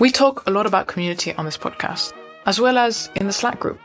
We 0.00 0.12
talk 0.12 0.46
a 0.46 0.52
lot 0.52 0.64
about 0.64 0.86
community 0.86 1.34
on 1.34 1.44
this 1.44 1.58
podcast, 1.58 2.12
as 2.46 2.60
well 2.60 2.78
as 2.78 3.10
in 3.16 3.26
the 3.26 3.32
Slack 3.32 3.58
group. 3.58 3.80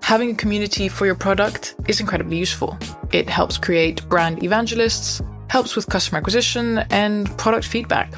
Having 0.00 0.30
a 0.30 0.34
community 0.36 0.88
for 0.88 1.06
your 1.06 1.16
product 1.16 1.74
is 1.88 1.98
incredibly 1.98 2.38
useful. 2.38 2.78
It 3.10 3.28
helps 3.28 3.58
create 3.58 4.08
brand 4.08 4.44
evangelists, 4.44 5.20
helps 5.48 5.74
with 5.74 5.88
customer 5.88 6.18
acquisition, 6.18 6.78
and 6.90 7.36
product 7.36 7.66
feedback. 7.66 8.12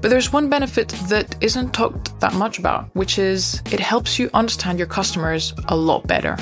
But 0.00 0.08
there's 0.08 0.32
one 0.32 0.48
benefit 0.48 0.88
that 1.10 1.36
isn't 1.42 1.74
talked 1.74 2.18
that 2.20 2.32
much 2.32 2.58
about, 2.58 2.88
which 2.96 3.18
is 3.18 3.60
it 3.70 3.80
helps 3.80 4.18
you 4.18 4.30
understand 4.32 4.78
your 4.78 4.88
customers 4.88 5.52
a 5.68 5.76
lot 5.76 6.06
better. 6.06 6.36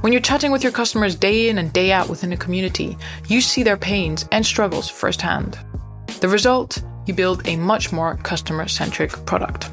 When 0.00 0.14
you're 0.14 0.22
chatting 0.22 0.50
with 0.50 0.62
your 0.62 0.72
customers 0.72 1.14
day 1.14 1.50
in 1.50 1.58
and 1.58 1.70
day 1.74 1.92
out 1.92 2.08
within 2.08 2.32
a 2.32 2.38
community, 2.38 2.96
you 3.26 3.42
see 3.42 3.62
their 3.62 3.76
pains 3.76 4.26
and 4.32 4.46
struggles 4.46 4.88
firsthand. 4.88 5.58
The 6.20 6.28
result 6.28 6.82
you 7.08 7.14
build 7.14 7.48
a 7.48 7.56
much 7.56 7.92
more 7.92 8.16
customer 8.18 8.68
centric 8.68 9.10
product. 9.24 9.70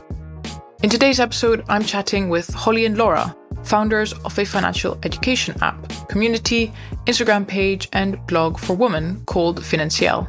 In 0.82 0.90
today's 0.90 1.20
episode, 1.20 1.64
I'm 1.68 1.84
chatting 1.84 2.30
with 2.30 2.54
Holly 2.54 2.86
and 2.86 2.98
Laura, 2.98 3.36
founders 3.64 4.14
of 4.14 4.38
a 4.38 4.46
financial 4.46 4.98
education 5.04 5.56
app, 5.62 6.08
community, 6.08 6.72
Instagram 7.06 7.48
page, 7.48 7.90
and 7.94 8.26
blog 8.28 8.58
for 8.58 8.76
women 8.76 9.24
called 9.26 9.60
Financielle. 9.62 10.28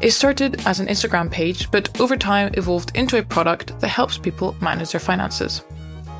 It 0.00 0.12
started 0.12 0.66
as 0.66 0.80
an 0.80 0.86
Instagram 0.86 1.30
page, 1.30 1.70
but 1.70 2.00
over 2.00 2.16
time 2.16 2.52
evolved 2.54 2.96
into 2.96 3.18
a 3.18 3.22
product 3.22 3.78
that 3.80 3.88
helps 3.88 4.18
people 4.18 4.56
manage 4.60 4.92
their 4.92 5.00
finances. 5.00 5.58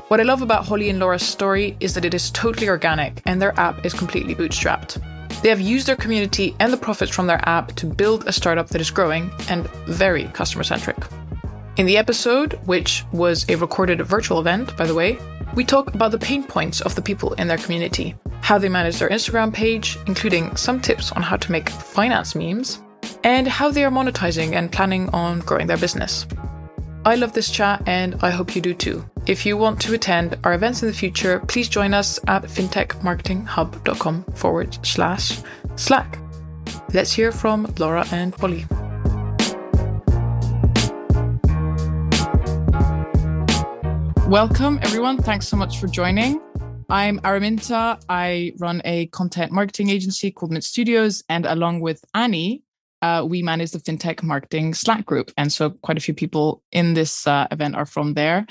What 0.09 0.19
I 0.19 0.23
love 0.23 0.41
about 0.41 0.65
Holly 0.65 0.89
and 0.89 0.99
Laura's 0.99 1.23
story 1.23 1.77
is 1.79 1.93
that 1.93 2.03
it 2.03 2.13
is 2.13 2.31
totally 2.31 2.67
organic 2.67 3.21
and 3.25 3.41
their 3.41 3.57
app 3.59 3.85
is 3.85 3.93
completely 3.93 4.35
bootstrapped. 4.35 5.01
They 5.41 5.49
have 5.49 5.61
used 5.61 5.87
their 5.87 5.95
community 5.95 6.55
and 6.59 6.73
the 6.73 6.77
profits 6.77 7.11
from 7.11 7.27
their 7.27 7.41
app 7.47 7.75
to 7.75 7.85
build 7.85 8.27
a 8.27 8.31
startup 8.31 8.67
that 8.69 8.81
is 8.81 8.91
growing 8.91 9.31
and 9.49 9.67
very 9.87 10.25
customer 10.25 10.63
centric. 10.63 10.97
In 11.77 11.85
the 11.85 11.97
episode, 11.97 12.59
which 12.65 13.05
was 13.13 13.45
a 13.49 13.55
recorded 13.55 14.01
virtual 14.01 14.39
event, 14.39 14.75
by 14.75 14.85
the 14.85 14.93
way, 14.93 15.17
we 15.55 15.63
talk 15.63 15.95
about 15.95 16.11
the 16.11 16.19
pain 16.19 16.43
points 16.43 16.81
of 16.81 16.93
the 16.95 17.01
people 17.01 17.33
in 17.33 17.47
their 17.47 17.57
community, 17.57 18.15
how 18.41 18.57
they 18.57 18.69
manage 18.69 18.99
their 18.99 19.09
Instagram 19.09 19.53
page, 19.53 19.97
including 20.05 20.55
some 20.55 20.81
tips 20.81 21.11
on 21.13 21.21
how 21.21 21.37
to 21.37 21.51
make 21.51 21.69
finance 21.69 22.35
memes, 22.35 22.81
and 23.23 23.47
how 23.47 23.71
they 23.71 23.83
are 23.83 23.91
monetizing 23.91 24.53
and 24.53 24.71
planning 24.71 25.09
on 25.09 25.39
growing 25.39 25.67
their 25.67 25.77
business. 25.77 26.25
I 27.05 27.15
love 27.15 27.33
this 27.33 27.49
chat 27.49 27.81
and 27.87 28.15
I 28.21 28.29
hope 28.29 28.55
you 28.55 28.61
do 28.61 28.73
too. 28.73 29.05
If 29.25 29.45
you 29.45 29.55
want 29.55 29.79
to 29.81 29.93
attend 29.93 30.37
our 30.43 30.53
events 30.53 30.81
in 30.81 30.89
the 30.89 30.93
future, 30.93 31.39
please 31.39 31.69
join 31.69 31.93
us 31.93 32.19
at 32.27 32.43
fintechmarketinghub.com 32.43 34.23
forward 34.35 34.77
slash 34.85 35.39
Slack. 35.75 36.19
Let's 36.93 37.13
hear 37.13 37.31
from 37.31 37.73
Laura 37.79 38.05
and 38.11 38.33
Polly. 38.33 38.65
Welcome, 44.27 44.79
everyone. 44.81 45.17
Thanks 45.19 45.47
so 45.47 45.55
much 45.55 45.79
for 45.79 45.87
joining. 45.87 46.41
I'm 46.89 47.19
Araminta. 47.21 48.01
I 48.09 48.53
run 48.59 48.81
a 48.83 49.05
content 49.07 49.51
marketing 49.51 49.89
agency 49.89 50.31
called 50.31 50.51
Mint 50.51 50.63
Studios, 50.63 51.23
and 51.29 51.45
along 51.45 51.79
with 51.79 52.03
Annie, 52.13 52.63
uh, 53.01 53.25
we 53.27 53.41
manage 53.41 53.71
the 53.71 53.79
fintech 53.79 54.23
marketing 54.23 54.73
Slack 54.73 55.05
group. 55.05 55.31
And 55.37 55.51
so 55.51 55.71
quite 55.71 55.97
a 55.97 56.01
few 56.01 56.13
people 56.13 56.63
in 56.71 56.93
this 56.93 57.25
uh, 57.27 57.47
event 57.51 57.75
are 57.75 57.85
from 57.85 58.13
there. 58.13 58.45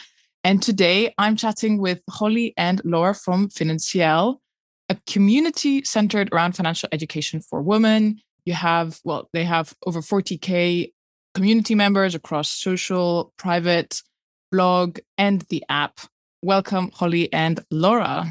And 0.44 0.62
today 0.62 1.14
I'm 1.18 1.36
chatting 1.36 1.78
with 1.78 2.00
Holly 2.08 2.54
and 2.56 2.80
Laura 2.84 3.14
from 3.14 3.48
Financielle, 3.48 4.40
a 4.88 4.96
community 5.06 5.84
centered 5.84 6.32
around 6.32 6.52
financial 6.52 6.88
education 6.92 7.40
for 7.40 7.60
women. 7.60 8.20
You 8.44 8.54
have, 8.54 9.00
well, 9.04 9.28
they 9.32 9.44
have 9.44 9.74
over 9.84 10.00
40K 10.00 10.92
community 11.34 11.74
members 11.74 12.14
across 12.14 12.48
social, 12.48 13.32
private, 13.36 14.02
blog, 14.50 14.98
and 15.18 15.42
the 15.50 15.64
app. 15.68 16.00
Welcome, 16.42 16.90
Holly 16.94 17.32
and 17.32 17.60
Laura. 17.70 18.30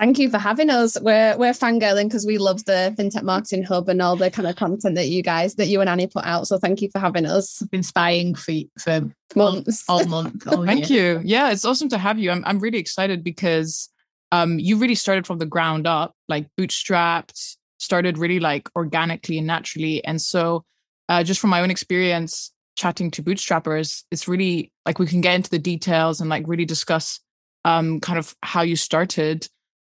Thank 0.00 0.18
you 0.18 0.30
for 0.30 0.38
having 0.38 0.70
us. 0.70 0.98
We're 0.98 1.36
we're 1.36 1.52
fangirling 1.52 2.04
because 2.04 2.24
we 2.24 2.38
love 2.38 2.64
the 2.64 2.94
FinTech 2.98 3.22
Marketing 3.22 3.62
Hub 3.62 3.86
and 3.90 4.00
all 4.00 4.16
the 4.16 4.30
kind 4.30 4.48
of 4.48 4.56
content 4.56 4.94
that 4.94 5.08
you 5.08 5.22
guys 5.22 5.56
that 5.56 5.66
you 5.66 5.78
and 5.82 5.90
Annie 5.90 6.06
put 6.06 6.24
out. 6.24 6.46
So 6.46 6.56
thank 6.56 6.80
you 6.80 6.88
for 6.90 6.98
having 6.98 7.26
us. 7.26 7.60
I've 7.62 7.70
been 7.70 7.82
spying 7.82 8.34
for 8.34 8.54
for 8.78 9.02
months. 9.36 9.84
All, 9.90 10.00
all 10.00 10.06
month. 10.06 10.48
All 10.48 10.64
thank 10.64 10.88
you. 10.88 11.20
Yeah, 11.22 11.50
it's 11.50 11.66
awesome 11.66 11.90
to 11.90 11.98
have 11.98 12.18
you. 12.18 12.30
I'm 12.30 12.42
I'm 12.46 12.60
really 12.60 12.78
excited 12.78 13.22
because 13.22 13.90
um 14.32 14.58
you 14.58 14.78
really 14.78 14.94
started 14.94 15.26
from 15.26 15.36
the 15.36 15.44
ground 15.44 15.86
up, 15.86 16.14
like 16.30 16.46
bootstrapped, 16.58 17.56
started 17.76 18.16
really 18.16 18.40
like 18.40 18.70
organically 18.74 19.36
and 19.36 19.46
naturally. 19.46 20.02
And 20.02 20.18
so 20.18 20.64
uh, 21.10 21.22
just 21.24 21.40
from 21.40 21.50
my 21.50 21.60
own 21.60 21.70
experience 21.70 22.52
chatting 22.74 23.10
to 23.10 23.22
bootstrappers, 23.22 24.04
it's 24.10 24.26
really 24.26 24.72
like 24.86 24.98
we 24.98 25.06
can 25.06 25.20
get 25.20 25.34
into 25.34 25.50
the 25.50 25.58
details 25.58 26.22
and 26.22 26.30
like 26.30 26.44
really 26.48 26.64
discuss 26.64 27.20
um 27.66 28.00
kind 28.00 28.18
of 28.18 28.34
how 28.42 28.62
you 28.62 28.76
started 28.76 29.46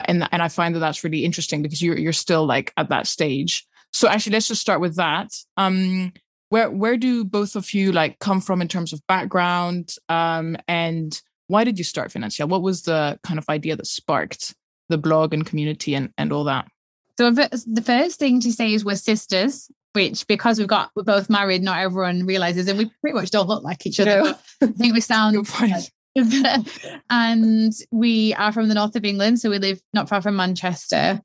and 0.04 0.28
and 0.32 0.42
I 0.42 0.48
find 0.48 0.74
that 0.74 0.80
that's 0.80 1.04
really 1.04 1.24
interesting 1.24 1.62
because 1.62 1.82
you're 1.82 1.98
you're 1.98 2.12
still 2.12 2.46
like 2.46 2.72
at 2.76 2.88
that 2.88 3.06
stage. 3.06 3.66
So 3.92 4.08
actually, 4.08 4.32
let's 4.32 4.48
just 4.48 4.60
start 4.60 4.80
with 4.80 4.96
that. 4.96 5.32
Um, 5.56 6.12
where 6.48 6.70
where 6.70 6.96
do 6.96 7.24
both 7.24 7.56
of 7.56 7.72
you 7.74 7.92
like 7.92 8.18
come 8.18 8.40
from 8.40 8.60
in 8.60 8.68
terms 8.68 8.92
of 8.92 9.06
background? 9.06 9.94
Um, 10.08 10.56
and 10.68 11.20
why 11.48 11.64
did 11.64 11.78
you 11.78 11.84
start 11.84 12.12
Financielle? 12.12 12.48
What 12.48 12.62
was 12.62 12.82
the 12.82 13.18
kind 13.22 13.38
of 13.38 13.48
idea 13.48 13.76
that 13.76 13.86
sparked 13.86 14.54
the 14.88 14.98
blog 14.98 15.32
and 15.32 15.46
community 15.46 15.94
and 15.94 16.12
and 16.18 16.32
all 16.32 16.44
that? 16.44 16.66
So 17.18 17.30
the 17.30 17.82
first 17.84 18.18
thing 18.18 18.40
to 18.40 18.52
say 18.52 18.74
is 18.74 18.84
we're 18.84 18.96
sisters, 18.96 19.70
which 19.94 20.26
because 20.26 20.58
we've 20.58 20.68
got 20.68 20.90
we're 20.94 21.02
both 21.02 21.30
married, 21.30 21.62
not 21.62 21.78
everyone 21.78 22.26
realizes, 22.26 22.68
and 22.68 22.78
we 22.78 22.90
pretty 23.00 23.14
much 23.14 23.30
don't 23.30 23.48
look 23.48 23.64
like 23.64 23.86
each 23.86 23.98
other. 23.98 24.22
No. 24.22 24.34
I 24.62 24.66
think 24.66 24.94
we 24.94 25.00
sound 25.12 25.48
and 27.10 27.72
we 27.90 28.34
are 28.34 28.52
from 28.52 28.68
the 28.68 28.74
north 28.74 28.96
of 28.96 29.04
England, 29.04 29.40
so 29.40 29.50
we 29.50 29.58
live 29.58 29.80
not 29.92 30.08
far 30.08 30.22
from 30.22 30.36
Manchester. 30.36 31.20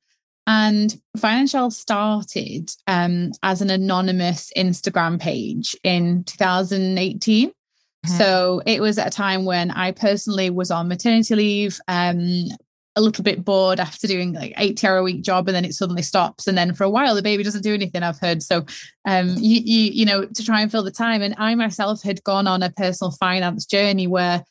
And 0.48 1.00
Financielle 1.18 1.72
started 1.72 2.72
um, 2.88 3.32
as 3.44 3.62
an 3.62 3.70
anonymous 3.70 4.52
Instagram 4.58 5.20
page 5.20 5.76
in 5.84 6.24
2018. 6.26 7.50
Mm-hmm. 7.50 8.18
So 8.18 8.62
it 8.66 8.82
was 8.82 8.98
at 8.98 9.08
a 9.08 9.12
time 9.12 9.46
when 9.46 9.72
I 9.72 9.92
personally 9.92 10.50
was 10.50 10.72
on 10.72 10.88
maternity 10.90 11.36
leave, 11.36 11.80
um, 11.88 12.48
a 12.98 13.02
little 13.02 13.24
bit 13.24 13.46
bored 13.46 13.80
after 13.80 14.08
doing 14.08 14.34
like 14.34 14.54
80 14.58 14.88
hour 14.88 14.98
a 14.98 15.04
week 15.04 15.22
job, 15.22 15.48
and 15.48 15.56
then 15.56 15.64
it 15.64 15.74
suddenly 15.74 16.02
stops. 16.02 16.48
And 16.48 16.58
then 16.58 16.74
for 16.74 16.84
a 16.84 16.90
while, 16.90 17.16
the 17.16 17.22
baby 17.22 17.44
doesn't 17.44 17.64
do 17.64 17.74
anything, 17.74 18.04
I've 18.04 18.20
heard. 18.20 18.44
So, 18.44 18.66
um, 19.06 19.30
you, 19.38 19.62
you, 19.64 19.92
you 19.94 20.06
know, 20.06 20.26
to 20.26 20.44
try 20.44 20.62
and 20.62 20.70
fill 20.70 20.84
the 20.84 20.92
time. 20.92 21.22
And 21.22 21.36
I 21.38 21.56
myself 21.56 22.02
had 22.02 22.24
gone 22.26 22.48
on 22.48 22.64
a 22.64 22.72
personal 22.72 23.12
finance 23.12 23.66
journey 23.66 24.08
where 24.08 24.44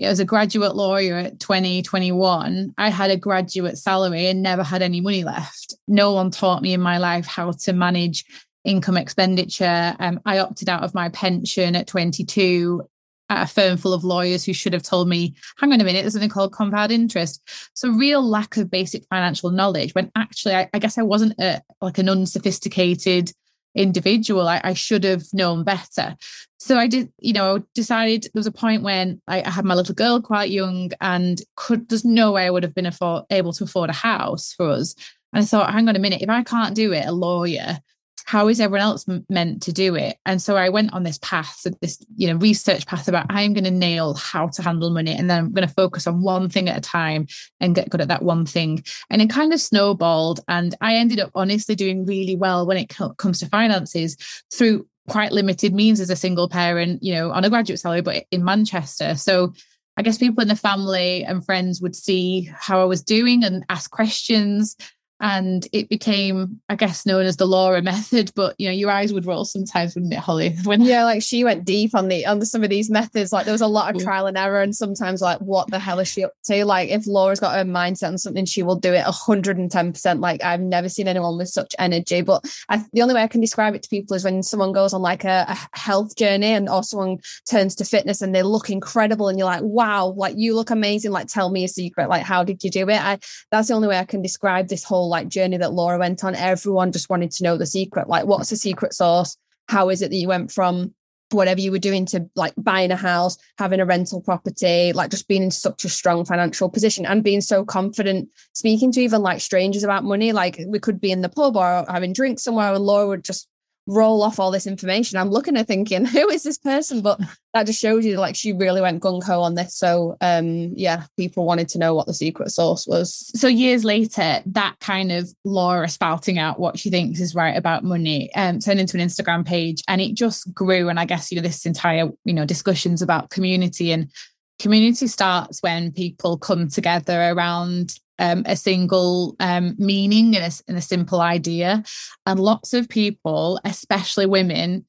as 0.00 0.20
a 0.20 0.24
graduate 0.24 0.76
lawyer 0.76 1.16
at 1.16 1.40
2021, 1.40 2.74
I 2.76 2.90
had 2.90 3.10
a 3.10 3.16
graduate 3.16 3.78
salary 3.78 4.26
and 4.26 4.42
never 4.42 4.62
had 4.62 4.82
any 4.82 5.00
money 5.00 5.24
left. 5.24 5.74
No 5.88 6.12
one 6.12 6.30
taught 6.30 6.62
me 6.62 6.74
in 6.74 6.80
my 6.80 6.98
life 6.98 7.26
how 7.26 7.52
to 7.52 7.72
manage 7.72 8.24
income 8.64 8.96
expenditure. 8.96 9.96
Um, 9.98 10.20
I 10.26 10.38
opted 10.38 10.68
out 10.68 10.82
of 10.82 10.94
my 10.94 11.08
pension 11.08 11.76
at 11.76 11.86
22 11.86 12.82
at 13.28 13.42
a 13.42 13.46
firm 13.52 13.76
full 13.76 13.92
of 13.92 14.04
lawyers 14.04 14.44
who 14.44 14.52
should 14.52 14.72
have 14.72 14.82
told 14.82 15.08
me, 15.08 15.34
hang 15.58 15.72
on 15.72 15.80
a 15.80 15.84
minute, 15.84 16.02
there's 16.02 16.12
something 16.12 16.28
called 16.28 16.52
compound 16.52 16.92
interest. 16.92 17.40
So 17.74 17.90
real 17.90 18.22
lack 18.22 18.56
of 18.56 18.70
basic 18.70 19.04
financial 19.08 19.50
knowledge 19.50 19.94
when 19.94 20.12
actually 20.14 20.54
I, 20.54 20.68
I 20.72 20.78
guess 20.78 20.98
I 20.98 21.02
wasn't 21.02 21.34
a, 21.40 21.62
like 21.80 21.98
an 21.98 22.08
unsophisticated 22.08 23.32
individual. 23.76 24.48
I, 24.48 24.60
I, 24.64 24.72
should 24.72 25.04
have 25.04 25.24
known 25.32 25.62
better. 25.62 26.16
So 26.58 26.78
I 26.78 26.86
did, 26.86 27.12
you 27.20 27.32
know, 27.32 27.56
I 27.56 27.62
decided 27.74 28.24
there 28.24 28.40
was 28.40 28.46
a 28.46 28.52
point 28.52 28.82
when 28.82 29.20
I, 29.28 29.42
I 29.42 29.50
had 29.50 29.64
my 29.64 29.74
little 29.74 29.94
girl 29.94 30.20
quite 30.20 30.50
young 30.50 30.90
and 31.00 31.40
could 31.54 31.88
there's 31.88 32.04
no 32.04 32.32
way 32.32 32.46
I 32.46 32.50
would 32.50 32.62
have 32.62 32.74
been 32.74 32.86
afford, 32.86 33.24
able 33.30 33.52
to 33.52 33.64
afford 33.64 33.90
a 33.90 33.94
house 33.94 34.52
for 34.56 34.70
us. 34.70 34.94
And 35.32 35.42
I 35.42 35.46
thought, 35.46 35.72
hang 35.72 35.88
on 35.88 35.96
a 35.96 36.00
minute, 36.00 36.22
if 36.22 36.30
I 36.30 36.42
can't 36.42 36.74
do 36.74 36.92
it, 36.92 37.06
a 37.06 37.12
lawyer, 37.12 37.78
how 38.26 38.48
is 38.48 38.60
everyone 38.60 38.82
else 38.82 39.08
m- 39.08 39.24
meant 39.30 39.62
to 39.62 39.72
do 39.72 39.94
it 39.94 40.18
and 40.26 40.42
so 40.42 40.56
i 40.56 40.68
went 40.68 40.92
on 40.92 41.04
this 41.04 41.18
path 41.22 41.56
so 41.58 41.70
this 41.80 41.98
you 42.16 42.28
know 42.28 42.36
research 42.36 42.86
path 42.86 43.08
about 43.08 43.26
i'm 43.30 43.52
going 43.52 43.64
to 43.64 43.70
nail 43.70 44.14
how 44.14 44.48
to 44.48 44.62
handle 44.62 44.90
money 44.90 45.12
and 45.12 45.30
then 45.30 45.38
i'm 45.38 45.52
going 45.52 45.66
to 45.66 45.74
focus 45.74 46.06
on 46.06 46.22
one 46.22 46.48
thing 46.48 46.68
at 46.68 46.76
a 46.76 46.80
time 46.80 47.26
and 47.60 47.74
get 47.74 47.88
good 47.88 48.00
at 48.00 48.08
that 48.08 48.22
one 48.22 48.44
thing 48.44 48.82
and 49.10 49.22
it 49.22 49.30
kind 49.30 49.52
of 49.52 49.60
snowballed 49.60 50.40
and 50.48 50.74
i 50.80 50.94
ended 50.94 51.20
up 51.20 51.30
honestly 51.34 51.74
doing 51.74 52.04
really 52.04 52.36
well 52.36 52.66
when 52.66 52.76
it 52.76 52.88
co- 52.88 53.14
comes 53.14 53.38
to 53.40 53.46
finances 53.46 54.16
through 54.52 54.86
quite 55.08 55.32
limited 55.32 55.72
means 55.72 56.00
as 56.00 56.10
a 56.10 56.16
single 56.16 56.48
parent 56.48 57.02
you 57.02 57.14
know 57.14 57.30
on 57.30 57.44
a 57.44 57.50
graduate 57.50 57.78
salary 57.78 58.02
but 58.02 58.24
in 58.30 58.44
manchester 58.44 59.14
so 59.14 59.52
I 59.96 60.02
guess 60.02 60.18
people 60.18 60.42
in 60.42 60.48
the 60.48 60.56
family 60.56 61.24
and 61.24 61.44
friends 61.44 61.80
would 61.80 61.96
see 61.96 62.50
how 62.54 62.80
I 62.82 62.84
was 62.84 63.02
doing 63.02 63.42
and 63.42 63.64
ask 63.70 63.90
questions. 63.90 64.76
And 65.20 65.66
it 65.72 65.88
became 65.88 66.60
i 66.68 66.76
guess 66.76 67.06
known 67.06 67.24
as 67.24 67.36
the 67.36 67.46
laura 67.46 67.80
method 67.80 68.30
but 68.34 68.54
you 68.58 68.68
know 68.68 68.72
your 68.72 68.90
eyes 68.90 69.12
would 69.12 69.24
roll 69.26 69.44
sometimes 69.44 69.94
wouldn't 69.94 70.12
it 70.12 70.18
holly? 70.18 70.54
When 70.64 70.82
yeah 70.82 71.04
like 71.04 71.22
she 71.22 71.44
went 71.44 71.64
deep 71.64 71.94
on 71.94 72.08
the 72.08 72.26
on 72.26 72.38
the, 72.38 72.46
some 72.46 72.62
of 72.62 72.70
these 72.70 72.90
methods. 72.90 73.32
Like 73.32 73.44
there 73.44 73.52
was 73.52 73.60
a 73.60 73.66
lot 73.66 73.94
of 73.94 74.02
trial 74.02 74.26
and 74.26 74.36
error 74.36 74.60
and 74.60 74.74
sometimes 74.74 75.20
like 75.20 75.38
what 75.38 75.70
the 75.70 75.78
hell 75.78 75.98
is 76.00 76.08
she 76.08 76.24
up 76.24 76.32
to? 76.44 76.64
Like 76.64 76.90
if 76.90 77.06
laura's 77.06 77.40
got 77.40 77.56
her 77.56 77.64
mindset 77.64 78.08
on 78.08 78.18
something 78.18 78.44
she 78.44 78.62
will 78.62 78.76
do 78.76 78.92
it 78.92 79.04
110% 79.04 80.20
like 80.20 80.42
i've 80.42 80.60
never 80.60 80.88
seen 80.88 81.08
anyone 81.08 81.38
with 81.38 81.48
such 81.48 81.74
energy. 81.78 82.20
But 82.22 82.44
I, 82.68 82.84
the 82.92 83.02
only 83.02 83.14
way 83.14 83.22
i 83.22 83.28
can 83.28 83.40
describe 83.40 83.74
it 83.74 83.82
to 83.82 83.88
people 83.88 84.16
is 84.16 84.24
when 84.24 84.42
someone 84.42 84.72
goes 84.72 84.92
on 84.92 85.02
like 85.02 85.24
a, 85.24 85.46
a 85.48 85.78
health 85.78 86.16
journey 86.16 86.48
and 86.48 86.68
or 86.68 86.82
someone 86.82 87.18
turns 87.48 87.74
to 87.76 87.84
fitness 87.84 88.22
and 88.22 88.34
they 88.34 88.42
look 88.42 88.70
incredible 88.70 89.28
and 89.28 89.38
you're 89.38 89.46
like 89.46 89.62
wow 89.62 90.08
like 90.16 90.34
you 90.36 90.54
look 90.54 90.70
amazing. 90.70 91.12
Like 91.12 91.28
tell 91.28 91.50
me 91.50 91.64
a 91.64 91.68
secret. 91.68 92.08
Like 92.08 92.22
how 92.22 92.44
did 92.44 92.62
you 92.64 92.70
do 92.70 92.88
it? 92.88 93.00
I 93.00 93.18
that's 93.50 93.68
the 93.68 93.74
only 93.74 93.88
way 93.88 93.98
i 93.98 94.04
can 94.04 94.22
describe 94.22 94.68
this 94.68 94.84
whole 94.84 95.05
whole 95.06 95.10
like 95.10 95.28
journey 95.28 95.56
that 95.56 95.72
Laura 95.72 95.98
went 95.98 96.24
on, 96.24 96.34
everyone 96.34 96.92
just 96.92 97.08
wanted 97.08 97.30
to 97.32 97.44
know 97.44 97.56
the 97.56 97.66
secret. 97.66 98.08
Like, 98.08 98.26
what's 98.26 98.50
the 98.50 98.56
secret 98.56 98.92
sauce? 98.92 99.36
How 99.68 99.88
is 99.90 100.02
it 100.02 100.10
that 100.10 100.16
you 100.16 100.28
went 100.28 100.52
from 100.52 100.94
whatever 101.30 101.60
you 101.60 101.72
were 101.72 101.78
doing 101.78 102.06
to 102.06 102.28
like 102.36 102.54
buying 102.56 102.92
a 102.92 102.96
house, 102.96 103.36
having 103.58 103.80
a 103.80 103.84
rental 103.84 104.20
property, 104.20 104.92
like 104.92 105.10
just 105.10 105.26
being 105.26 105.42
in 105.42 105.50
such 105.50 105.84
a 105.84 105.88
strong 105.88 106.24
financial 106.24 106.68
position 106.68 107.04
and 107.04 107.24
being 107.24 107.40
so 107.40 107.64
confident, 107.64 108.28
speaking 108.52 108.92
to 108.92 109.00
even 109.00 109.22
like 109.22 109.40
strangers 109.40 109.82
about 109.82 110.04
money. 110.04 110.32
Like 110.32 110.60
we 110.66 110.78
could 110.78 111.00
be 111.00 111.10
in 111.10 111.22
the 111.22 111.28
pub 111.28 111.56
or 111.56 111.84
having 111.88 112.12
drinks 112.12 112.44
somewhere, 112.44 112.72
and 112.74 112.84
Laura 112.84 113.08
would 113.08 113.24
just 113.24 113.48
roll 113.86 114.22
off 114.22 114.38
all 114.38 114.50
this 114.50 114.66
information. 114.66 115.18
I'm 115.18 115.30
looking 115.30 115.56
at 115.56 115.66
thinking, 115.66 116.04
who 116.04 116.28
is 116.28 116.42
this 116.42 116.58
person? 116.58 117.00
But 117.00 117.20
that 117.54 117.66
just 117.66 117.80
shows 117.80 118.04
you 118.04 118.18
like 118.18 118.36
she 118.36 118.52
really 118.52 118.80
went 118.80 119.02
gung 119.02 119.22
ho 119.22 119.42
on 119.42 119.54
this. 119.54 119.74
So 119.74 120.16
um 120.20 120.72
yeah, 120.74 121.04
people 121.16 121.46
wanted 121.46 121.68
to 121.70 121.78
know 121.78 121.94
what 121.94 122.06
the 122.06 122.14
secret 122.14 122.50
sauce 122.50 122.86
was. 122.86 123.30
So 123.38 123.48
years 123.48 123.84
later, 123.84 124.42
that 124.46 124.76
kind 124.80 125.12
of 125.12 125.32
Laura 125.44 125.88
spouting 125.88 126.38
out 126.38 126.58
what 126.58 126.78
she 126.78 126.90
thinks 126.90 127.20
is 127.20 127.34
right 127.34 127.56
about 127.56 127.84
money 127.84 128.32
um 128.34 128.58
turned 128.58 128.80
into 128.80 128.98
an 128.98 129.06
Instagram 129.06 129.46
page 129.46 129.82
and 129.88 130.00
it 130.00 130.14
just 130.14 130.52
grew. 130.52 130.88
And 130.88 131.00
I 131.00 131.04
guess, 131.04 131.30
you 131.30 131.36
know, 131.36 131.42
this 131.42 131.66
entire, 131.66 132.10
you 132.24 132.34
know, 132.34 132.44
discussions 132.44 133.02
about 133.02 133.30
community 133.30 133.92
and 133.92 134.10
community 134.58 135.06
starts 135.06 135.62
when 135.62 135.92
people 135.92 136.38
come 136.38 136.68
together 136.68 137.30
around 137.30 137.94
um, 138.18 138.42
a 138.46 138.56
single 138.56 139.36
um, 139.40 139.74
meaning 139.78 140.36
and 140.36 140.44
a, 140.44 140.62
and 140.68 140.78
a 140.78 140.82
simple 140.82 141.20
idea. 141.20 141.82
And 142.24 142.40
lots 142.40 142.74
of 142.74 142.88
people, 142.88 143.60
especially 143.64 144.26
women, 144.26 144.86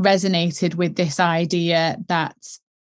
resonated 0.00 0.74
with 0.74 0.96
this 0.96 1.20
idea 1.20 1.96
that 2.08 2.36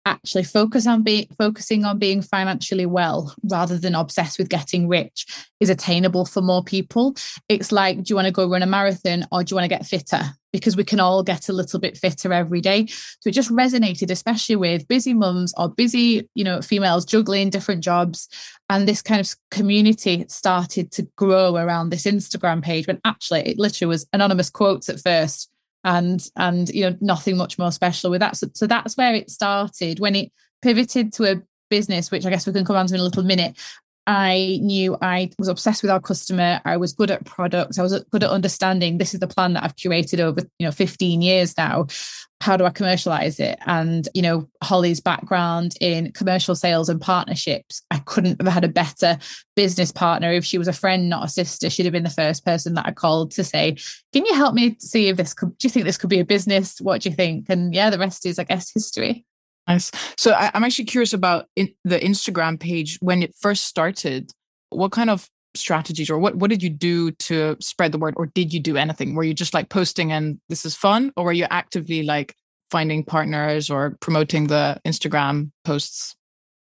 actually 0.09 0.43
focus 0.43 0.87
on 0.87 1.03
being 1.03 1.27
focusing 1.37 1.85
on 1.85 1.99
being 1.99 2.21
financially 2.21 2.87
well 2.87 3.33
rather 3.51 3.77
than 3.77 3.93
obsessed 3.93 4.39
with 4.39 4.49
getting 4.49 4.87
rich 4.87 5.25
is 5.59 5.69
attainable 5.69 6.25
for 6.25 6.41
more 6.41 6.63
people. 6.63 7.15
It's 7.47 7.71
like 7.71 7.97
do 7.97 8.05
you 8.07 8.15
want 8.15 8.25
to 8.25 8.31
go 8.31 8.49
run 8.49 8.63
a 8.63 8.65
marathon 8.65 9.25
or 9.31 9.43
do 9.43 9.51
you 9.51 9.55
want 9.55 9.69
to 9.69 9.75
get 9.75 9.85
fitter? 9.85 10.23
Because 10.51 10.75
we 10.75 10.83
can 10.83 10.99
all 10.99 11.21
get 11.21 11.47
a 11.47 11.53
little 11.53 11.79
bit 11.79 11.95
fitter 11.95 12.33
every 12.33 12.59
day. 12.59 12.87
So 12.87 13.29
it 13.29 13.33
just 13.33 13.51
resonated 13.51 14.09
especially 14.09 14.55
with 14.55 14.87
busy 14.87 15.13
mums 15.13 15.53
or 15.57 15.69
busy 15.69 16.27
you 16.33 16.43
know 16.43 16.61
females 16.61 17.05
juggling 17.05 17.51
different 17.51 17.83
jobs. 17.83 18.27
And 18.69 18.87
this 18.87 19.03
kind 19.03 19.21
of 19.21 19.35
community 19.51 20.25
started 20.27 20.91
to 20.93 21.03
grow 21.15 21.55
around 21.55 21.89
this 21.89 22.05
instagram 22.05 22.63
page 22.63 22.87
when 22.87 22.99
actually 23.05 23.41
it 23.41 23.59
literally 23.59 23.89
was 23.89 24.07
anonymous 24.11 24.49
quotes 24.49 24.89
at 24.89 24.99
first 24.99 25.49
and 25.83 26.27
and 26.35 26.69
you 26.69 26.89
know 26.89 26.97
nothing 27.01 27.37
much 27.37 27.57
more 27.57 27.71
special 27.71 28.11
with 28.11 28.19
that. 28.19 28.37
So, 28.37 28.47
so 28.53 28.67
that's 28.67 28.97
where 28.97 29.13
it 29.13 29.29
started 29.29 29.99
when 29.99 30.15
it 30.15 30.31
pivoted 30.61 31.13
to 31.13 31.31
a 31.31 31.41
business 31.69 32.11
which 32.11 32.25
i 32.25 32.29
guess 32.29 32.47
we 32.47 32.53
can 32.53 32.65
come 32.65 32.75
on 32.75 32.87
to 32.87 32.95
in 32.95 32.99
a 32.99 33.03
little 33.03 33.23
minute 33.23 33.55
I 34.09 34.57
knew 34.63 34.97
I 35.03 35.29
was 35.37 35.47
obsessed 35.47 35.83
with 35.83 35.91
our 35.91 35.99
customer. 35.99 36.59
I 36.65 36.77
was 36.77 36.93
good 36.93 37.11
at 37.11 37.25
products. 37.25 37.77
I 37.77 37.83
was 37.83 38.03
good 38.09 38.23
at 38.23 38.31
understanding 38.31 38.97
this 38.97 39.13
is 39.13 39.19
the 39.19 39.27
plan 39.27 39.53
that 39.53 39.63
I've 39.63 39.75
curated 39.75 40.19
over, 40.19 40.41
you 40.57 40.65
know, 40.65 40.71
15 40.71 41.21
years 41.21 41.55
now. 41.55 41.85
How 42.41 42.57
do 42.57 42.65
I 42.65 42.71
commercialize 42.71 43.39
it? 43.39 43.59
And, 43.67 44.09
you 44.15 44.23
know, 44.23 44.49
Holly's 44.63 44.99
background 44.99 45.75
in 45.79 46.11
commercial 46.13 46.55
sales 46.55 46.89
and 46.89 46.99
partnerships, 46.99 47.83
I 47.91 47.99
couldn't 47.99 48.41
have 48.41 48.51
had 48.51 48.63
a 48.63 48.69
better 48.69 49.19
business 49.55 49.91
partner. 49.91 50.31
If 50.31 50.43
she 50.43 50.57
was 50.57 50.67
a 50.67 50.73
friend, 50.73 51.07
not 51.07 51.25
a 51.25 51.29
sister, 51.29 51.69
she'd 51.69 51.85
have 51.85 51.93
been 51.93 52.03
the 52.03 52.09
first 52.09 52.43
person 52.43 52.73
that 52.73 52.87
I 52.87 52.91
called 52.91 53.29
to 53.31 53.43
say, 53.43 53.77
Can 54.11 54.25
you 54.25 54.33
help 54.33 54.55
me 54.55 54.75
see 54.79 55.09
if 55.09 55.17
this 55.17 55.35
could, 55.35 55.55
do 55.59 55.67
you 55.67 55.69
think 55.69 55.85
this 55.85 55.99
could 55.99 56.09
be 56.09 56.19
a 56.19 56.25
business? 56.25 56.81
What 56.81 57.03
do 57.03 57.09
you 57.09 57.15
think? 57.15 57.45
And 57.47 57.75
yeah, 57.75 57.91
the 57.91 57.99
rest 57.99 58.25
is, 58.25 58.39
I 58.39 58.43
guess, 58.45 58.73
history. 58.73 59.27
Nice. 59.69 59.91
So 60.17 60.31
I, 60.31 60.49
am 60.55 60.63
actually 60.63 60.85
curious 60.85 61.13
about 61.13 61.45
in, 61.55 61.69
the 61.85 61.99
Instagram 61.99 62.59
page 62.59 62.97
when 63.01 63.21
it 63.21 63.35
first 63.39 63.65
started. 63.65 64.31
What 64.71 64.91
kind 64.91 65.09
of 65.09 65.29
strategies 65.55 66.09
or 66.09 66.19
what 66.19 66.35
what 66.35 66.49
did 66.49 66.61
you 66.61 66.69
do 66.69 67.11
to 67.11 67.55
spread 67.59 67.91
the 67.91 67.97
word, 67.97 68.15
or 68.17 68.25
did 68.27 68.51
you 68.53 68.59
do 68.59 68.77
anything? 68.77 69.15
Were 69.15 69.23
you 69.23 69.33
just 69.33 69.53
like 69.53 69.69
posting 69.69 70.11
and 70.11 70.39
this 70.49 70.65
is 70.65 70.75
fun, 70.75 71.11
or 71.15 71.25
were 71.25 71.33
you 71.33 71.45
actively 71.49 72.03
like 72.03 72.35
finding 72.71 73.03
partners 73.03 73.69
or 73.69 73.95
promoting 73.99 74.47
the 74.47 74.79
Instagram 74.85 75.51
posts? 75.63 76.15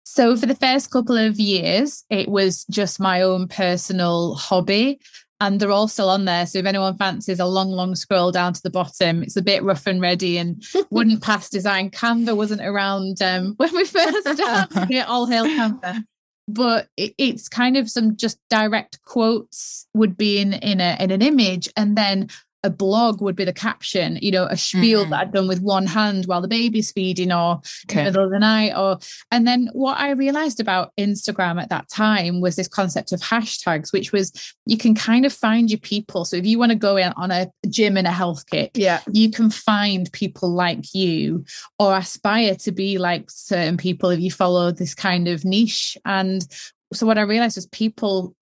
So 0.04 0.36
for 0.36 0.46
the 0.46 0.54
first 0.54 0.90
couple 0.90 1.16
of 1.16 1.38
years, 1.38 2.04
it 2.10 2.28
was 2.28 2.64
just 2.70 3.00
my 3.00 3.22
own 3.22 3.48
personal 3.48 4.34
hobby 4.34 5.00
and 5.40 5.60
they're 5.60 5.70
all 5.70 5.88
still 5.88 6.08
on 6.08 6.24
there. 6.24 6.46
So 6.46 6.58
if 6.58 6.66
anyone 6.66 6.96
fancies 6.96 7.40
a 7.40 7.46
long, 7.46 7.70
long 7.70 7.94
scroll 7.94 8.32
down 8.32 8.52
to 8.54 8.62
the 8.62 8.70
bottom, 8.70 9.22
it's 9.22 9.36
a 9.36 9.42
bit 9.42 9.62
rough 9.62 9.86
and 9.86 10.00
ready 10.00 10.38
and 10.38 10.62
wouldn't 10.90 11.22
pass 11.22 11.50
design. 11.50 11.90
Canva 11.90 12.36
wasn't 12.36 12.62
around 12.62 13.20
um, 13.22 13.54
when 13.56 13.74
we 13.74 13.84
first 13.84 14.38
started 14.38 15.04
all 15.06 15.26
hail 15.26 15.44
Canva. 15.44 16.04
But 16.48 16.88
it, 16.96 17.12
it's 17.18 17.48
kind 17.48 17.76
of 17.76 17.90
some 17.90 18.16
just 18.16 18.38
direct 18.48 19.02
quotes 19.02 19.86
would 19.94 20.16
be 20.16 20.38
in 20.38 20.52
in 20.52 20.80
a 20.80 20.96
in 21.00 21.10
an 21.10 21.20
image, 21.20 21.68
and 21.76 21.98
then 21.98 22.28
a 22.66 22.70
blog 22.70 23.22
would 23.22 23.36
be 23.36 23.44
the 23.44 23.52
caption, 23.52 24.18
you 24.20 24.30
know, 24.30 24.44
a 24.50 24.56
spiel 24.56 25.02
mm-hmm. 25.02 25.10
that 25.10 25.20
I'd 25.20 25.32
done 25.32 25.48
with 25.48 25.62
one 25.62 25.86
hand 25.86 26.26
while 26.26 26.42
the 26.42 26.48
baby's 26.48 26.90
feeding 26.92 27.32
or 27.32 27.60
okay. 27.88 28.00
in 28.00 28.04
the 28.06 28.10
middle 28.10 28.24
of 28.24 28.30
the 28.32 28.38
night. 28.40 28.72
Or 28.76 28.98
and 29.30 29.46
then 29.46 29.70
what 29.72 29.98
I 29.98 30.10
realized 30.10 30.60
about 30.60 30.92
Instagram 30.98 31.62
at 31.62 31.70
that 31.70 31.88
time 31.88 32.40
was 32.40 32.56
this 32.56 32.68
concept 32.68 33.12
of 33.12 33.20
hashtags, 33.20 33.92
which 33.92 34.12
was 34.12 34.32
you 34.66 34.76
can 34.76 34.94
kind 34.94 35.24
of 35.24 35.32
find 35.32 35.70
your 35.70 35.78
people. 35.78 36.24
So 36.24 36.36
if 36.36 36.44
you 36.44 36.58
want 36.58 36.72
to 36.72 36.76
go 36.76 36.96
in 36.96 37.12
on 37.16 37.30
a 37.30 37.50
gym 37.68 37.96
and 37.96 38.06
a 38.06 38.12
health 38.12 38.44
kit, 38.50 38.72
yeah, 38.74 39.00
you 39.12 39.30
can 39.30 39.50
find 39.50 40.10
people 40.12 40.50
like 40.50 40.92
you 40.92 41.44
or 41.78 41.96
aspire 41.96 42.56
to 42.56 42.72
be 42.72 42.98
like 42.98 43.30
certain 43.30 43.76
people 43.76 44.10
if 44.10 44.20
you 44.20 44.30
follow 44.30 44.72
this 44.72 44.94
kind 44.94 45.28
of 45.28 45.44
niche. 45.44 45.96
And 46.04 46.46
so 46.92 47.06
what 47.06 47.18
I 47.18 47.22
realized 47.22 47.58
is 47.58 47.66
people 47.66 48.35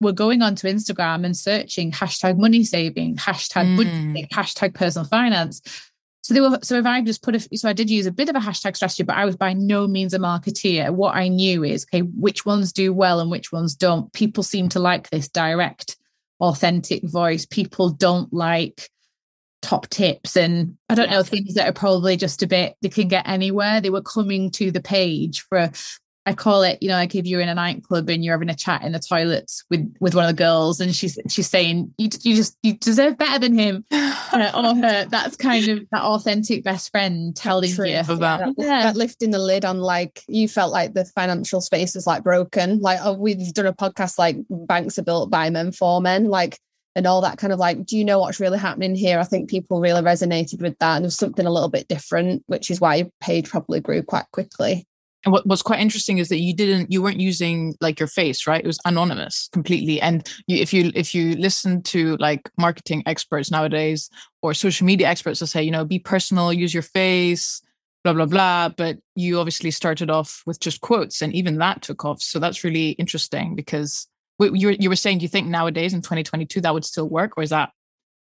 were 0.00 0.12
going 0.12 0.42
onto 0.42 0.68
Instagram 0.68 1.24
and 1.24 1.36
searching 1.36 1.90
hashtag 1.90 2.38
money 2.38 2.64
saving, 2.64 3.16
hashtag 3.16 3.66
mm. 3.66 3.78
budgeting, 3.78 4.28
hashtag 4.28 4.74
personal 4.74 5.06
finance. 5.08 5.62
So 6.22 6.34
they 6.34 6.40
were 6.40 6.58
so 6.62 6.76
if 6.76 6.86
I 6.86 7.00
just 7.02 7.22
put 7.22 7.36
a 7.36 7.56
so 7.56 7.68
I 7.68 7.72
did 7.72 7.88
use 7.88 8.06
a 8.06 8.10
bit 8.10 8.28
of 8.28 8.34
a 8.34 8.40
hashtag 8.40 8.74
strategy, 8.76 9.04
but 9.04 9.16
I 9.16 9.24
was 9.24 9.36
by 9.36 9.52
no 9.52 9.86
means 9.86 10.12
a 10.12 10.18
marketeer. 10.18 10.90
What 10.90 11.14
I 11.14 11.28
knew 11.28 11.62
is 11.62 11.86
okay, 11.86 12.00
which 12.00 12.44
ones 12.44 12.72
do 12.72 12.92
well 12.92 13.20
and 13.20 13.30
which 13.30 13.52
ones 13.52 13.74
don't. 13.76 14.12
People 14.12 14.42
seem 14.42 14.68
to 14.70 14.80
like 14.80 15.08
this 15.10 15.28
direct, 15.28 15.96
authentic 16.40 17.04
voice. 17.04 17.46
People 17.46 17.90
don't 17.90 18.32
like 18.32 18.90
top 19.62 19.88
tips 19.88 20.36
and 20.36 20.76
I 20.88 20.94
don't 20.94 21.10
know 21.10 21.22
things 21.22 21.54
that 21.54 21.68
are 21.68 21.72
probably 21.72 22.16
just 22.16 22.42
a 22.42 22.46
bit 22.46 22.76
they 22.82 22.88
can 22.88 23.08
get 23.08 23.26
anywhere. 23.28 23.80
They 23.80 23.90
were 23.90 24.02
coming 24.02 24.50
to 24.52 24.70
the 24.70 24.82
page 24.82 25.40
for 25.42 25.70
I 26.26 26.34
call 26.34 26.62
it, 26.62 26.82
you 26.82 26.88
know, 26.88 26.96
like 26.96 27.14
if 27.14 27.24
you're 27.24 27.40
in 27.40 27.48
a 27.48 27.54
nightclub 27.54 28.10
and 28.10 28.24
you're 28.24 28.34
having 28.34 28.50
a 28.50 28.54
chat 28.54 28.82
in 28.82 28.90
the 28.90 28.98
toilets 28.98 29.64
with 29.70 29.94
with 30.00 30.16
one 30.16 30.24
of 30.24 30.28
the 30.36 30.42
girls, 30.42 30.80
and 30.80 30.92
she's 30.92 31.16
she's 31.28 31.48
saying, 31.48 31.94
"You 31.98 32.08
you 32.22 32.34
just 32.34 32.58
you 32.64 32.74
deserve 32.74 33.16
better 33.16 33.38
than 33.38 33.56
him," 33.56 33.84
uh, 33.92 34.50
or 34.52 34.74
her. 34.74 35.04
That's 35.04 35.36
kind 35.36 35.68
of 35.68 35.86
that 35.92 36.02
authentic 36.02 36.64
best 36.64 36.90
friend 36.90 37.34
telling 37.36 37.70
you 37.70 37.84
yeah, 37.84 38.02
that. 38.02 38.54
Yeah. 38.58 38.82
that 38.82 38.96
lifting 38.96 39.30
the 39.30 39.38
lid 39.38 39.64
on 39.64 39.78
like 39.78 40.20
you 40.26 40.48
felt 40.48 40.72
like 40.72 40.94
the 40.94 41.04
financial 41.04 41.60
space 41.60 41.94
is 41.94 42.08
like 42.08 42.24
broken. 42.24 42.80
Like 42.80 42.98
oh, 43.02 43.12
we've 43.12 43.54
done 43.54 43.66
a 43.66 43.72
podcast 43.72 44.18
like 44.18 44.36
banks 44.50 44.98
are 44.98 45.04
built 45.04 45.30
by 45.30 45.48
men 45.50 45.70
for 45.70 46.00
men, 46.00 46.24
like 46.24 46.58
and 46.96 47.06
all 47.06 47.20
that 47.20 47.38
kind 47.38 47.52
of 47.52 47.60
like, 47.60 47.84
do 47.84 47.96
you 47.96 48.04
know 48.04 48.18
what's 48.18 48.40
really 48.40 48.58
happening 48.58 48.96
here? 48.96 49.20
I 49.20 49.24
think 49.24 49.50
people 49.50 49.80
really 49.80 50.02
resonated 50.02 50.60
with 50.60 50.76
that, 50.78 50.96
and 50.96 51.04
there 51.04 51.08
was 51.08 51.16
something 51.16 51.46
a 51.46 51.52
little 51.52 51.68
bit 51.68 51.86
different, 51.86 52.42
which 52.46 52.68
is 52.68 52.80
why 52.80 53.10
page 53.20 53.48
probably 53.48 53.80
grew 53.80 54.02
quite 54.02 54.24
quickly. 54.32 54.88
And 55.26 55.32
what 55.32 55.44
was 55.44 55.60
quite 55.60 55.80
interesting 55.80 56.18
is 56.18 56.28
that 56.28 56.38
you 56.38 56.54
didn't, 56.54 56.92
you 56.92 57.02
weren't 57.02 57.18
using 57.18 57.74
like 57.80 57.98
your 57.98 58.06
face, 58.06 58.46
right? 58.46 58.62
It 58.62 58.66
was 58.66 58.78
anonymous 58.84 59.48
completely. 59.52 60.00
And 60.00 60.26
you, 60.46 60.58
if 60.58 60.72
you 60.72 60.92
if 60.94 61.16
you 61.16 61.34
listen 61.34 61.82
to 61.82 62.16
like 62.18 62.48
marketing 62.58 63.02
experts 63.06 63.50
nowadays 63.50 64.08
or 64.40 64.54
social 64.54 64.86
media 64.86 65.08
experts, 65.08 65.40
will 65.40 65.48
say, 65.48 65.64
you 65.64 65.72
know, 65.72 65.84
be 65.84 65.98
personal, 65.98 66.52
use 66.52 66.72
your 66.72 66.84
face, 66.84 67.60
blah 68.04 68.12
blah 68.12 68.26
blah. 68.26 68.68
But 68.68 68.98
you 69.16 69.40
obviously 69.40 69.72
started 69.72 70.10
off 70.10 70.44
with 70.46 70.60
just 70.60 70.80
quotes, 70.80 71.20
and 71.22 71.34
even 71.34 71.58
that 71.58 71.82
took 71.82 72.04
off. 72.04 72.22
So 72.22 72.38
that's 72.38 72.62
really 72.62 72.90
interesting 72.90 73.56
because 73.56 74.06
you 74.38 74.76
you 74.78 74.88
were 74.88 74.94
saying, 74.94 75.18
do 75.18 75.22
you 75.24 75.28
think 75.28 75.48
nowadays 75.48 75.92
in 75.92 76.02
2022 76.02 76.60
that 76.60 76.72
would 76.72 76.84
still 76.84 77.08
work, 77.08 77.36
or 77.36 77.42
is 77.42 77.50
that 77.50 77.70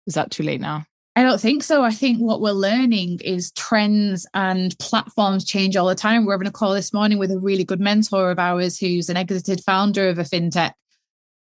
is 0.06 0.12
that 0.12 0.30
too 0.30 0.42
late 0.42 0.60
now? 0.60 0.84
I 1.14 1.22
don't 1.22 1.40
think 1.40 1.62
so. 1.62 1.84
I 1.84 1.90
think 1.90 2.18
what 2.18 2.40
we're 2.40 2.52
learning 2.52 3.20
is 3.22 3.52
trends 3.52 4.26
and 4.32 4.76
platforms 4.78 5.44
change 5.44 5.76
all 5.76 5.86
the 5.86 5.94
time. 5.94 6.24
We're 6.24 6.32
having 6.34 6.46
a 6.46 6.52
call 6.52 6.72
this 6.72 6.94
morning 6.94 7.18
with 7.18 7.30
a 7.30 7.38
really 7.38 7.64
good 7.64 7.80
mentor 7.80 8.30
of 8.30 8.38
ours 8.38 8.78
who's 8.78 9.10
an 9.10 9.18
exited 9.18 9.62
founder 9.62 10.08
of 10.08 10.18
a 10.18 10.22
fintech. 10.22 10.72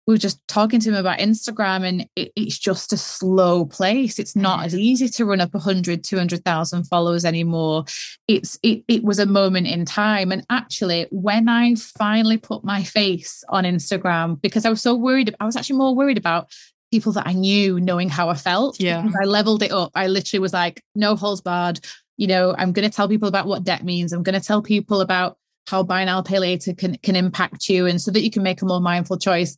we 0.06 0.12
were 0.12 0.18
just 0.18 0.46
talking 0.48 0.80
to 0.80 0.90
him 0.90 0.96
about 0.96 1.18
Instagram 1.18 1.82
and 1.82 2.06
it, 2.14 2.30
it's 2.36 2.58
just 2.58 2.92
a 2.92 2.98
slow 2.98 3.64
place. 3.64 4.18
It's 4.18 4.36
not 4.36 4.58
mm-hmm. 4.58 4.66
as 4.66 4.76
easy 4.76 5.08
to 5.08 5.24
run 5.24 5.40
up 5.40 5.54
100, 5.54 6.04
200,000 6.04 6.84
followers 6.84 7.24
anymore. 7.24 7.86
It's 8.28 8.58
it, 8.62 8.84
it 8.86 9.02
was 9.02 9.18
a 9.18 9.24
moment 9.24 9.66
in 9.66 9.86
time. 9.86 10.30
And 10.30 10.44
actually, 10.50 11.06
when 11.10 11.48
I 11.48 11.74
finally 11.76 12.36
put 12.36 12.64
my 12.64 12.82
face 12.82 13.42
on 13.48 13.64
Instagram, 13.64 14.42
because 14.42 14.66
I 14.66 14.70
was 14.70 14.82
so 14.82 14.94
worried, 14.94 15.34
I 15.40 15.46
was 15.46 15.56
actually 15.56 15.78
more 15.78 15.94
worried 15.94 16.18
about 16.18 16.50
people 16.92 17.12
that 17.12 17.26
I 17.26 17.32
knew 17.32 17.80
knowing 17.80 18.08
how 18.08 18.28
I 18.28 18.34
felt. 18.34 18.80
Yeah. 18.80 19.08
I 19.20 19.24
leveled 19.24 19.62
it 19.62 19.72
up. 19.72 19.90
I 19.94 20.06
literally 20.06 20.40
was 20.40 20.52
like, 20.52 20.82
no 20.94 21.16
holes 21.16 21.40
barred. 21.40 21.80
You 22.16 22.28
know, 22.28 22.54
I'm 22.56 22.72
going 22.72 22.88
to 22.88 22.94
tell 22.94 23.08
people 23.08 23.28
about 23.28 23.46
what 23.46 23.64
debt 23.64 23.84
means. 23.84 24.12
I'm 24.12 24.22
going 24.22 24.38
to 24.38 24.46
tell 24.46 24.62
people 24.62 25.00
about 25.00 25.36
how 25.68 25.82
buy 25.82 26.04
now 26.04 26.20
pay 26.22 26.38
later 26.38 26.74
can 26.74 26.96
can 26.98 27.16
impact 27.16 27.70
you 27.70 27.86
and 27.86 28.00
so 28.00 28.10
that 28.10 28.20
you 28.20 28.30
can 28.30 28.42
make 28.42 28.60
a 28.60 28.66
more 28.66 28.80
mindful 28.80 29.16
choice 29.16 29.56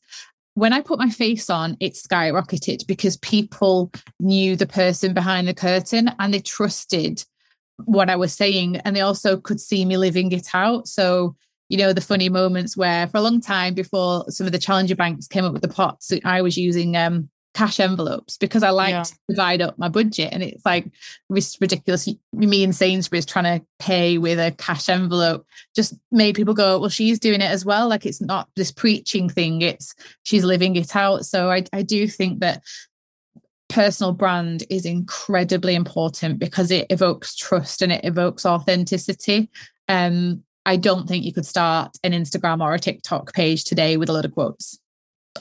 when 0.57 0.73
I 0.73 0.81
put 0.81 0.99
my 0.99 1.11
face 1.11 1.51
on, 1.51 1.77
it 1.81 1.93
skyrocketed 1.93 2.87
because 2.87 3.19
people 3.19 3.93
knew 4.19 4.57
the 4.57 4.67
person 4.67 5.13
behind 5.13 5.47
the 5.47 5.53
curtain 5.53 6.11
and 6.19 6.33
they 6.33 6.41
trusted 6.41 7.23
what 7.85 8.09
I 8.09 8.17
was 8.17 8.33
saying. 8.33 8.77
And 8.77 8.97
they 8.97 9.03
also 9.03 9.37
could 9.37 9.61
see 9.61 9.85
me 9.85 9.99
living 9.99 10.33
it 10.33 10.49
out. 10.55 10.89
So, 10.89 11.37
you 11.69 11.77
know, 11.77 11.93
the 11.93 12.01
funny 12.01 12.29
moments 12.29 12.77
where 12.77 13.07
for 13.09 13.19
a 13.19 13.23
long 13.23 13.41
time 13.41 13.75
before 13.75 14.25
some 14.31 14.47
of 14.47 14.53
the 14.53 14.59
challenger 14.59 14.97
banks 14.97 15.27
came 15.27 15.45
up 15.45 15.53
with 15.53 15.63
the 15.63 15.69
pots, 15.69 16.13
I 16.25 16.43
was 16.43 16.57
using 16.57 16.97
um, 16.97 17.29
cash 17.55 17.81
envelopes 17.81 18.37
because 18.37 18.63
I 18.63 18.71
like 18.71 18.91
yeah. 18.91 19.03
to 19.03 19.15
divide 19.31 19.63
up 19.63 19.79
my 19.79 19.89
budget. 19.89 20.29
And 20.31 20.43
it's 20.43 20.65
like 20.65 20.87
this 21.31 21.57
ridiculous. 21.61 22.09
Me 22.33 22.63
and 22.63 22.77
Sainsbury's 22.77 23.27
trying 23.27 23.61
to 23.61 23.67
pay 23.79 24.19
with 24.19 24.39
a 24.39 24.53
cash 24.59 24.89
envelope 24.89 25.47
just 25.75 25.95
made 26.13 26.35
people 26.35 26.55
go, 26.55 26.79
well, 26.79 26.91
she's 26.91 27.19
doing 27.19 27.41
it 27.41 27.51
as 27.51 27.65
well. 27.65 27.89
Like 27.89 28.05
it's 28.05 28.21
not 28.21 28.49
this 28.57 28.71
preaching 28.71 29.29
thing, 29.29 29.63
it's 29.63 29.95
she's 30.23 30.45
living 30.45 30.77
it 30.77 30.95
out. 30.95 31.25
So 31.25 31.51
I, 31.51 31.65
I 31.73 31.83
do 31.83 32.07
think 32.07 32.41
that 32.41 32.63
personal 33.69 34.13
brand 34.13 34.65
is 34.71 34.85
incredibly 34.85 35.75
important 35.75 36.39
because 36.39 36.71
it 36.71 36.87
evokes 36.91 37.35
trust 37.35 37.83
and 37.83 37.91
it 37.91 38.05
evokes 38.05 38.47
authenticity. 38.47 39.51
Um, 39.89 40.43
I 40.67 40.77
don't 40.77 41.09
think 41.09 41.25
you 41.25 41.33
could 41.33 41.47
start 41.47 41.97
an 42.05 42.13
Instagram 42.13 42.61
or 42.61 42.75
a 42.75 42.79
TikTok 42.79 43.33
page 43.33 43.65
today 43.65 43.97
with 43.97 44.11
a 44.11 44.13
lot 44.13 44.27
of 44.27 44.33
quotes 44.33 44.79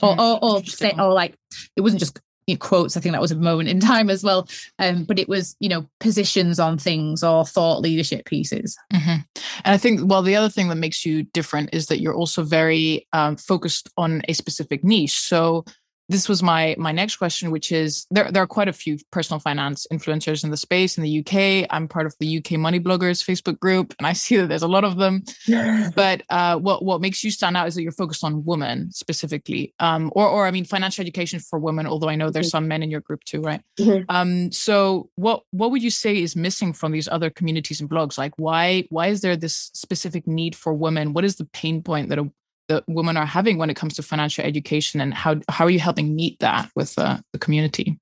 or 0.02 0.18
or, 0.18 0.38
or 0.42 0.64
say 0.64 0.92
or 0.98 1.12
like 1.12 1.34
it 1.76 1.80
wasn't 1.82 2.00
just 2.00 2.20
quotes. 2.60 2.96
I 2.96 3.00
think 3.00 3.12
that 3.12 3.20
was 3.20 3.32
a 3.32 3.36
moment 3.36 3.68
in 3.68 3.80
time 3.80 4.08
as 4.08 4.22
well. 4.22 4.48
Um, 4.78 5.02
but 5.02 5.18
it 5.18 5.28
was 5.28 5.56
you 5.58 5.68
know 5.68 5.88
positions 5.98 6.60
on 6.60 6.78
things 6.78 7.24
or 7.24 7.44
thought 7.44 7.80
leadership 7.80 8.24
pieces. 8.24 8.76
Mm-hmm. 8.92 9.10
And 9.10 9.74
I 9.74 9.76
think 9.76 10.02
well, 10.04 10.22
the 10.22 10.36
other 10.36 10.48
thing 10.48 10.68
that 10.68 10.76
makes 10.76 11.04
you 11.04 11.24
different 11.24 11.70
is 11.72 11.86
that 11.88 12.00
you're 12.00 12.14
also 12.14 12.44
very 12.44 13.08
um, 13.12 13.36
focused 13.36 13.90
on 13.96 14.22
a 14.28 14.32
specific 14.32 14.84
niche. 14.84 15.18
So 15.18 15.64
this 16.08 16.28
was 16.28 16.42
my 16.42 16.74
my 16.78 16.92
next 16.92 17.16
question, 17.16 17.50
which 17.50 17.72
is 17.72 18.06
there 18.10 18.30
there 18.30 18.42
are 18.42 18.46
quite 18.46 18.68
a 18.68 18.72
few 18.72 18.98
personal 19.10 19.40
finance 19.40 19.86
influencers 19.92 20.44
in 20.44 20.50
the 20.50 20.56
space 20.56 20.96
in 20.96 21.02
the 21.02 21.20
UK. 21.20 21.66
I'm 21.70 21.88
part 21.88 22.06
of 22.06 22.14
the 22.20 22.38
UK 22.38 22.52
Money 22.52 22.78
Bloggers 22.78 23.24
Facebook 23.24 23.58
group, 23.58 23.94
and 23.98 24.06
I 24.06 24.12
see 24.12 24.36
that 24.36 24.48
there's 24.48 24.62
a 24.62 24.68
lot 24.68 24.84
of 24.84 24.96
them. 24.96 25.24
but 25.94 26.22
uh, 26.30 26.58
what 26.58 26.84
what 26.84 27.00
makes 27.00 27.24
you 27.24 27.30
stand 27.30 27.56
out 27.56 27.66
is 27.66 27.74
that 27.74 27.82
you're 27.82 27.92
focused 27.92 28.22
on 28.22 28.44
women 28.44 28.92
specifically, 28.92 29.74
um, 29.80 30.12
or 30.14 30.28
or 30.28 30.46
I 30.46 30.50
mean 30.50 30.64
financial 30.64 31.02
education 31.02 31.40
for 31.40 31.58
women. 31.58 31.86
Although 31.86 32.08
I 32.08 32.16
know 32.16 32.30
there's 32.30 32.46
mm-hmm. 32.46 32.50
some 32.50 32.68
men 32.68 32.82
in 32.82 32.90
your 32.90 33.00
group 33.00 33.24
too, 33.24 33.40
right? 33.40 33.62
Mm-hmm. 33.78 34.04
Um, 34.08 34.52
so 34.52 35.10
what 35.16 35.42
what 35.50 35.70
would 35.70 35.82
you 35.82 35.90
say 35.90 36.22
is 36.22 36.36
missing 36.36 36.72
from 36.72 36.92
these 36.92 37.08
other 37.08 37.30
communities 37.30 37.80
and 37.80 37.90
blogs? 37.90 38.16
Like 38.16 38.34
why 38.36 38.86
why 38.90 39.08
is 39.08 39.22
there 39.22 39.36
this 39.36 39.70
specific 39.74 40.26
need 40.26 40.54
for 40.54 40.72
women? 40.72 41.12
What 41.14 41.24
is 41.24 41.36
the 41.36 41.46
pain 41.46 41.82
point 41.82 42.10
that 42.10 42.18
a 42.18 42.30
that 42.68 42.84
women 42.86 43.16
are 43.16 43.26
having 43.26 43.58
when 43.58 43.70
it 43.70 43.76
comes 43.76 43.94
to 43.94 44.02
financial 44.02 44.44
education 44.44 45.00
and 45.00 45.14
how 45.14 45.36
how 45.48 45.64
are 45.64 45.70
you 45.70 45.80
helping 45.80 46.14
meet 46.14 46.38
that 46.40 46.70
with 46.74 46.98
uh, 46.98 47.18
the 47.32 47.38
community 47.38 47.98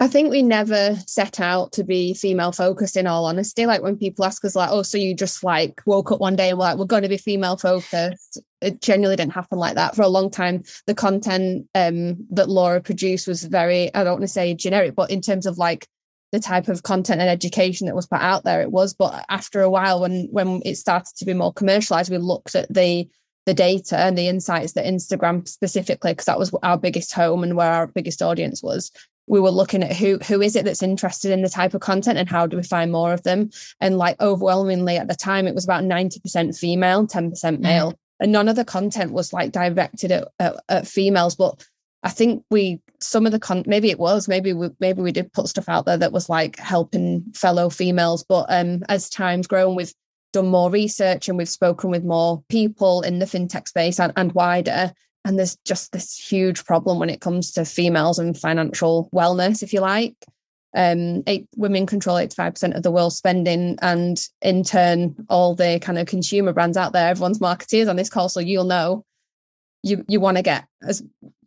I 0.00 0.08
think 0.08 0.30
we 0.30 0.42
never 0.42 0.96
set 1.06 1.38
out 1.38 1.70
to 1.72 1.84
be 1.84 2.12
female 2.12 2.50
focused 2.50 2.96
in 2.96 3.06
all 3.06 3.24
honesty. 3.24 3.66
Like 3.66 3.82
when 3.82 3.96
people 3.96 4.24
ask 4.24 4.44
us 4.44 4.56
like, 4.56 4.70
oh, 4.70 4.82
so 4.82 4.98
you 4.98 5.14
just 5.14 5.44
like 5.44 5.80
woke 5.86 6.10
up 6.10 6.20
one 6.20 6.34
day 6.34 6.50
and 6.50 6.58
we're 6.58 6.64
like, 6.64 6.76
we're 6.76 6.86
going 6.86 7.04
to 7.04 7.08
be 7.08 7.16
female 7.16 7.56
focused. 7.56 8.40
It 8.60 8.80
genuinely 8.82 9.14
didn't 9.14 9.34
happen 9.34 9.58
like 9.58 9.76
that. 9.76 9.94
For 9.94 10.02
a 10.02 10.08
long 10.08 10.28
time, 10.28 10.64
the 10.88 10.94
content 10.94 11.68
um, 11.76 12.16
that 12.30 12.48
Laura 12.48 12.80
produced 12.80 13.28
was 13.28 13.44
very, 13.44 13.94
I 13.94 14.02
don't 14.02 14.14
want 14.14 14.22
to 14.22 14.28
say 14.28 14.54
generic, 14.54 14.96
but 14.96 15.10
in 15.10 15.20
terms 15.20 15.46
of 15.46 15.56
like 15.56 15.86
the 16.32 16.40
type 16.40 16.66
of 16.66 16.82
content 16.82 17.20
and 17.20 17.30
education 17.30 17.86
that 17.86 17.94
was 17.94 18.08
put 18.08 18.20
out 18.20 18.42
there, 18.42 18.62
it 18.62 18.72
was. 18.72 18.92
But 18.92 19.24
after 19.28 19.60
a 19.60 19.70
while, 19.70 20.00
when 20.00 20.26
when 20.32 20.62
it 20.64 20.74
started 20.74 21.14
to 21.16 21.24
be 21.24 21.32
more 21.32 21.52
commercialized, 21.52 22.10
we 22.10 22.18
looked 22.18 22.56
at 22.56 22.72
the 22.72 23.08
the 23.46 23.54
data 23.54 23.96
and 23.96 24.18
the 24.18 24.28
insights 24.28 24.72
that 24.72 24.84
Instagram 24.84 25.48
specifically, 25.48 26.12
because 26.12 26.26
that 26.26 26.38
was 26.38 26.52
our 26.62 26.76
biggest 26.76 27.12
home 27.12 27.42
and 27.42 27.56
where 27.56 27.70
our 27.70 27.86
biggest 27.86 28.20
audience 28.20 28.62
was. 28.62 28.90
We 29.28 29.40
were 29.40 29.50
looking 29.50 29.82
at 29.82 29.96
who 29.96 30.18
who 30.18 30.40
is 30.40 30.54
it 30.54 30.64
that's 30.64 30.82
interested 30.82 31.32
in 31.32 31.42
the 31.42 31.48
type 31.48 31.74
of 31.74 31.80
content 31.80 32.18
and 32.18 32.28
how 32.28 32.46
do 32.46 32.56
we 32.56 32.62
find 32.62 32.92
more 32.92 33.12
of 33.12 33.22
them? 33.22 33.50
And 33.80 33.98
like 33.98 34.20
overwhelmingly 34.20 34.98
at 34.98 35.08
the 35.08 35.14
time, 35.14 35.46
it 35.46 35.54
was 35.54 35.64
about 35.64 35.84
90% 35.84 36.56
female, 36.56 37.06
10% 37.06 37.32
mm-hmm. 37.32 37.62
male. 37.62 37.88
Mm-hmm. 37.88 37.96
And 38.20 38.32
none 38.32 38.48
of 38.48 38.56
the 38.56 38.64
content 38.64 39.12
was 39.12 39.32
like 39.32 39.52
directed 39.52 40.12
at, 40.12 40.28
at, 40.38 40.56
at 40.68 40.86
females. 40.86 41.34
But 41.34 41.64
I 42.02 42.08
think 42.08 42.44
we 42.50 42.80
some 43.00 43.26
of 43.26 43.32
the 43.32 43.38
con 43.40 43.64
maybe 43.66 43.90
it 43.90 43.98
was 43.98 44.28
maybe 44.28 44.52
we 44.52 44.68
maybe 44.80 45.02
we 45.02 45.12
did 45.12 45.32
put 45.32 45.48
stuff 45.48 45.68
out 45.68 45.86
there 45.86 45.98
that 45.98 46.12
was 46.12 46.28
like 46.28 46.56
helping 46.58 47.24
fellow 47.34 47.68
females. 47.68 48.24
But 48.24 48.46
um 48.48 48.84
as 48.88 49.10
time's 49.10 49.48
grown 49.48 49.74
with 49.74 49.92
done 50.36 50.48
more 50.48 50.70
research 50.70 51.28
and 51.28 51.38
we've 51.38 51.48
spoken 51.48 51.90
with 51.90 52.04
more 52.04 52.42
people 52.50 53.00
in 53.00 53.18
the 53.18 53.26
fintech 53.26 53.66
space 53.66 53.98
and, 53.98 54.12
and 54.16 54.32
wider. 54.32 54.92
And 55.24 55.38
there's 55.38 55.56
just 55.64 55.92
this 55.92 56.14
huge 56.14 56.64
problem 56.66 56.98
when 56.98 57.08
it 57.08 57.22
comes 57.22 57.52
to 57.52 57.64
females 57.64 58.18
and 58.18 58.36
financial 58.36 59.08
wellness, 59.14 59.62
if 59.62 59.72
you 59.72 59.80
like. 59.80 60.14
Um, 60.76 61.22
eight, 61.26 61.48
women 61.56 61.86
control 61.86 62.18
85% 62.18 62.76
of 62.76 62.82
the 62.82 62.90
world's 62.90 63.16
spending, 63.16 63.78
and 63.80 64.20
in 64.42 64.62
turn, 64.62 65.16
all 65.30 65.54
the 65.54 65.78
kind 65.80 65.98
of 65.98 66.06
consumer 66.06 66.52
brands 66.52 66.76
out 66.76 66.92
there, 66.92 67.08
everyone's 67.08 67.38
marketeers 67.38 67.88
on 67.88 67.96
this 67.96 68.10
call, 68.10 68.28
so 68.28 68.40
you'll 68.40 68.64
know 68.64 69.02
you 69.82 70.04
you 70.06 70.20
want 70.20 70.36
to 70.36 70.42
get 70.42 70.66
as 70.82 71.02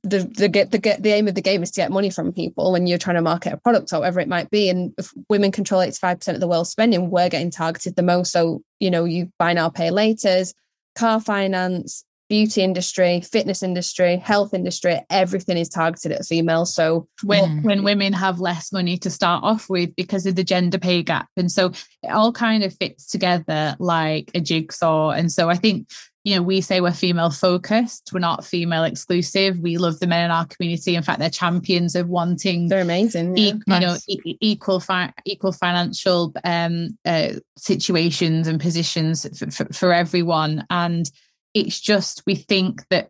the 0.09 0.23
the 0.23 0.47
get 0.47 0.71
the 0.71 0.77
get 0.77 1.03
the 1.03 1.11
aim 1.11 1.27
of 1.27 1.35
the 1.35 1.41
game 1.41 1.63
is 1.63 1.71
to 1.71 1.81
get 1.81 1.91
money 1.91 2.09
from 2.09 2.33
people 2.33 2.71
when 2.71 2.87
you're 2.87 2.97
trying 2.97 3.15
to 3.15 3.21
market 3.21 3.53
a 3.53 3.57
product, 3.57 3.91
however 3.91 4.19
it 4.19 4.27
might 4.27 4.49
be. 4.49 4.69
And 4.69 4.93
if 4.97 5.13
women 5.29 5.51
control 5.51 5.81
85% 5.81 6.35
of 6.35 6.39
the 6.39 6.47
world's 6.47 6.69
spending, 6.69 7.09
we're 7.09 7.29
getting 7.29 7.51
targeted 7.51 7.95
the 7.95 8.03
most. 8.03 8.31
So, 8.31 8.61
you 8.79 8.91
know, 8.91 9.05
you 9.05 9.31
buy 9.39 9.53
now, 9.53 9.69
pay 9.69 9.89
laters, 9.89 10.53
car 10.95 11.19
finance, 11.19 12.03
beauty 12.29 12.61
industry, 12.61 13.21
fitness 13.21 13.63
industry, 13.63 14.17
health 14.17 14.53
industry, 14.53 15.01
everything 15.09 15.57
is 15.57 15.67
targeted 15.67 16.11
at 16.11 16.25
females. 16.25 16.73
So 16.73 17.07
when 17.23 17.63
when 17.63 17.83
women 17.83 18.13
have 18.13 18.39
less 18.39 18.71
money 18.71 18.97
to 18.99 19.09
start 19.09 19.43
off 19.43 19.69
with 19.69 19.95
because 19.95 20.25
of 20.25 20.35
the 20.35 20.43
gender 20.43 20.77
pay 20.77 21.01
gap. 21.01 21.27
And 21.35 21.51
so 21.51 21.71
it 22.03 22.09
all 22.11 22.31
kind 22.31 22.63
of 22.63 22.75
fits 22.75 23.07
together 23.07 23.75
like 23.79 24.29
a 24.35 24.39
jigsaw. 24.39 25.09
And 25.09 25.31
so 25.31 25.49
I 25.49 25.55
think 25.55 25.89
you 26.23 26.35
know, 26.35 26.41
we 26.41 26.59
say 26.61 26.81
we're 26.81 26.91
female 26.91 27.29
focused. 27.29 28.11
We're 28.13 28.19
not 28.19 28.45
female 28.45 28.83
exclusive. 28.83 29.57
We 29.59 29.77
love 29.77 29.99
the 29.99 30.07
men 30.07 30.25
in 30.25 30.31
our 30.31 30.45
community. 30.45 30.95
In 30.95 31.03
fact, 31.03 31.19
they're 31.19 31.29
champions 31.29 31.95
of 31.95 32.09
wanting. 32.09 32.67
They're 32.67 32.81
amazing. 32.81 33.37
Yeah. 33.37 33.53
E- 33.53 33.61
nice. 33.67 33.81
You 33.81 33.87
know, 33.87 33.97
e- 34.25 34.37
equal 34.41 34.79
fi- 34.79 35.13
equal 35.25 35.53
financial 35.53 36.33
um, 36.43 36.97
uh, 37.05 37.33
situations 37.57 38.47
and 38.47 38.59
positions 38.59 39.25
for, 39.37 39.49
for, 39.49 39.73
for 39.73 39.93
everyone. 39.93 40.65
And 40.69 41.09
it's 41.53 41.79
just 41.79 42.23
we 42.25 42.35
think 42.35 42.85
that 42.89 43.09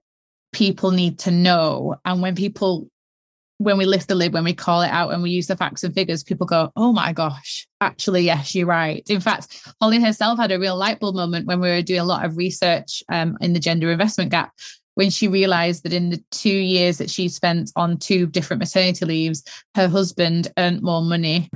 people 0.54 0.92
need 0.92 1.20
to 1.20 1.32
know, 1.32 1.96
and 2.06 2.22
when 2.22 2.36
people 2.36 2.90
when 3.60 3.78
we 3.78 3.86
lift 3.86 4.08
the 4.08 4.16
lid, 4.16 4.34
when 4.34 4.46
we 4.46 4.54
call 4.54 4.82
it 4.82 4.90
out 4.90 5.14
and 5.14 5.22
we 5.22 5.30
use 5.30 5.48
the 5.48 5.56
facts 5.56 5.84
and 5.84 5.94
figures, 5.94 6.24
people 6.24 6.48
go, 6.48 6.72
oh 6.78 6.94
my 6.94 7.12
gosh, 7.12 7.68
actually, 7.82 8.22
yes, 8.22 8.56
you're 8.56 8.66
right. 8.66 9.04
In 9.10 9.20
fact, 9.20 9.62
Holly 9.82 10.02
herself 10.02 10.40
had 10.40 10.52
a 10.52 10.60
real 10.60 10.78
light 10.78 11.00
bulb 11.00 11.16
moment 11.16 11.46
when 11.46 11.60
we 11.60 11.70
were 11.70 11.82
doing 11.82 12.00
a 12.00 12.06
lot 12.06 12.26
of 12.26 12.38
research 12.38 13.04
um, 13.10 13.38
in 13.42 13.52
the 13.52 13.60
gender 13.60 13.92
investment 13.92 14.32
gap, 14.32 14.54
when 14.96 15.10
she 15.10 15.28
realized 15.28 15.84
that 15.84 15.94
in 15.94 16.10
the 16.10 16.24
two 16.32 16.50
years 16.50 16.98
that 17.00 17.10
she 17.10 17.28
spent 17.28 17.72
on 17.76 17.98
two 17.98 18.28
different 18.28 18.62
maternity 18.62 19.06
leaves, 19.06 19.44
her 19.76 19.90
husband 19.90 20.48
earned 20.58 20.82
more 20.82 21.02
money 21.02 21.50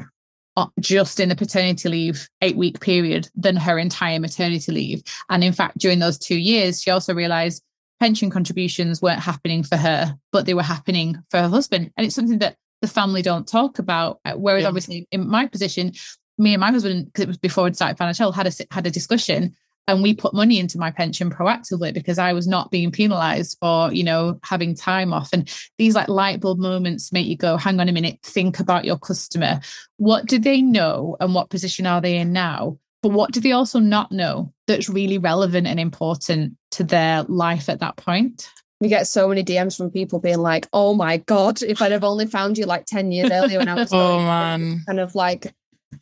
uh, 0.57 0.67
just 0.81 1.21
in 1.21 1.29
the 1.29 1.35
paternity 1.35 1.89
leave 1.89 2.27
eight 2.41 2.57
week 2.57 2.79
period 2.81 3.29
than 3.33 3.55
her 3.55 3.79
entire 3.79 4.19
maternity 4.19 4.71
leave. 4.73 5.01
And 5.29 5.43
in 5.43 5.53
fact, 5.53 5.77
during 5.77 5.99
those 5.99 6.17
two 6.17 6.37
years, 6.37 6.81
she 6.81 6.91
also 6.91 7.13
realized 7.13 7.63
pension 8.03 8.29
contributions 8.29 9.01
weren't 9.01 9.21
happening 9.21 9.63
for 9.63 9.77
her, 9.77 10.13
but 10.33 10.45
they 10.45 10.53
were 10.53 10.61
happening 10.61 11.15
for 11.31 11.39
her 11.39 11.47
husband. 11.47 11.89
And 11.95 12.05
it's 12.05 12.13
something 12.13 12.39
that 12.39 12.57
the 12.81 12.87
family 12.89 13.21
don't 13.21 13.47
talk 13.47 13.79
about. 13.79 14.19
Uh, 14.25 14.33
whereas 14.33 14.63
yeah. 14.63 14.67
obviously 14.67 15.07
in 15.13 15.25
my 15.25 15.47
position, 15.47 15.93
me 16.37 16.53
and 16.53 16.59
my 16.59 16.69
husband, 16.69 17.05
because 17.05 17.23
it 17.23 17.27
was 17.29 17.37
before 17.37 17.65
I'd 17.65 17.77
started 17.77 17.97
financielle, 17.97 18.33
had 18.33 18.45
a 18.45 18.51
had 18.71 18.85
a 18.85 18.91
discussion 18.91 19.55
and 19.87 20.03
we 20.03 20.13
put 20.13 20.33
money 20.33 20.59
into 20.59 20.77
my 20.77 20.91
pension 20.91 21.29
proactively 21.29 21.93
because 21.93 22.19
I 22.19 22.33
was 22.33 22.45
not 22.45 22.71
being 22.71 22.91
penalized 22.91 23.57
for, 23.61 23.93
you 23.93 24.03
know, 24.03 24.37
having 24.43 24.75
time 24.75 25.13
off. 25.13 25.29
And 25.31 25.49
these 25.77 25.95
like 25.95 26.09
light 26.09 26.41
bulb 26.41 26.59
moments 26.59 27.13
make 27.13 27.27
you 27.27 27.37
go, 27.37 27.55
hang 27.55 27.79
on 27.79 27.87
a 27.87 27.93
minute, 27.93 28.19
think 28.21 28.59
about 28.59 28.83
your 28.83 28.97
customer. 28.97 29.61
What 29.95 30.25
do 30.25 30.39
they 30.39 30.61
know 30.61 31.15
and 31.21 31.33
what 31.33 31.49
position 31.49 31.85
are 31.85 32.01
they 32.01 32.17
in 32.17 32.33
now? 32.33 32.79
But 33.03 33.11
what 33.11 33.31
do 33.31 33.39
they 33.39 33.51
also 33.51 33.79
not 33.79 34.11
know 34.11 34.51
that's 34.65 34.89
really 34.89 35.19
relevant 35.19 35.67
and 35.67 35.79
important 35.79 36.53
to 36.71 36.83
their 36.83 37.23
life 37.23 37.69
at 37.69 37.81
that 37.81 37.97
point? 37.97 38.49
we 38.83 38.89
get 38.89 39.07
so 39.07 39.29
many 39.29 39.45
DMs 39.45 39.77
from 39.77 39.89
people 39.89 40.19
being 40.19 40.39
like, 40.39 40.67
"Oh 40.73 40.93
my 40.93 41.17
god, 41.17 41.61
if 41.63 41.81
I'd 41.81 41.93
have 41.93 42.03
only 42.03 42.27
found 42.27 42.57
you 42.57 42.65
like 42.65 42.85
ten 42.85 43.13
years 43.13 43.31
earlier 43.31 43.59
when 43.59 43.69
I 43.69 43.75
was 43.75 43.89
oh 43.93 44.19
man, 44.19 44.81
kind 44.85 44.99
of 44.99 45.15
like 45.15 45.53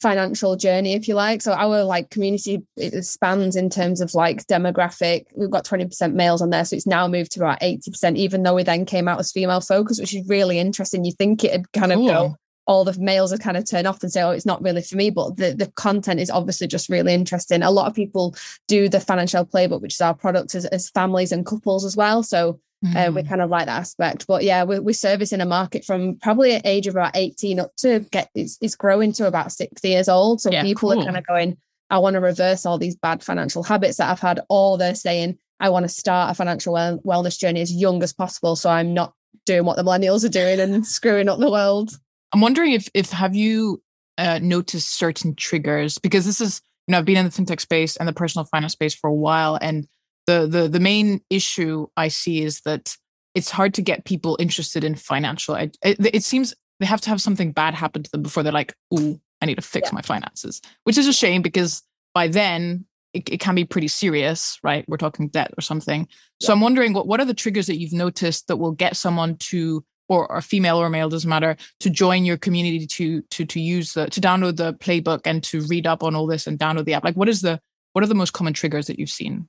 financial 0.01 0.55
journey, 0.55 0.93
if 0.93 1.07
you 1.07 1.13
like." 1.13 1.43
So 1.43 1.53
our 1.53 1.83
like 1.83 2.09
community 2.09 2.63
it 2.75 3.03
spans 3.03 3.55
in 3.55 3.69
terms 3.69 4.01
of 4.01 4.15
like 4.15 4.47
demographic. 4.47 5.25
We've 5.35 5.51
got 5.51 5.63
twenty 5.63 5.85
percent 5.85 6.15
males 6.15 6.41
on 6.41 6.49
there, 6.49 6.65
so 6.65 6.75
it's 6.75 6.87
now 6.87 7.07
moved 7.07 7.33
to 7.33 7.39
about 7.41 7.59
eighty 7.61 7.91
percent. 7.91 8.17
Even 8.17 8.41
though 8.41 8.55
we 8.55 8.63
then 8.63 8.85
came 8.85 9.07
out 9.07 9.19
as 9.19 9.31
female 9.31 9.61
focus, 9.61 9.99
which 9.99 10.15
is 10.15 10.27
really 10.27 10.57
interesting. 10.57 11.05
You 11.05 11.11
think 11.11 11.43
it'd 11.43 11.71
kind 11.73 11.91
of 11.91 11.99
go 11.99 12.35
all 12.67 12.85
the 12.85 12.97
males 12.99 13.33
are 13.33 13.37
kind 13.37 13.57
of 13.57 13.69
turn 13.69 13.85
off 13.85 14.03
and 14.03 14.11
say, 14.11 14.21
oh, 14.21 14.31
it's 14.31 14.45
not 14.45 14.61
really 14.61 14.81
for 14.81 14.95
me. 14.95 15.09
But 15.09 15.37
the, 15.37 15.53
the 15.53 15.67
content 15.71 16.19
is 16.19 16.29
obviously 16.29 16.67
just 16.67 16.89
really 16.89 17.13
interesting. 17.13 17.63
A 17.63 17.71
lot 17.71 17.87
of 17.87 17.95
people 17.95 18.35
do 18.67 18.87
the 18.87 18.99
financial 18.99 19.45
playbook, 19.45 19.81
which 19.81 19.95
is 19.95 20.01
our 20.01 20.13
product 20.13 20.55
as, 20.55 20.65
as 20.65 20.89
families 20.89 21.31
and 21.31 21.45
couples 21.45 21.83
as 21.85 21.97
well. 21.97 22.23
So 22.23 22.59
mm. 22.85 22.95
uh, 22.95 23.11
we 23.11 23.23
kind 23.23 23.41
of 23.41 23.49
like 23.49 23.65
that 23.65 23.79
aspect. 23.79 24.27
But 24.27 24.43
yeah, 24.43 24.63
we're, 24.63 24.81
we're 24.81 24.93
servicing 24.93 25.41
a 25.41 25.45
market 25.45 25.83
from 25.83 26.17
probably 26.17 26.53
an 26.53 26.61
age 26.65 26.87
of 26.87 26.95
about 26.95 27.15
18 27.15 27.59
up 27.59 27.75
to 27.77 27.99
get 28.11 28.29
it's, 28.35 28.57
it's 28.61 28.75
growing 28.75 29.11
to 29.13 29.27
about 29.27 29.51
60 29.51 29.87
years 29.87 30.07
old. 30.07 30.41
So 30.41 30.51
yeah, 30.51 30.61
people 30.61 30.91
cool. 30.91 31.01
are 31.01 31.03
kind 31.03 31.17
of 31.17 31.25
going, 31.25 31.57
I 31.89 31.97
want 31.97 32.13
to 32.13 32.21
reverse 32.21 32.65
all 32.65 32.77
these 32.77 32.95
bad 32.95 33.23
financial 33.23 33.63
habits 33.63 33.97
that 33.97 34.09
I've 34.09 34.19
had, 34.19 34.39
or 34.49 34.77
they're 34.77 34.95
saying, 34.95 35.37
I 35.59 35.69
want 35.69 35.83
to 35.83 35.89
start 35.89 36.31
a 36.31 36.33
financial 36.33 36.73
well- 36.73 36.99
wellness 36.99 37.37
journey 37.37 37.61
as 37.61 37.73
young 37.73 38.01
as 38.01 38.13
possible. 38.13 38.55
So 38.55 38.69
I'm 38.69 38.93
not 38.93 39.13
doing 39.45 39.65
what 39.65 39.77
the 39.77 39.83
millennials 39.83 40.23
are 40.23 40.29
doing 40.29 40.59
and 40.59 40.85
screwing 40.85 41.27
up 41.27 41.39
the 41.39 41.51
world. 41.51 41.91
I'm 42.33 42.41
wondering 42.41 42.73
if 42.73 42.89
if 42.93 43.11
have 43.11 43.35
you 43.35 43.81
uh, 44.17 44.39
noticed 44.41 44.89
certain 44.89 45.35
triggers 45.35 45.97
because 45.97 46.25
this 46.25 46.41
is 46.41 46.61
you 46.87 46.93
know 46.93 46.99
I've 46.99 47.05
been 47.05 47.17
in 47.17 47.25
the 47.25 47.31
fintech 47.31 47.59
space 47.59 47.97
and 47.97 48.07
the 48.07 48.13
personal 48.13 48.45
finance 48.45 48.73
space 48.73 48.95
for 48.95 49.09
a 49.09 49.13
while, 49.13 49.57
and 49.61 49.87
the 50.27 50.47
the 50.47 50.67
the 50.67 50.79
main 50.79 51.21
issue 51.29 51.87
I 51.97 52.07
see 52.07 52.43
is 52.43 52.61
that 52.61 52.95
it's 53.35 53.49
hard 53.49 53.73
to 53.75 53.81
get 53.81 54.05
people 54.05 54.37
interested 54.39 54.83
in 54.83 54.95
financial. 54.95 55.55
It, 55.55 55.77
it 55.81 56.23
seems 56.23 56.53
they 56.79 56.85
have 56.85 57.01
to 57.01 57.09
have 57.09 57.21
something 57.21 57.51
bad 57.51 57.73
happen 57.73 58.03
to 58.03 58.11
them 58.11 58.21
before 58.21 58.43
they're 58.43 58.51
like, 58.51 58.73
"Ooh, 58.93 59.19
I 59.41 59.45
need 59.45 59.55
to 59.55 59.61
fix 59.61 59.89
yeah. 59.89 59.95
my 59.95 60.01
finances," 60.01 60.61
which 60.83 60.97
is 60.97 61.07
a 61.07 61.13
shame 61.13 61.41
because 61.41 61.83
by 62.13 62.27
then 62.27 62.85
it, 63.13 63.29
it, 63.29 63.39
can 63.39 63.55
be 63.55 63.65
pretty 63.65 63.87
serious, 63.87 64.57
right? 64.63 64.85
We're 64.87 64.97
talking 64.97 65.27
debt 65.27 65.53
or 65.57 65.61
something. 65.61 66.01
Yeah. 66.01 66.47
So 66.47 66.53
I'm 66.53 66.61
wondering 66.61 66.93
what 66.93 67.07
what 67.07 67.19
are 67.19 67.25
the 67.25 67.33
triggers 67.33 67.67
that 67.67 67.77
you've 67.77 67.93
noticed 67.93 68.47
that 68.47 68.57
will 68.57 68.71
get 68.71 68.95
someone 68.95 69.37
to 69.37 69.83
or, 70.11 70.29
or 70.29 70.41
female 70.41 70.75
or 70.75 70.89
male 70.89 71.07
doesn't 71.07 71.29
matter 71.29 71.55
to 71.79 71.89
join 71.89 72.25
your 72.25 72.35
community 72.35 72.85
to 72.85 73.21
to 73.21 73.45
to 73.45 73.61
use 73.61 73.93
the 73.93 74.07
to 74.09 74.19
download 74.19 74.57
the 74.57 74.73
playbook 74.73 75.21
and 75.23 75.41
to 75.41 75.61
read 75.61 75.87
up 75.87 76.03
on 76.03 76.15
all 76.15 76.27
this 76.27 76.47
and 76.47 76.59
download 76.59 76.83
the 76.83 76.93
app. 76.93 77.05
Like 77.05 77.15
what 77.15 77.29
is 77.29 77.39
the 77.41 77.61
what 77.93 78.03
are 78.03 78.07
the 78.07 78.13
most 78.15 78.33
common 78.33 78.53
triggers 78.53 78.87
that 78.87 78.99
you've 78.99 79.09
seen 79.09 79.47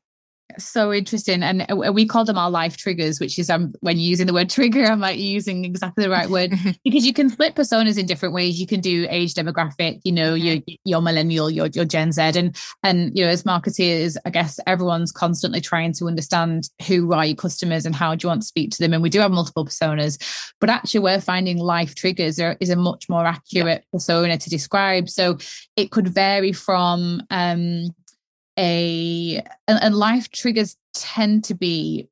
so 0.59 0.93
interesting. 0.93 1.43
And 1.43 1.67
uh, 1.71 1.93
we 1.93 2.07
call 2.07 2.25
them 2.25 2.39
our 2.39 2.51
life 2.51 2.77
triggers 2.77 3.21
which 3.21 3.39
is 3.39 3.51
um, 3.51 3.73
when 3.81 3.99
you're 3.99 4.09
using 4.09 4.27
the 4.27 4.33
word 4.33 4.51
trigger 4.57 4.85
i'm 4.85 5.01
like 5.01 5.19
using 5.19 5.65
exactly 5.65 6.05
the 6.05 6.11
right 6.11 6.29
word. 6.29 6.53
Because 6.85 7.07
you 7.07 7.13
can 7.13 7.31
split 7.31 7.55
personas 7.55 7.99
in 7.99 8.07
different 8.07 8.35
ways. 8.35 8.61
You 8.61 8.67
can 8.67 8.81
do 8.81 9.07
age 9.09 9.35
demographic 9.35 10.01
you 10.05 10.13
know 10.13 10.35
your 10.35 10.61
your 10.85 11.01
millennial 11.01 11.51
your, 11.51 11.67
your 11.69 11.85
gen 11.85 12.13
z. 12.13 12.23
And 12.23 12.57
and 12.83 13.17
you 13.17 13.25
know 13.25 13.31
as 13.31 13.45
marketeers 13.45 14.17
i 14.25 14.31
guess 14.31 14.59
everyone's 14.67 15.13
constantly 15.13 15.61
trying 15.61 15.93
to 15.95 16.07
understand 16.07 16.69
who 16.87 17.13
are 17.13 17.25
your 17.25 17.37
customers 17.37 17.87
and 17.87 17.95
how 17.95 18.15
do 18.15 18.25
you 18.25 18.29
want 18.29 18.43
to 18.43 18.47
speak 18.47 18.71
to 18.73 18.79
them. 18.79 18.93
And 18.93 19.03
we 19.03 19.11
do 19.11 19.21
have 19.21 19.31
multiple 19.31 19.65
personas. 19.65 20.19
But 20.61 20.71
actually 20.71 21.01
we're 21.01 21.21
finding 21.21 21.59
life 21.59 21.95
triggers 21.95 22.39
are, 22.41 22.57
is 22.61 22.71
a 22.71 22.77
much 22.77 23.09
more 23.09 23.25
accurate 23.25 23.85
yeah. 23.85 23.91
persona 23.93 24.39
to 24.39 24.51
describe. 24.51 25.09
So 25.09 25.39
it 25.77 25.91
could 25.91 26.09
vary 26.09 26.53
from 26.53 27.23
um 27.31 27.91
a 28.59 29.43
and, 29.69 29.83
and 29.83 29.95
life 29.95 30.31
triggers 30.31 30.77
tend 30.95 31.45
to 31.45 31.55
be 31.55 32.09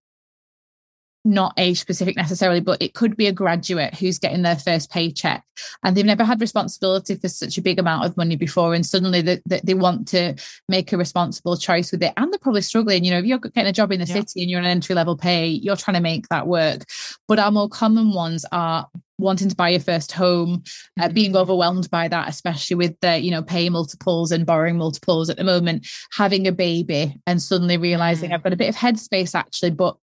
not 1.25 1.53
age 1.59 1.79
specific 1.79 2.17
necessarily, 2.17 2.61
but 2.61 2.81
it 2.81 2.95
could 2.95 3.17
be 3.17 3.27
a 3.27 3.33
graduate 3.33 3.95
who's 3.95 4.19
getting 4.19 4.43
their 4.43 4.57
first 4.57 4.91
paycheck 4.91 5.45
and 5.85 5.95
they've 5.95 6.05
never 6.05 6.25
had 6.25 6.41
responsibility 6.41 7.15
for 7.15 7.29
such 7.29 7.59
a 7.59 7.63
big 7.63 7.79
amount 7.79 8.07
of 8.07 8.17
money 8.17 8.37
before. 8.37 8.75
And 8.75 8.87
suddenly 8.87 9.21
they, 9.21 9.41
they, 9.45 9.61
they 9.63 9.75
want 9.75 10.09
to 10.09 10.35
make 10.69 10.93
a 10.93 10.97
responsible 10.97 11.59
choice 11.59 11.93
with 11.93 12.03
it. 12.03 12.15
And 12.17 12.33
they're 12.33 12.39
probably 12.39 12.63
struggling. 12.63 13.05
You 13.05 13.11
know, 13.11 13.19
if 13.19 13.27
you're 13.27 13.39
getting 13.39 13.67
a 13.67 13.73
job 13.73 13.93
in 13.93 14.01
the 14.01 14.07
yeah. 14.07 14.15
city 14.15 14.43
and 14.43 14.51
you're 14.51 14.61
on 14.61 14.67
entry 14.67 14.95
level 14.95 15.17
pay, 15.17 15.47
you're 15.47 15.77
trying 15.77 15.97
to 15.97 16.01
make 16.01 16.29
that 16.29 16.47
work. 16.47 16.85
But 17.29 17.39
our 17.39 17.51
more 17.51 17.69
common 17.69 18.15
ones 18.15 18.47
are 18.51 18.89
wanting 19.21 19.49
to 19.49 19.57
buy 19.57 19.71
your 19.71 19.81
first 19.81 20.13
home, 20.13 20.63
uh, 20.99 21.05
mm-hmm. 21.05 21.15
being 21.15 21.37
overwhelmed 21.37 21.91
by 21.91 22.09
that, 22.09 22.29
especially 22.29 22.77
with 22.77 22.99
the, 23.01 23.19
you 23.19 23.31
know, 23.31 23.43
pay 23.43 23.69
multiples 23.69 24.33
and 24.33 24.47
borrowing 24.47 24.79
multiples 24.79 25.31
at 25.31 25.37
the 25.37 25.45
moment, 25.45 25.87
having 26.13 26.47
a 26.47 26.53
baby 26.53 27.15
and 27.27 27.41
suddenly 27.41 27.77
realizing 27.77 28.31
mm. 28.31 28.35
I've 28.35 28.43
got 28.43 28.53
a 28.53 28.57
bit 28.57 28.69
of 28.69 28.77
headspace 28.77 29.35
actually, 29.35 29.71
but 29.71 29.97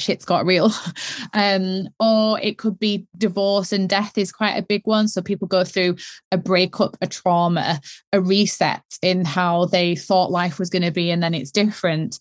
shit's 0.00 0.24
got 0.24 0.46
real. 0.46 0.70
um, 1.34 1.88
or 2.00 2.40
it 2.40 2.58
could 2.58 2.78
be 2.78 3.06
divorce 3.16 3.72
and 3.72 3.88
death 3.88 4.16
is 4.18 4.32
quite 4.32 4.56
a 4.56 4.62
big 4.62 4.82
one. 4.84 5.08
So 5.08 5.22
people 5.22 5.48
go 5.48 5.64
through 5.64 5.96
a 6.30 6.38
breakup, 6.38 6.96
a 7.00 7.06
trauma, 7.06 7.80
a 8.12 8.20
reset 8.20 8.82
in 9.02 9.24
how 9.24 9.66
they 9.66 9.96
thought 9.96 10.30
life 10.30 10.58
was 10.58 10.70
going 10.70 10.82
to 10.82 10.90
be, 10.90 11.10
and 11.10 11.22
then 11.22 11.34
it's 11.34 11.50
different. 11.50 12.18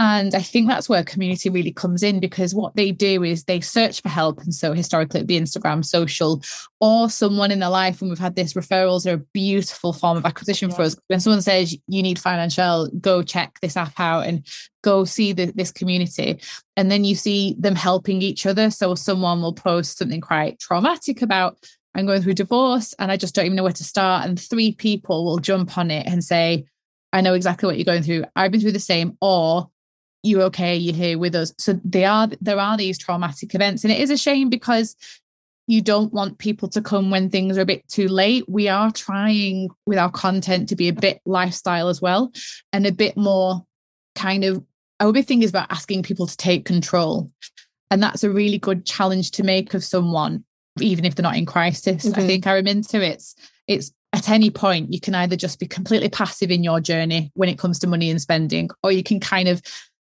And 0.00 0.34
I 0.34 0.42
think 0.42 0.66
that's 0.66 0.88
where 0.88 1.04
community 1.04 1.48
really 1.50 1.72
comes 1.72 2.02
in 2.02 2.18
because 2.18 2.52
what 2.52 2.74
they 2.74 2.90
do 2.90 3.22
is 3.22 3.44
they 3.44 3.60
search 3.60 4.02
for 4.02 4.08
help. 4.08 4.40
And 4.40 4.52
so 4.52 4.72
historically 4.72 5.20
it'd 5.20 5.28
be 5.28 5.38
Instagram, 5.38 5.84
social, 5.84 6.42
or 6.80 7.08
someone 7.08 7.52
in 7.52 7.60
their 7.60 7.68
life. 7.68 8.00
And 8.00 8.10
we've 8.10 8.18
had 8.18 8.34
this 8.34 8.54
referrals 8.54 9.06
are 9.06 9.14
a 9.14 9.24
beautiful 9.32 9.92
form 9.92 10.18
of 10.18 10.24
acquisition 10.26 10.70
yeah. 10.70 10.76
for 10.76 10.82
us. 10.82 10.96
When 11.06 11.20
someone 11.20 11.42
says 11.42 11.76
you 11.86 12.02
need 12.02 12.18
financielle, 12.18 12.90
go 13.00 13.22
check 13.22 13.60
this 13.60 13.76
app 13.76 14.00
out 14.00 14.26
and 14.26 14.44
go 14.82 15.04
see 15.04 15.32
the, 15.32 15.52
this 15.54 15.70
community. 15.70 16.40
And 16.76 16.90
then 16.90 17.04
you 17.04 17.14
see 17.14 17.54
them 17.60 17.76
helping 17.76 18.20
each 18.20 18.46
other. 18.46 18.70
So 18.70 18.96
someone 18.96 19.42
will 19.42 19.54
post 19.54 19.98
something 19.98 20.20
quite 20.20 20.58
traumatic 20.58 21.22
about 21.22 21.56
I'm 21.94 22.06
going 22.06 22.22
through 22.22 22.34
divorce 22.34 22.94
and 22.98 23.12
I 23.12 23.16
just 23.16 23.36
don't 23.36 23.46
even 23.46 23.54
know 23.56 23.62
where 23.62 23.72
to 23.72 23.84
start. 23.84 24.26
And 24.26 24.40
three 24.40 24.72
people 24.72 25.24
will 25.24 25.38
jump 25.38 25.78
on 25.78 25.92
it 25.92 26.08
and 26.08 26.24
say, 26.24 26.64
I 27.12 27.20
know 27.20 27.34
exactly 27.34 27.68
what 27.68 27.76
you're 27.76 27.84
going 27.84 28.02
through. 28.02 28.24
I've 28.34 28.50
been 28.50 28.60
through 28.60 28.72
the 28.72 28.80
same, 28.80 29.16
or 29.20 29.70
you 30.24 30.42
okay 30.42 30.76
you're 30.76 30.94
here 30.94 31.18
with 31.18 31.34
us. 31.34 31.52
So 31.58 31.78
they 31.84 32.04
are 32.04 32.28
there 32.40 32.58
are 32.58 32.76
these 32.76 32.98
traumatic 32.98 33.54
events. 33.54 33.84
And 33.84 33.92
it 33.92 34.00
is 34.00 34.10
a 34.10 34.16
shame 34.16 34.48
because 34.48 34.96
you 35.66 35.80
don't 35.80 36.12
want 36.12 36.38
people 36.38 36.68
to 36.68 36.82
come 36.82 37.10
when 37.10 37.30
things 37.30 37.56
are 37.56 37.62
a 37.62 37.66
bit 37.66 37.86
too 37.88 38.08
late. 38.08 38.44
We 38.48 38.68
are 38.68 38.90
trying 38.90 39.70
with 39.86 39.98
our 39.98 40.10
content 40.10 40.68
to 40.68 40.76
be 40.76 40.88
a 40.88 40.92
bit 40.92 41.20
lifestyle 41.24 41.88
as 41.88 42.02
well 42.02 42.32
and 42.72 42.86
a 42.86 42.92
bit 42.92 43.16
more 43.16 43.64
kind 44.14 44.44
of 44.44 44.62
our 45.00 45.12
big 45.12 45.26
thing 45.26 45.42
is 45.42 45.50
about 45.50 45.70
asking 45.70 46.02
people 46.02 46.26
to 46.26 46.36
take 46.36 46.64
control. 46.64 47.30
And 47.90 48.02
that's 48.02 48.24
a 48.24 48.30
really 48.30 48.58
good 48.58 48.86
challenge 48.86 49.30
to 49.32 49.42
make 49.42 49.74
of 49.74 49.84
someone 49.84 50.44
even 50.80 51.04
if 51.04 51.14
they're 51.14 51.22
not 51.22 51.36
in 51.36 51.46
crisis. 51.46 52.04
Mm-hmm. 52.04 52.20
i 52.20 52.26
think 52.26 52.46
i'm 52.46 52.66
into 52.66 53.00
it's 53.00 53.34
it's 53.66 53.92
at 54.12 54.28
any 54.28 54.50
point 54.50 54.92
you 54.92 55.00
can 55.00 55.14
either 55.14 55.36
just 55.36 55.58
be 55.58 55.66
completely 55.66 56.08
passive 56.08 56.50
in 56.50 56.62
your 56.62 56.80
journey 56.80 57.30
when 57.34 57.48
it 57.48 57.58
comes 57.58 57.78
to 57.80 57.86
money 57.86 58.10
and 58.10 58.20
spending 58.20 58.70
or 58.82 58.92
you 58.92 59.02
can 59.02 59.20
kind 59.20 59.48
of 59.48 59.62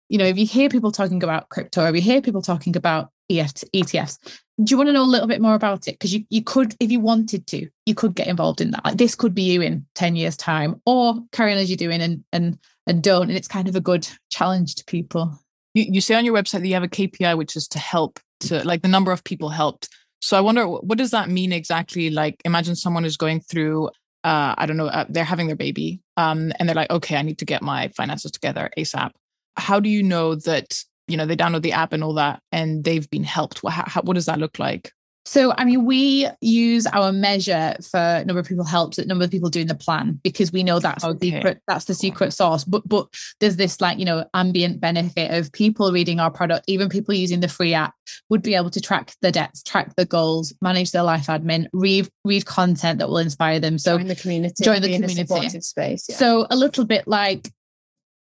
you 0.09 0.19
know, 0.19 0.25
if 0.25 0.39
you 0.39 0.47
hear 0.47 0.69
people 0.69 0.91
talking 0.91 1.23
about 1.23 1.49
crypto, 1.51 1.85
if 1.85 1.95
you 1.95 2.01
hear 2.01 2.23
people 2.23 2.43
talking 2.43 2.77
about 2.77 3.11
ETFs, 3.31 4.19
do 4.63 4.73
you 4.73 4.77
want 4.77 4.89
to 4.89 4.93
know 4.93 5.03
a 5.03 5.05
little 5.05 5.29
bit 5.29 5.41
more 5.41 5.55
about 5.55 5.87
it? 5.87 5.93
Because 5.93 6.15
you, 6.15 6.25
you 6.31 6.43
could, 6.43 6.75
if 6.81 6.91
you 6.91 6.99
wanted 6.99 7.47
to, 7.49 7.69
you 7.87 7.95
could 7.95 8.15
get 8.15 8.27
involved 8.27 8.61
in 8.61 8.71
that. 8.71 8.85
Like 8.85 8.97
this 8.97 9.15
could 9.15 9.35
be 9.35 9.43
you 9.43 9.61
in 9.61 9.87
10 9.95 10.17
years' 10.17 10.37
time, 10.37 10.81
or 10.87 11.17
carry 11.33 11.53
on 11.53 11.59
as 11.59 11.71
you're 11.71 11.77
doing 11.77 12.01
and 12.01 12.25
and 12.33 12.59
and 12.87 13.03
don't. 13.03 13.29
And 13.29 13.37
it's 13.37 13.49
kind 13.49 13.69
of 13.69 13.77
a 13.77 13.81
good 13.81 14.09
challenge 14.31 14.75
to 14.77 14.85
people. 14.87 15.39
You, 15.75 15.85
you 15.89 16.01
say 16.01 16.15
on 16.15 16.25
your 16.25 16.35
website 16.35 16.61
that 16.61 16.69
you 16.69 16.75
have 16.75 16.83
a 16.83 16.89
KPI, 16.89 17.37
which 17.37 17.55
is 17.55 17.69
to 17.69 17.79
help 17.79 18.19
to 18.41 18.65
like 18.65 18.83
the 18.83 18.89
number 18.89 19.13
of 19.13 19.25
people 19.25 19.51
helped. 19.51 19.89
So 20.21 20.37
I 20.37 20.41
wonder 20.41 20.67
what 20.67 20.99
does 20.99 21.11
that 21.11 21.29
mean 21.29 21.53
exactly? 21.53 22.11
Like 22.11 22.41
imagine 22.45 22.75
someone 22.75 23.05
is 23.05 23.17
going 23.17 23.41
through 23.41 23.91
uh, 24.25 24.55
I 24.59 24.67
don't 24.67 24.77
know, 24.77 24.89
uh, 24.89 25.05
they're 25.09 25.23
having 25.23 25.47
their 25.47 25.57
baby, 25.57 26.01
um, 26.17 26.53
and 26.59 26.69
they're 26.69 26.75
like, 26.75 26.91
okay, 26.91 27.17
I 27.17 27.23
need 27.23 27.39
to 27.39 27.45
get 27.45 27.63
my 27.63 27.89
finances 27.97 28.33
together 28.33 28.69
ASAP 28.77 29.13
how 29.59 29.81
do 29.81 29.89
you 29.89 30.03
know 30.03 30.35
that 30.35 30.83
you 31.07 31.17
know 31.17 31.27
they 31.27 31.37
download 31.37 31.63
the 31.63 31.73
app 31.73 31.93
and 31.93 32.05
all 32.05 32.15
that 32.15 32.41
and 32.53 32.85
they've 32.85 33.09
been 33.11 33.25
helped 33.25 33.63
what, 33.63 33.73
how, 33.73 34.03
what 34.03 34.15
does 34.15 34.27
that 34.27 34.39
look 34.39 34.59
like 34.59 34.93
so, 35.29 35.53
I 35.59 35.67
mean, 35.67 35.85
we 35.85 36.27
use 36.41 36.87
our 36.87 37.13
measure 37.13 37.77
for 37.83 38.25
number 38.25 38.41
of 38.41 38.49
people 38.49 38.65
helped, 38.65 38.99
number 39.05 39.25
of 39.25 39.31
people 39.31 39.51
doing 39.51 39.67
the 39.67 39.75
plan, 39.75 40.19
because 40.25 40.53
we 40.53 40.63
know 40.63 40.79
that's 40.79 41.05
okay. 41.05 41.19
the 41.19 41.31
secret, 41.33 41.61
that's 41.69 41.85
the 41.85 41.93
secret 41.93 42.33
sauce. 42.33 42.65
But 42.65 42.89
but 42.89 43.09
there's 43.39 43.57
this 43.57 43.79
like, 43.79 43.99
you 43.99 44.07
know, 44.07 44.25
ambient 44.33 44.81
benefit 44.81 45.31
of 45.31 45.53
people 45.53 45.93
reading 45.93 46.19
our 46.19 46.31
product, 46.31 46.65
even 46.67 46.89
people 46.89 47.13
using 47.13 47.41
the 47.41 47.49
free 47.49 47.75
app 47.75 47.93
would 48.31 48.43
be 48.43 48.55
able 48.55 48.71
to 48.71 48.81
track 48.81 49.13
the 49.21 49.31
debts, 49.31 49.63
track 49.63 49.95
the 49.97 50.07
goals, 50.07 50.55
manage 50.63 50.93
their 50.93 51.03
life 51.03 51.27
admin, 51.27 51.67
read 51.75 52.09
read 52.25 52.47
content 52.47 52.99
that 52.99 53.11
will 53.11 53.19
inspire 53.19 53.61
them. 53.61 53.77
So 53.77 53.99
join 53.99 54.07
the 54.07 54.17
community, 54.17 54.65
join 54.65 54.81
the 54.81 54.95
community 54.99 55.61
space. 55.61 56.07
Yeah. 56.09 56.17
So 56.17 56.47
a 56.49 56.57
little 56.57 56.87
bit 56.87 57.07
like 57.07 57.53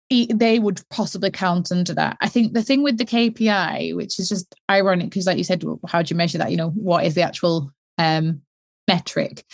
they 0.10 0.58
would 0.58 0.82
possibly 0.90 1.30
count 1.30 1.72
under 1.72 1.94
that. 1.94 2.18
I 2.22 2.30
think 2.30 2.54
the 2.54 2.64
thing 2.64 2.82
with 2.82 2.98
the 2.98 3.06
KPI, 3.06 3.96
which 3.96 4.20
is 4.20 4.28
just 4.28 4.56
ironic, 4.70 5.10
because 5.10 5.28
like 5.28 5.38
you 5.38 5.44
said, 5.44 5.64
how 5.88 6.02
do 6.02 6.12
you 6.12 6.18
measure 6.18 6.40
that? 6.40 6.52
You 6.52 6.58
know, 6.58 6.72
what 6.72 7.06
is 7.06 7.14
the 7.14 7.22
actual 7.22 7.72
um, 7.98 8.42
metric? 8.88 9.46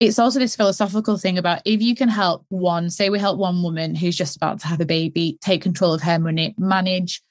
It's 0.00 0.18
also 0.18 0.38
this 0.38 0.56
philosophical 0.56 1.16
thing 1.16 1.38
about 1.38 1.62
if 1.64 1.80
you 1.80 1.94
can 1.94 2.08
help 2.08 2.44
one, 2.48 2.90
say 2.90 3.08
we 3.08 3.18
help 3.18 3.38
one 3.38 3.62
woman 3.62 3.94
who's 3.94 4.16
just 4.16 4.36
about 4.36 4.60
to 4.60 4.66
have 4.66 4.80
a 4.80 4.86
baby, 4.86 5.38
take 5.40 5.62
control 5.62 5.94
of 5.94 6.02
her 6.02 6.18
money, 6.18 6.54
manage 6.58 7.22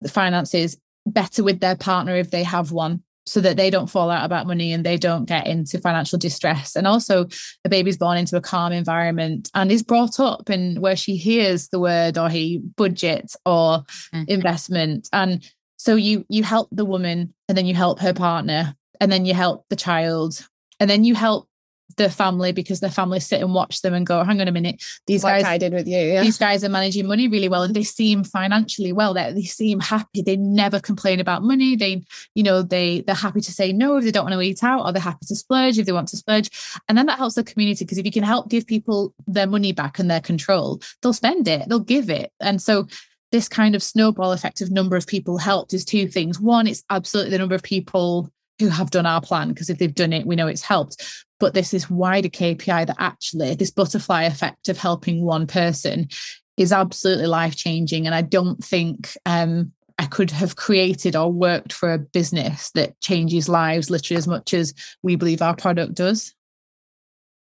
the 0.00 0.08
finances 0.08 0.78
better 1.06 1.42
with 1.42 1.60
their 1.60 1.76
partner 1.76 2.16
if 2.16 2.30
they 2.30 2.42
have 2.42 2.72
one 2.72 3.02
so 3.26 3.40
that 3.40 3.56
they 3.56 3.70
don't 3.70 3.90
fall 3.90 4.10
out 4.10 4.24
about 4.24 4.46
money 4.46 4.72
and 4.72 4.84
they 4.84 4.96
don't 4.96 5.24
get 5.24 5.46
into 5.46 5.78
financial 5.78 6.18
distress. 6.18 6.76
And 6.76 6.86
also, 6.86 7.26
the 7.62 7.70
baby's 7.70 7.96
born 7.96 8.18
into 8.18 8.36
a 8.36 8.40
calm 8.40 8.72
environment 8.72 9.50
and 9.54 9.72
is 9.72 9.82
brought 9.82 10.20
up 10.20 10.50
in 10.50 10.80
where 10.80 10.96
she 10.96 11.16
hears 11.16 11.68
the 11.68 11.80
word 11.80 12.18
or 12.18 12.28
he 12.28 12.58
budget 12.76 13.34
or 13.46 13.78
mm-hmm. 13.78 14.24
investment. 14.28 15.08
And 15.12 15.42
so 15.76 15.96
you 15.96 16.24
you 16.28 16.42
help 16.42 16.68
the 16.72 16.84
woman 16.84 17.34
and 17.48 17.56
then 17.56 17.66
you 17.66 17.74
help 17.74 18.00
her 18.00 18.14
partner 18.14 18.74
and 19.00 19.10
then 19.10 19.24
you 19.24 19.34
help 19.34 19.66
the 19.68 19.76
child 19.76 20.46
and 20.80 20.88
then 20.88 21.04
you 21.04 21.14
help 21.14 21.48
the 21.96 22.10
family 22.10 22.52
because 22.52 22.80
the 22.80 22.90
family 22.90 23.20
sit 23.20 23.40
and 23.40 23.54
watch 23.54 23.82
them 23.82 23.94
and 23.94 24.06
go, 24.06 24.22
hang 24.22 24.40
on 24.40 24.48
a 24.48 24.52
minute, 24.52 24.82
these 25.06 25.24
like 25.24 25.42
guys 25.42 25.50
I 25.50 25.58
did 25.58 25.72
with 25.72 25.86
you. 25.86 25.98
Yeah. 25.98 26.22
These 26.22 26.38
guys 26.38 26.64
are 26.64 26.68
managing 26.68 27.06
money 27.06 27.28
really 27.28 27.48
well 27.48 27.62
and 27.62 27.74
they 27.74 27.82
seem 27.82 28.24
financially 28.24 28.92
well. 28.92 29.14
They, 29.14 29.32
they 29.32 29.42
seem 29.42 29.80
happy. 29.80 30.22
They 30.22 30.36
never 30.36 30.80
complain 30.80 31.20
about 31.20 31.42
money. 31.42 31.76
They, 31.76 32.02
you 32.34 32.42
know, 32.42 32.62
they 32.62 33.00
they're 33.02 33.14
happy 33.14 33.40
to 33.40 33.52
say 33.52 33.72
no 33.72 33.96
if 33.96 34.04
they 34.04 34.10
don't 34.10 34.24
want 34.24 34.34
to 34.34 34.40
eat 34.40 34.62
out, 34.62 34.84
or 34.84 34.92
they're 34.92 35.02
happy 35.02 35.26
to 35.26 35.36
splurge 35.36 35.78
if 35.78 35.86
they 35.86 35.92
want 35.92 36.08
to 36.08 36.16
splurge. 36.16 36.50
And 36.88 36.96
then 36.96 37.06
that 37.06 37.18
helps 37.18 37.34
the 37.34 37.44
community 37.44 37.84
because 37.84 37.98
if 37.98 38.04
you 38.04 38.12
can 38.12 38.24
help 38.24 38.48
give 38.48 38.66
people 38.66 39.14
their 39.26 39.46
money 39.46 39.72
back 39.72 39.98
and 39.98 40.10
their 40.10 40.20
control, 40.20 40.80
they'll 41.02 41.12
spend 41.12 41.48
it, 41.48 41.68
they'll 41.68 41.80
give 41.80 42.10
it. 42.10 42.32
And 42.40 42.60
so 42.60 42.86
this 43.32 43.48
kind 43.48 43.74
of 43.74 43.82
snowball 43.82 44.32
effect 44.32 44.60
of 44.60 44.70
number 44.70 44.96
of 44.96 45.06
people 45.06 45.38
helped 45.38 45.74
is 45.74 45.84
two 45.84 46.06
things. 46.06 46.38
One, 46.38 46.66
it's 46.68 46.84
absolutely 46.90 47.32
the 47.32 47.38
number 47.38 47.56
of 47.56 47.62
people 47.62 48.30
who 48.60 48.68
have 48.68 48.90
done 48.90 49.06
our 49.06 49.20
plan 49.20 49.48
because 49.48 49.68
if 49.68 49.78
they've 49.78 49.94
done 49.94 50.12
it, 50.12 50.26
we 50.26 50.36
know 50.36 50.46
it's 50.46 50.62
helped. 50.62 51.04
But 51.44 51.52
there's 51.52 51.72
this 51.72 51.90
wider 51.90 52.30
KPI 52.30 52.86
that 52.86 52.96
actually 52.98 53.54
this 53.54 53.70
butterfly 53.70 54.22
effect 54.22 54.70
of 54.70 54.78
helping 54.78 55.26
one 55.26 55.46
person 55.46 56.08
is 56.56 56.72
absolutely 56.72 57.26
life 57.26 57.54
changing. 57.54 58.06
And 58.06 58.14
I 58.14 58.22
don't 58.22 58.64
think 58.64 59.14
um, 59.26 59.70
I 59.98 60.06
could 60.06 60.30
have 60.30 60.56
created 60.56 61.14
or 61.14 61.30
worked 61.30 61.70
for 61.70 61.92
a 61.92 61.98
business 61.98 62.70
that 62.70 62.98
changes 63.02 63.46
lives 63.46 63.90
literally 63.90 64.16
as 64.16 64.26
much 64.26 64.54
as 64.54 64.72
we 65.02 65.16
believe 65.16 65.42
our 65.42 65.54
product 65.54 65.92
does. 65.92 66.34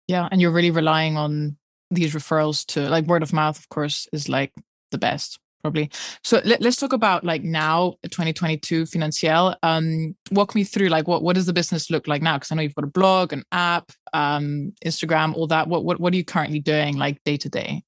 Yeah. 0.09 0.27
And 0.33 0.41
you're 0.41 0.51
really 0.51 0.71
relying 0.71 1.19
on 1.19 1.59
these 1.91 2.15
referrals 2.15 2.65
to 2.69 2.89
like 2.89 3.05
word 3.05 3.23
of 3.23 3.35
mouth, 3.35 3.59
of 3.59 3.69
course, 3.69 4.09
is 4.15 4.31
like 4.31 4.55
the 4.93 4.99
best 4.99 5.39
probably. 5.63 5.91
So 6.23 6.41
let, 6.45 6.65
us 6.65 6.77
talk 6.77 6.93
about 6.93 7.25
like 7.25 7.43
now 7.43 7.95
2022 8.05 8.85
Financielle. 8.85 9.57
Um, 9.63 10.15
walk 10.31 10.55
me 10.55 10.65
through 10.65 10.89
like 10.89 11.09
what 11.09 11.23
what 11.23 11.35
does 11.35 11.47
the 11.47 11.53
business 11.53 11.91
look 11.91 12.07
like 12.07 12.23
now? 12.23 12.37
Because 12.37 12.53
I 12.53 12.55
know 12.57 12.63
you've 12.63 12.75
got 12.75 12.85
a 12.85 12.89
blog, 12.89 13.33
an 13.33 13.45
app, 13.53 13.93
um, 14.13 14.73
Instagram, 14.85 15.35
all 15.35 15.47
that. 15.49 15.69
What 15.69 15.85
what 15.85 16.01
what 16.01 16.13
are 16.13 16.17
you 16.17 16.25
currently 16.25 16.61
doing 16.61 16.97
like 16.97 17.23
day 17.25 17.37
to 17.37 17.49
day? 17.49 17.83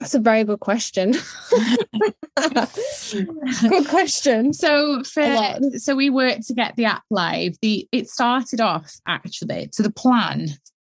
That's 0.00 0.14
a 0.14 0.18
very 0.18 0.44
good 0.44 0.60
question. 0.60 1.12
good 2.36 3.88
question. 3.88 4.54
So 4.54 5.02
for 5.04 5.58
so 5.76 5.94
we 5.94 6.08
worked 6.08 6.46
to 6.46 6.54
get 6.54 6.76
the 6.76 6.86
app 6.86 7.02
live. 7.10 7.56
The 7.60 7.86
it 7.92 8.08
started 8.08 8.62
off 8.62 8.94
actually. 9.06 9.68
So 9.72 9.82
the 9.82 9.92
plan 9.92 10.48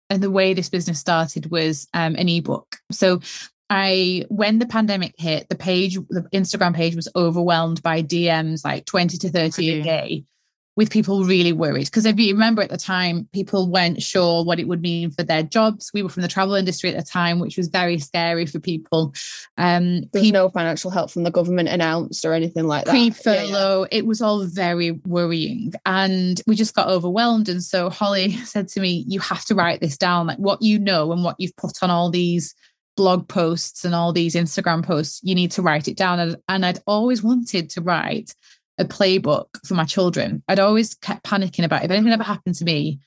and 0.09 0.23
the 0.23 0.31
way 0.31 0.53
this 0.53 0.69
business 0.69 0.99
started 0.99 1.51
was 1.51 1.87
um, 1.93 2.15
an 2.15 2.29
ebook. 2.29 2.77
So 2.91 3.19
I 3.69 4.25
when 4.29 4.59
the 4.59 4.65
pandemic 4.65 5.15
hit, 5.17 5.47
the 5.49 5.55
page, 5.55 5.95
the 6.09 6.27
Instagram 6.33 6.75
page 6.75 6.95
was 6.95 7.07
overwhelmed 7.15 7.81
by 7.81 8.03
DMs 8.03 8.63
like 8.63 8.85
20 8.85 9.17
to 9.17 9.29
30 9.29 9.69
a 9.69 9.83
day 9.83 10.25
with 10.75 10.89
people 10.89 11.23
really 11.23 11.53
worried. 11.53 11.85
Because 11.85 12.05
if 12.05 12.17
you 12.17 12.33
remember 12.33 12.61
at 12.61 12.69
the 12.69 12.77
time, 12.77 13.27
people 13.31 13.69
weren't 13.69 14.01
sure 14.01 14.43
what 14.43 14.59
it 14.59 14.67
would 14.67 14.81
mean 14.81 15.11
for 15.11 15.21
their 15.21 15.43
jobs. 15.43 15.91
We 15.93 16.01
were 16.01 16.09
from 16.09 16.23
the 16.23 16.27
travel 16.27 16.55
industry 16.55 16.89
at 16.89 16.97
the 16.97 17.09
time, 17.09 17.39
which 17.39 17.57
was 17.57 17.67
very 17.67 17.99
scary 17.99 18.45
for 18.47 18.59
people. 18.59 19.13
Um, 19.57 20.01
There's 20.11 20.25
people, 20.25 20.41
no 20.41 20.49
financial 20.49 20.89
help 20.89 21.11
from 21.11 21.23
the 21.23 21.31
government 21.31 21.69
announced 21.69 22.25
or 22.25 22.33
anything 22.33 22.65
like 22.65 22.85
that. 22.85 22.91
Pre 22.91 23.11
furlough, 23.11 23.81
yeah, 23.81 23.87
yeah. 23.91 23.97
it 23.99 24.05
was 24.05 24.21
all 24.21 24.45
very 24.45 24.91
worrying. 25.05 25.73
And 25.85 26.41
we 26.47 26.55
just 26.55 26.73
got 26.73 26.89
overwhelmed. 26.89 27.49
And 27.49 27.63
so 27.63 27.89
Holly 27.89 28.31
said 28.45 28.67
to 28.69 28.79
me, 28.79 29.05
You 29.07 29.19
have 29.19 29.45
to 29.45 29.55
write 29.55 29.79
this 29.79 29.97
down, 29.97 30.27
like 30.27 30.39
what 30.39 30.61
you 30.61 30.79
know 30.79 31.11
and 31.11 31.23
what 31.23 31.35
you've 31.37 31.55
put 31.55 31.83
on 31.83 31.91
all 31.91 32.09
these 32.09 32.55
blog 32.95 33.27
posts 33.27 33.85
and 33.85 33.95
all 33.95 34.13
these 34.13 34.35
Instagram 34.35 34.85
posts, 34.85 35.19
you 35.23 35.35
need 35.35 35.51
to 35.51 35.61
write 35.61 35.87
it 35.87 35.97
down. 35.97 36.19
And, 36.19 36.37
and 36.47 36.65
I'd 36.65 36.79
always 36.85 37.23
wanted 37.23 37.69
to 37.71 37.81
write 37.81 38.35
a 38.77 38.85
playbook 38.85 39.47
for 39.65 39.73
my 39.75 39.85
children. 39.85 40.43
I'd 40.47 40.59
always 40.59 40.95
kept 40.95 41.23
panicking 41.23 41.63
about 41.63 41.83
if 41.83 41.91
anything 41.91 42.11
ever 42.11 42.23
happened 42.23 42.55
to 42.55 42.65
me, 42.65 42.99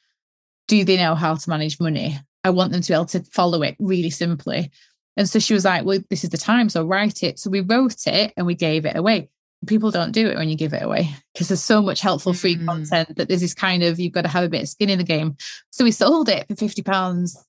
do 0.68 0.84
they 0.84 0.96
know 0.96 1.14
how 1.14 1.34
to 1.34 1.50
manage 1.50 1.80
money? 1.80 2.18
I 2.44 2.50
want 2.50 2.72
them 2.72 2.80
to 2.80 2.88
be 2.88 2.94
able 2.94 3.06
to 3.06 3.24
follow 3.32 3.62
it 3.62 3.76
really 3.78 4.10
simply. 4.10 4.70
And 5.16 5.28
so 5.28 5.38
she 5.38 5.54
was 5.54 5.64
like, 5.64 5.84
Well, 5.84 6.00
this 6.10 6.24
is 6.24 6.30
the 6.30 6.36
time, 6.36 6.68
so 6.68 6.84
write 6.84 7.22
it. 7.22 7.38
So 7.38 7.50
we 7.50 7.60
wrote 7.60 8.06
it 8.06 8.32
and 8.36 8.46
we 8.46 8.54
gave 8.54 8.84
it 8.84 8.96
away. 8.96 9.28
People 9.66 9.90
don't 9.90 10.12
do 10.12 10.28
it 10.28 10.36
when 10.36 10.48
you 10.48 10.56
give 10.56 10.74
it 10.74 10.82
away 10.82 11.10
because 11.32 11.48
there's 11.48 11.62
so 11.62 11.80
much 11.80 12.00
helpful 12.00 12.34
free 12.34 12.56
mm. 12.56 12.66
content 12.66 13.16
that 13.16 13.26
there's 13.26 13.40
this 13.40 13.54
kind 13.54 13.82
of 13.82 13.98
you've 13.98 14.12
got 14.12 14.22
to 14.22 14.28
have 14.28 14.44
a 14.44 14.48
bit 14.48 14.62
of 14.62 14.68
skin 14.68 14.90
in 14.90 14.98
the 14.98 15.04
game. 15.04 15.36
So 15.70 15.82
we 15.82 15.90
sold 15.90 16.28
it 16.28 16.46
for 16.46 16.54
50 16.54 16.82
pounds 16.82 17.42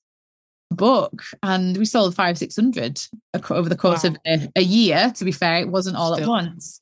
book 0.72 1.24
and 1.44 1.78
we 1.78 1.86
sold 1.86 2.16
five 2.16 2.38
six 2.38 2.56
hundred 2.56 3.02
over 3.50 3.70
the 3.70 3.76
course 3.76 4.04
wow. 4.04 4.12
of 4.12 4.18
a, 4.26 4.52
a, 4.58 4.62
year 4.62 5.12
to 5.16 5.26
be 5.26 5.32
fair 5.32 5.62
it 5.62 5.70
wasn't 5.70 5.96
all 5.96 6.14
Still. 6.14 6.26
at 6.26 6.30
once. 6.30 6.82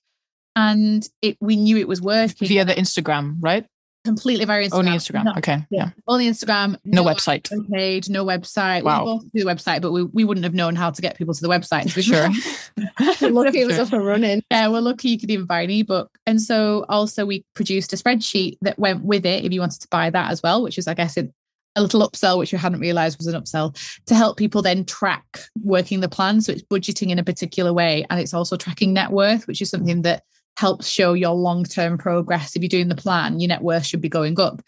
And 0.55 1.07
it 1.21 1.37
we 1.41 1.55
knew 1.55 1.77
it 1.77 1.87
was 1.87 2.01
working 2.01 2.47
via 2.47 2.65
the 2.65 2.73
instagram 2.73 3.37
right? 3.41 3.65
Completely 4.03 4.45
very 4.45 4.67
Instagram. 4.67 4.77
only 4.77 4.91
instagram. 4.91 5.25
No, 5.25 5.33
okay 5.37 5.65
yeah 5.69 5.89
only 6.07 6.27
instagram 6.27 6.77
no, 6.83 7.03
no 7.03 7.09
website. 7.09 7.49
page 7.71 8.09
no 8.09 8.25
website. 8.25 8.83
Wow. 8.83 9.21
we 9.33 9.43
the 9.43 9.49
website 9.49 9.81
but 9.81 9.91
we, 9.91 10.03
we 10.03 10.23
wouldn't 10.23 10.45
have 10.45 10.53
known 10.53 10.75
how 10.75 10.89
to 10.89 11.01
get 11.01 11.17
people 11.17 11.33
to 11.33 11.41
the 11.41 11.49
website 11.49 11.91
for 11.91 12.01
sure. 12.01 12.29
lucky 13.29 13.61
it 13.61 13.67
was 13.67 13.77
up 13.77 13.93
and 13.93 14.05
running. 14.05 14.43
Yeah 14.49 14.67
we're 14.69 14.81
lucky 14.81 15.09
you 15.09 15.19
could 15.19 15.31
even 15.31 15.45
buy 15.45 15.61
an 15.61 15.69
ebook. 15.69 16.09
And 16.25 16.41
so 16.41 16.85
also 16.89 17.25
we 17.25 17.45
produced 17.53 17.93
a 17.93 17.97
spreadsheet 17.97 18.57
that 18.61 18.79
went 18.79 19.03
with 19.03 19.25
it 19.25 19.45
if 19.45 19.51
you 19.51 19.59
wanted 19.59 19.81
to 19.81 19.87
buy 19.89 20.09
that 20.09 20.31
as 20.31 20.41
well 20.41 20.63
which 20.63 20.77
is 20.77 20.87
i 20.87 20.93
guess 20.93 21.17
it, 21.17 21.31
a 21.75 21.81
little 21.81 22.07
upsell, 22.07 22.37
which 22.37 22.51
we 22.51 22.57
hadn't 22.57 22.79
realized 22.79 23.17
was 23.17 23.27
an 23.27 23.41
upsell, 23.41 23.75
to 24.05 24.15
help 24.15 24.37
people 24.37 24.61
then 24.61 24.85
track 24.85 25.39
working 25.63 25.99
the 25.99 26.09
plan. 26.09 26.41
So 26.41 26.51
it's 26.51 26.63
budgeting 26.63 27.09
in 27.09 27.19
a 27.19 27.23
particular 27.23 27.73
way. 27.73 28.05
And 28.09 28.19
it's 28.19 28.33
also 28.33 28.57
tracking 28.57 28.93
net 28.93 29.11
worth, 29.11 29.47
which 29.47 29.61
is 29.61 29.69
something 29.69 30.01
that 30.03 30.23
helps 30.57 30.87
show 30.87 31.13
your 31.13 31.33
long 31.33 31.63
term 31.63 31.97
progress. 31.97 32.55
If 32.55 32.61
you're 32.61 32.69
doing 32.69 32.89
the 32.89 32.95
plan, 32.95 33.39
your 33.39 33.49
net 33.49 33.61
worth 33.61 33.85
should 33.85 34.01
be 34.01 34.09
going 34.09 34.39
up. 34.39 34.61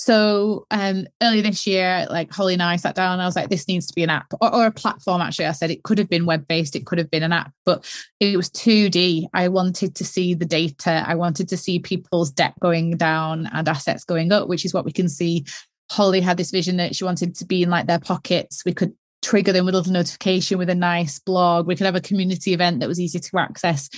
So 0.00 0.66
um, 0.70 1.06
earlier 1.22 1.42
this 1.42 1.66
year, 1.66 2.06
like 2.08 2.32
Holly 2.32 2.54
and 2.54 2.62
I 2.62 2.76
sat 2.76 2.94
down 2.94 3.12
and 3.12 3.20
I 3.20 3.26
was 3.26 3.36
like, 3.36 3.50
this 3.50 3.68
needs 3.68 3.86
to 3.86 3.94
be 3.94 4.02
an 4.02 4.08
app 4.08 4.32
or, 4.40 4.54
or 4.54 4.64
a 4.64 4.70
platform. 4.70 5.20
Actually, 5.20 5.44
I 5.44 5.52
said 5.52 5.70
it 5.70 5.82
could 5.82 5.98
have 5.98 6.08
been 6.08 6.24
web 6.24 6.48
based, 6.48 6.74
it 6.74 6.86
could 6.86 6.96
have 6.96 7.10
been 7.10 7.22
an 7.22 7.34
app, 7.34 7.52
but 7.66 7.86
it 8.18 8.34
was 8.34 8.48
2D. 8.48 9.26
I 9.34 9.48
wanted 9.48 9.94
to 9.96 10.04
see 10.06 10.32
the 10.32 10.46
data. 10.46 11.04
I 11.06 11.16
wanted 11.16 11.50
to 11.50 11.56
see 11.58 11.80
people's 11.80 12.30
debt 12.30 12.54
going 12.60 12.96
down 12.96 13.50
and 13.52 13.68
assets 13.68 14.04
going 14.04 14.32
up, 14.32 14.48
which 14.48 14.64
is 14.64 14.72
what 14.72 14.86
we 14.86 14.92
can 14.92 15.06
see 15.06 15.44
Holly 15.90 16.20
had 16.20 16.36
this 16.36 16.52
vision 16.52 16.76
that 16.76 16.94
she 16.94 17.04
wanted 17.04 17.34
to 17.36 17.44
be 17.44 17.62
in 17.62 17.70
like 17.70 17.86
their 17.86 17.98
pockets. 17.98 18.64
We 18.64 18.72
could 18.72 18.94
trigger 19.22 19.52
them 19.52 19.64
with 19.66 19.74
a 19.74 19.78
little 19.78 19.92
notification 19.92 20.56
with 20.56 20.70
a 20.70 20.74
nice 20.74 21.18
blog. 21.18 21.66
We 21.66 21.74
could 21.76 21.86
have 21.86 21.96
a 21.96 22.00
community 22.00 22.54
event 22.54 22.80
that 22.80 22.88
was 22.88 23.00
easy 23.00 23.18
to 23.18 23.38
access. 23.38 23.90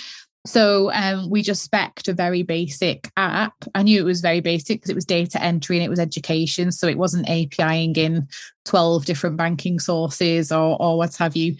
So 0.44 0.90
um, 0.92 1.30
we 1.30 1.42
just 1.42 1.70
specced 1.70 2.08
a 2.08 2.14
very 2.14 2.42
basic 2.42 3.10
app. 3.16 3.54
I 3.74 3.84
knew 3.84 4.00
it 4.00 4.04
was 4.04 4.20
very 4.20 4.40
basic 4.40 4.80
because 4.80 4.90
it 4.90 4.96
was 4.96 5.04
data 5.04 5.40
entry 5.40 5.76
and 5.76 5.84
it 5.84 5.90
was 5.90 6.00
education. 6.00 6.72
So 6.72 6.88
it 6.88 6.98
wasn't 6.98 7.28
APIing 7.28 7.96
in 7.96 8.26
12 8.64 9.04
different 9.04 9.36
banking 9.36 9.78
sources 9.78 10.50
or, 10.50 10.80
or 10.80 10.96
what 10.96 11.14
have 11.16 11.36
you 11.36 11.56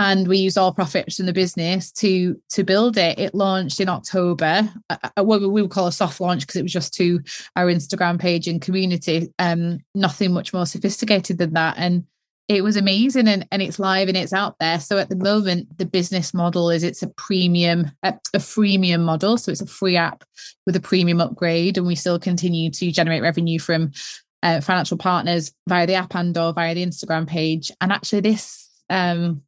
and 0.00 0.26
we 0.26 0.38
used 0.38 0.56
all 0.56 0.72
profits 0.72 1.20
in 1.20 1.26
the 1.26 1.32
business 1.32 1.92
to 1.92 2.40
to 2.48 2.64
build 2.64 2.96
it. 2.96 3.18
It 3.18 3.34
launched 3.34 3.80
in 3.80 3.88
October. 3.88 4.68
Uh, 4.88 4.96
uh 5.16 5.22
what 5.22 5.42
we 5.42 5.62
would 5.62 5.70
call 5.70 5.86
a 5.86 5.92
soft 5.92 6.20
launch 6.20 6.40
because 6.40 6.56
it 6.56 6.62
was 6.62 6.72
just 6.72 6.94
to 6.94 7.20
our 7.54 7.66
Instagram 7.66 8.18
page 8.18 8.48
and 8.48 8.62
community. 8.62 9.32
Um, 9.38 9.80
nothing 9.94 10.32
much 10.32 10.54
more 10.54 10.64
sophisticated 10.64 11.36
than 11.36 11.52
that, 11.52 11.74
and 11.76 12.04
it 12.48 12.64
was 12.64 12.76
amazing. 12.76 13.28
And 13.28 13.46
and 13.52 13.60
it's 13.60 13.78
live 13.78 14.08
and 14.08 14.16
it's 14.16 14.32
out 14.32 14.56
there. 14.58 14.80
So 14.80 14.96
at 14.96 15.10
the 15.10 15.16
moment, 15.16 15.76
the 15.76 15.84
business 15.84 16.32
model 16.32 16.70
is 16.70 16.82
it's 16.82 17.02
a 17.02 17.08
premium, 17.08 17.92
a, 18.02 18.14
a 18.32 18.38
freemium 18.38 19.00
model. 19.00 19.36
So 19.36 19.52
it's 19.52 19.60
a 19.60 19.66
free 19.66 19.98
app 19.98 20.24
with 20.64 20.76
a 20.76 20.80
premium 20.80 21.20
upgrade, 21.20 21.76
and 21.76 21.86
we 21.86 21.94
still 21.94 22.18
continue 22.18 22.70
to 22.70 22.90
generate 22.90 23.22
revenue 23.22 23.58
from 23.58 23.92
uh, 24.42 24.62
financial 24.62 24.96
partners 24.96 25.52
via 25.68 25.86
the 25.86 25.94
app 25.96 26.14
and 26.14 26.36
or 26.38 26.54
via 26.54 26.74
the 26.74 26.86
Instagram 26.86 27.26
page. 27.26 27.70
And 27.82 27.92
actually, 27.92 28.20
this 28.20 28.66
um, 28.88 29.42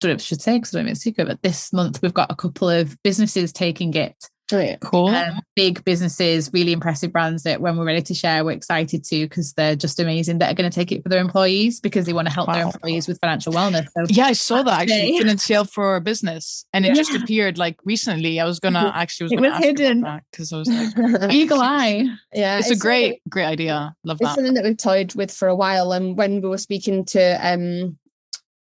don't 0.00 0.10
know 0.10 0.14
if 0.14 0.20
I 0.20 0.22
should 0.22 0.42
say 0.42 0.56
because 0.56 0.74
I 0.74 0.78
don't 0.78 0.86
know 0.86 0.90
if 0.90 0.96
it's 0.96 1.02
secret, 1.02 1.28
but 1.28 1.42
this 1.42 1.72
month 1.72 2.02
we've 2.02 2.14
got 2.14 2.30
a 2.30 2.36
couple 2.36 2.68
of 2.68 3.00
businesses 3.02 3.52
taking 3.52 3.94
it. 3.94 4.16
Oh, 4.52 4.58
yeah. 4.58 4.76
Cool. 4.80 5.08
Um, 5.08 5.40
big 5.54 5.84
businesses, 5.84 6.50
really 6.52 6.72
impressive 6.72 7.12
brands 7.12 7.42
that 7.44 7.60
when 7.60 7.76
we're 7.76 7.84
ready 7.84 8.02
to 8.02 8.14
share, 8.14 8.44
we're 8.44 8.52
excited 8.52 9.04
to 9.04 9.20
because 9.20 9.52
they're 9.52 9.76
just 9.76 10.00
amazing 10.00 10.38
that 10.38 10.50
are 10.50 10.54
going 10.54 10.68
to 10.68 10.74
take 10.74 10.90
it 10.92 11.02
for 11.02 11.08
their 11.08 11.20
employees 11.20 11.80
because 11.80 12.06
they 12.06 12.12
want 12.12 12.28
to 12.28 12.34
help 12.34 12.48
wow. 12.48 12.54
their 12.54 12.64
employees 12.64 13.06
with 13.06 13.18
financial 13.20 13.52
wellness. 13.52 13.86
So 13.96 14.04
yeah, 14.08 14.26
I 14.26 14.32
saw 14.32 14.62
that 14.62 14.82
actually. 14.82 15.20
Financielle 15.20 15.70
for 15.70 16.00
business. 16.00 16.64
And 16.72 16.84
it 16.84 16.88
yeah. 16.88 16.94
just 16.94 17.14
appeared 17.14 17.58
like 17.58 17.78
recently. 17.84 18.40
I 18.40 18.44
was 18.44 18.60
going 18.60 18.74
to 18.74 18.92
actually 18.94 19.24
was 19.24 19.32
it 19.32 19.40
was 19.40 19.58
hidden 19.58 20.20
because 20.30 20.52
I 20.52 20.56
was 20.58 20.68
like, 20.68 21.30
eagle 21.32 21.60
eye. 21.60 22.06
Yeah. 22.32 22.58
It's, 22.58 22.70
it's 22.70 22.80
a 22.80 22.82
great, 22.82 23.20
great 23.28 23.46
idea. 23.46 23.94
Love 24.04 24.18
it's 24.20 24.30
that. 24.30 24.34
something 24.34 24.54
that 24.54 24.64
we've 24.64 24.76
toyed 24.76 25.14
with 25.14 25.30
for 25.30 25.48
a 25.48 25.56
while. 25.56 25.92
And 25.92 26.16
when 26.16 26.40
we 26.40 26.48
were 26.48 26.58
speaking 26.58 27.04
to 27.06 27.38
um 27.46 27.96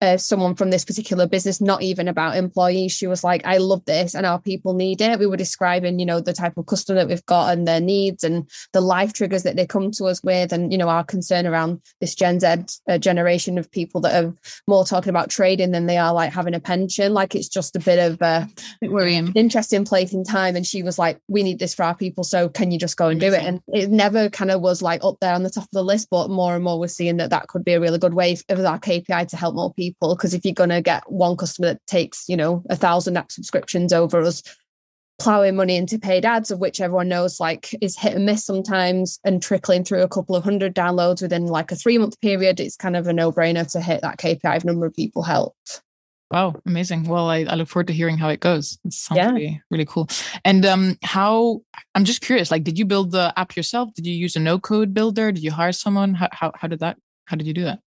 uh, 0.02 0.18
someone 0.18 0.56
from 0.56 0.70
this 0.70 0.86
particular 0.86 1.28
business, 1.28 1.60
not 1.60 1.82
even 1.82 2.08
about 2.08 2.38
employees. 2.38 2.92
She 2.92 3.08
was 3.08 3.24
like, 3.24 3.46
I 3.46 3.58
love 3.58 3.84
this 3.86 4.14
and 4.14 4.26
our 4.26 4.40
people 4.40 4.74
need 4.74 5.02
it. 5.02 5.20
We 5.20 5.26
were 5.26 5.38
describing, 5.38 6.00
you 6.00 6.06
know, 6.06 6.20
the 6.20 6.34
type 6.34 6.58
of 6.58 6.68
customer 6.68 7.00
that 7.00 7.08
we've 7.08 7.26
got 7.26 7.54
and 7.54 7.68
their 7.68 7.82
needs 7.82 8.24
and 8.24 8.50
the 8.74 8.82
life 8.82 9.14
triggers 9.14 9.44
that 9.44 9.56
they 9.56 9.66
come 9.66 9.92
to 9.92 10.06
us 10.06 10.24
with. 10.24 10.54
And, 10.54 10.72
you 10.72 10.78
know, 10.78 10.90
our 10.90 11.04
concern 11.04 11.48
around 11.48 11.82
this 12.00 12.14
Gen 12.14 12.40
Z 12.40 12.48
uh, 12.88 12.98
generation 13.00 13.58
of 13.58 13.72
people 13.72 14.02
that 14.02 14.24
are 14.24 14.34
more 14.68 14.86
talking 14.86 15.10
about 15.10 15.30
trading 15.30 15.72
than 15.72 15.88
they 15.88 15.98
are 15.98 16.14
like 16.14 16.32
having 16.32 16.54
a 16.54 16.60
pension. 16.60 17.14
Like 17.14 17.34
it's 17.34 17.50
just 17.50 17.76
a 17.76 17.80
bit 17.80 18.00
of 18.00 18.22
a 18.22 18.48
worrying, 18.84 19.32
interesting 19.34 19.84
place 19.84 20.14
in 20.14 20.24
time. 20.24 20.56
And 20.56 20.66
she 20.66 20.84
was 20.84 21.00
like, 21.00 21.20
we 21.28 21.42
need 21.42 21.58
this 21.58 21.74
for 21.74 21.84
our 21.84 21.96
people. 21.96 22.24
So 22.24 22.50
can 22.50 22.72
you 22.72 22.78
just 22.78 22.98
go 22.98 23.08
and 23.08 23.20
do 23.20 23.34
it? 23.34 23.44
And 23.44 23.62
it 23.74 23.90
never 23.90 24.30
kind 24.30 24.52
of 24.52 24.62
was 24.62 24.84
like 24.84 25.04
up 25.04 25.18
there 25.22 25.34
on 25.34 25.42
the 25.42 25.50
top 25.50 25.64
of 25.64 25.72
the 25.72 25.84
list, 25.84 26.10
but 26.12 26.30
more 26.30 26.54
and 26.54 26.64
more 26.64 26.80
we're 26.80 26.88
seeing 26.88 27.18
that 27.18 27.32
that 27.32 27.48
could 27.48 27.66
be 27.66 27.74
a 27.74 27.80
really 27.80 27.98
good 27.98 28.14
way 28.14 28.38
of 28.50 28.64
our 28.64 28.80
KPI 28.80 29.28
to 29.30 29.38
help 29.38 29.56
more 29.56 29.74
people 29.74 29.87
people 29.88 30.16
because 30.16 30.34
if 30.34 30.44
you're 30.44 30.54
going 30.54 30.70
to 30.70 30.82
get 30.82 31.04
one 31.12 31.38
customer 31.38 31.70
that 31.70 31.88
takes 31.88 32.28
you 32.28 32.38
know 32.38 32.64
a 32.70 32.76
thousand 32.76 33.18
app 33.18 33.32
subscriptions 33.32 33.94
over 33.94 34.22
us 34.22 34.44
plowing 35.20 35.56
money 35.56 35.76
into 35.76 35.98
paid 35.98 36.26
ads 36.26 36.52
of 36.52 36.60
which 36.60 36.80
everyone 36.80 37.10
knows 37.10 37.40
like 37.40 37.74
is 37.82 37.98
hit 37.98 38.14
and 38.14 38.26
miss 38.26 38.46
sometimes 38.46 39.20
and 39.24 39.42
trickling 39.42 39.84
through 39.84 40.04
a 40.04 40.10
couple 40.10 40.36
of 40.36 40.44
hundred 40.44 40.76
downloads 40.76 41.22
within 41.22 41.48
like 41.48 41.72
a 41.72 41.76
three 41.76 41.98
month 41.98 42.20
period 42.22 42.60
it's 42.60 42.76
kind 42.76 42.96
of 42.96 43.08
a 43.08 43.14
no-brainer 43.14 43.70
to 43.72 43.82
hit 43.82 44.02
that 44.02 44.20
kpi 44.20 44.58
of 44.58 44.66
number 44.66 44.86
of 44.86 44.94
people 44.94 45.24
helped 45.24 45.82
Wow, 46.30 46.56
amazing. 46.66 47.06
Well, 47.06 47.30
I, 47.30 47.46
I 47.48 47.56
look 47.56 47.70
forward 47.70 47.88
to 47.88 47.94
hearing 47.94 48.18
how 48.18 48.28
it 48.28 48.42
goes. 48.42 48.78
It 48.84 48.92
sounds 48.92 49.18
yeah. 49.18 49.32
really, 49.32 49.62
really 49.72 49.86
cool. 49.86 50.10
And 50.44 50.66
um, 50.66 50.98
how 51.02 51.62
I'm 51.96 52.04
just 52.04 52.20
curious, 52.20 52.52
like, 52.52 52.66
did 52.66 52.78
you 52.78 52.84
build 52.84 53.12
the 53.12 53.34
app 53.38 53.56
yourself? 53.56 53.94
Did 53.94 54.06
you 54.06 54.14
use 54.14 54.36
a 54.36 54.42
no 54.42 54.60
code 54.60 54.94
builder? 54.94 55.32
Did 55.32 55.42
you 55.42 55.52
hire 55.52 55.72
someone? 55.72 56.14
How, 56.14 56.28
how, 56.34 56.52
how 56.54 56.68
did 56.68 56.80
that, 56.80 56.98
how 57.26 57.38
did 57.38 57.48
you 57.48 57.54
do 57.54 57.64
that? 57.64 57.80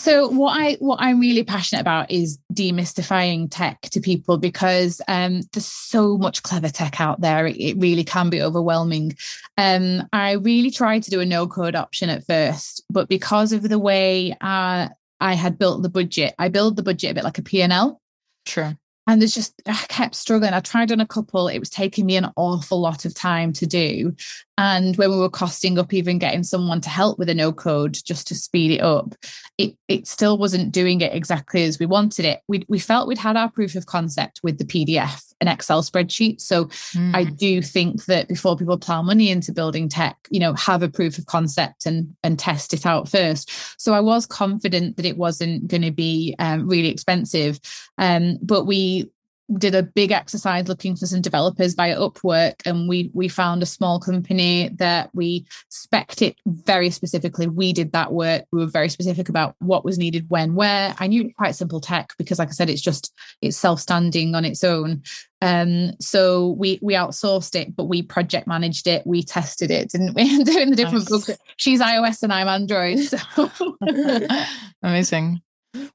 So 0.00 0.28
what 0.28 0.58
I 0.58 0.76
what 0.80 0.98
I'm 0.98 1.20
really 1.20 1.44
passionate 1.44 1.82
about 1.82 2.10
is 2.10 2.38
demystifying 2.54 3.48
tech 3.50 3.82
to 3.82 4.00
people 4.00 4.38
because 4.38 5.02
um, 5.08 5.42
there's 5.52 5.66
so 5.66 6.16
much 6.16 6.42
clever 6.42 6.70
tech 6.70 7.02
out 7.02 7.20
there. 7.20 7.46
It, 7.46 7.56
it 7.56 7.76
really 7.76 8.02
can 8.02 8.30
be 8.30 8.40
overwhelming. 8.40 9.14
Um, 9.58 10.08
I 10.14 10.32
really 10.32 10.70
tried 10.70 11.02
to 11.02 11.10
do 11.10 11.20
a 11.20 11.26
no 11.26 11.46
code 11.46 11.74
option 11.74 12.08
at 12.08 12.24
first, 12.24 12.82
but 12.88 13.10
because 13.10 13.52
of 13.52 13.68
the 13.68 13.78
way 13.78 14.34
uh, 14.40 14.88
I 15.20 15.34
had 15.34 15.58
built 15.58 15.82
the 15.82 15.90
budget, 15.90 16.34
I 16.38 16.48
built 16.48 16.76
the 16.76 16.82
budget 16.82 17.10
a 17.10 17.14
bit 17.14 17.24
like 17.24 17.36
a 17.36 17.42
P&L. 17.42 18.00
Sure. 18.46 18.78
And 19.06 19.20
there's 19.20 19.34
just, 19.34 19.60
I 19.66 19.84
kept 19.88 20.14
struggling. 20.14 20.54
I 20.54 20.60
tried 20.60 20.92
on 20.92 21.00
a 21.00 21.06
couple, 21.06 21.48
it 21.48 21.58
was 21.58 21.68
taking 21.68 22.06
me 22.06 22.16
an 22.16 22.30
awful 22.36 22.80
lot 22.80 23.04
of 23.04 23.14
time 23.14 23.52
to 23.54 23.66
do. 23.66 24.14
And 24.60 24.94
when 24.96 25.10
we 25.10 25.16
were 25.16 25.30
costing 25.30 25.78
up 25.78 25.94
even 25.94 26.18
getting 26.18 26.42
someone 26.42 26.82
to 26.82 26.90
help 26.90 27.18
with 27.18 27.30
a 27.30 27.34
no 27.34 27.50
code 27.50 27.94
just 28.04 28.26
to 28.26 28.34
speed 28.34 28.72
it 28.72 28.82
up, 28.82 29.14
it, 29.56 29.74
it 29.88 30.06
still 30.06 30.36
wasn't 30.36 30.70
doing 30.70 31.00
it 31.00 31.14
exactly 31.14 31.64
as 31.64 31.78
we 31.78 31.86
wanted 31.86 32.26
it. 32.26 32.42
We, 32.46 32.66
we 32.68 32.78
felt 32.78 33.08
we'd 33.08 33.16
had 33.16 33.38
our 33.38 33.50
proof 33.50 33.74
of 33.74 33.86
concept 33.86 34.40
with 34.42 34.58
the 34.58 34.66
PDF, 34.66 35.32
an 35.40 35.48
Excel 35.48 35.82
spreadsheet. 35.82 36.42
So 36.42 36.66
mm. 36.66 37.16
I 37.16 37.24
do 37.24 37.62
think 37.62 38.04
that 38.04 38.28
before 38.28 38.54
people 38.54 38.76
plow 38.76 39.00
money 39.00 39.30
into 39.30 39.50
building 39.50 39.88
tech, 39.88 40.18
you 40.28 40.40
know, 40.40 40.52
have 40.52 40.82
a 40.82 40.90
proof 40.90 41.16
of 41.16 41.24
concept 41.24 41.86
and, 41.86 42.14
and 42.22 42.38
test 42.38 42.74
it 42.74 42.84
out 42.84 43.08
first. 43.08 43.50
So 43.80 43.94
I 43.94 44.00
was 44.00 44.26
confident 44.26 44.98
that 44.98 45.06
it 45.06 45.16
wasn't 45.16 45.68
going 45.68 45.84
to 45.84 45.90
be 45.90 46.36
um, 46.38 46.68
really 46.68 46.88
expensive. 46.88 47.58
Um, 47.96 48.36
but 48.42 48.66
we 48.66 49.10
did 49.58 49.74
a 49.74 49.82
big 49.82 50.12
exercise 50.12 50.68
looking 50.68 50.96
for 50.96 51.06
some 51.06 51.20
developers 51.20 51.74
via 51.74 51.96
Upwork, 51.96 52.54
and 52.64 52.88
we 52.88 53.10
we 53.12 53.28
found 53.28 53.62
a 53.62 53.66
small 53.66 53.98
company 53.98 54.68
that 54.76 55.10
we 55.14 55.46
spec'd 55.68 56.22
it 56.22 56.36
very 56.46 56.90
specifically. 56.90 57.46
We 57.46 57.72
did 57.72 57.92
that 57.92 58.12
work. 58.12 58.44
We 58.52 58.60
were 58.60 58.70
very 58.70 58.88
specific 58.88 59.28
about 59.28 59.56
what 59.58 59.84
was 59.84 59.98
needed, 59.98 60.26
when, 60.28 60.54
where. 60.54 60.94
I 60.98 61.06
knew 61.06 61.32
quite 61.34 61.54
simple 61.54 61.80
tech 61.80 62.12
because, 62.18 62.38
like 62.38 62.48
I 62.48 62.52
said, 62.52 62.70
it's 62.70 62.82
just 62.82 63.12
it's 63.42 63.56
self 63.56 63.80
standing 63.80 64.34
on 64.34 64.44
its 64.44 64.62
own. 64.64 65.02
Um, 65.42 65.92
so 66.00 66.50
we 66.50 66.78
we 66.82 66.94
outsourced 66.94 67.54
it, 67.58 67.74
but 67.74 67.84
we 67.84 68.02
project 68.02 68.46
managed 68.46 68.86
it. 68.86 69.06
We 69.06 69.22
tested 69.22 69.70
it, 69.70 69.94
and 69.94 70.14
we 70.14 70.24
doing 70.44 70.70
the 70.70 70.76
different 70.76 71.10
nice. 71.10 71.26
books. 71.26 71.40
She's 71.56 71.80
iOS 71.80 72.22
and 72.22 72.32
I'm 72.32 72.48
Android. 72.48 72.98
So 73.10 73.50
amazing. 74.82 75.42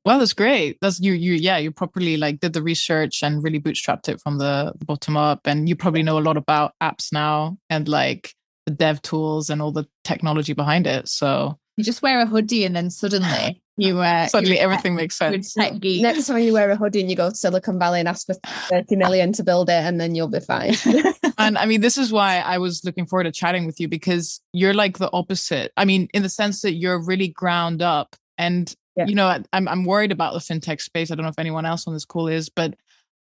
Well, 0.06 0.20
that's 0.20 0.34
great. 0.34 0.78
That's 0.82 1.00
you. 1.00 1.14
You 1.14 1.34
yeah. 1.34 1.58
You 1.58 1.72
properly 1.72 2.18
like 2.18 2.40
did 2.40 2.54
the 2.54 2.64
research 2.64 3.24
and 3.24 3.44
really 3.44 3.60
bootstrapped 3.60 4.08
it 4.08 4.22
from 4.22 4.38
the 4.38 4.74
bottom 4.86 5.18
up, 5.18 5.42
and 5.46 5.68
you 5.68 5.76
probably 5.76 6.04
know 6.04 6.18
a 6.18 6.22
lot 6.22 6.38
about 6.38 6.74
apps 6.82 7.12
now 7.12 7.58
and 7.70 7.88
like 7.88 8.34
the 8.66 8.72
dev 8.72 9.02
tools 9.02 9.50
and 9.50 9.62
all 9.62 9.72
the 9.72 9.86
technology 10.04 10.54
behind 10.54 10.88
it. 10.88 11.08
So 11.08 11.58
you 11.78 11.84
just 11.84 12.02
wear 12.02 12.22
a 12.22 12.26
hoodie, 12.26 12.66
and 12.66 12.76
then 12.76 12.90
suddenly 12.90 13.62
you 13.78 14.00
uh, 14.00 14.28
suddenly 14.28 14.60
everything 14.60 14.96
makes 14.96 15.18
sense. 15.18 15.58
Next 15.58 16.28
time 16.28 16.40
you 16.40 16.54
wear 16.54 16.70
a 16.72 16.76
hoodie 16.78 17.02
and 17.02 17.10
you 17.10 17.16
go 17.16 17.30
to 17.30 17.36
Silicon 17.36 17.78
Valley 17.78 18.00
and 18.00 18.08
ask 18.08 18.26
for 18.26 18.36
thirty 18.70 18.96
million 18.96 19.34
to 19.34 19.44
build 19.44 19.70
it, 19.70 19.84
and 19.84 20.00
then 20.00 20.16
you'll 20.16 20.30
be 20.30 20.40
fine. 20.40 20.76
and 21.38 21.58
I 21.58 21.66
mean, 21.66 21.82
this 21.82 21.98
is 21.98 22.12
why 22.12 22.40
I 22.40 22.60
was 22.60 22.84
looking 22.86 23.06
forward 23.06 23.26
to 23.26 23.32
chatting 23.32 23.66
with 23.66 23.80
you 23.80 23.88
because 23.88 24.40
you're 24.54 24.74
like 24.74 24.98
the 24.98 25.10
opposite. 25.12 25.74
I 25.76 25.84
mean, 25.84 26.08
in 26.14 26.24
the 26.24 26.30
sense 26.30 26.62
that 26.62 26.76
you're 26.76 27.04
really 27.04 27.28
ground 27.28 27.82
up 27.82 28.16
and 28.38 28.74
yeah. 28.96 29.06
you 29.06 29.16
know 29.16 29.42
I'm, 29.54 29.68
I'm 29.68 29.86
worried 29.86 30.12
about 30.12 30.34
the 30.34 30.40
fintech 30.40 30.82
space 30.82 31.12
i 31.12 31.16
don't 31.16 31.24
know 31.24 31.30
if 31.30 31.40
anyone 31.40 31.66
else 31.66 31.88
on 31.88 31.94
this 31.94 32.06
call 32.06 32.28
is 32.28 32.50
but 32.50 32.76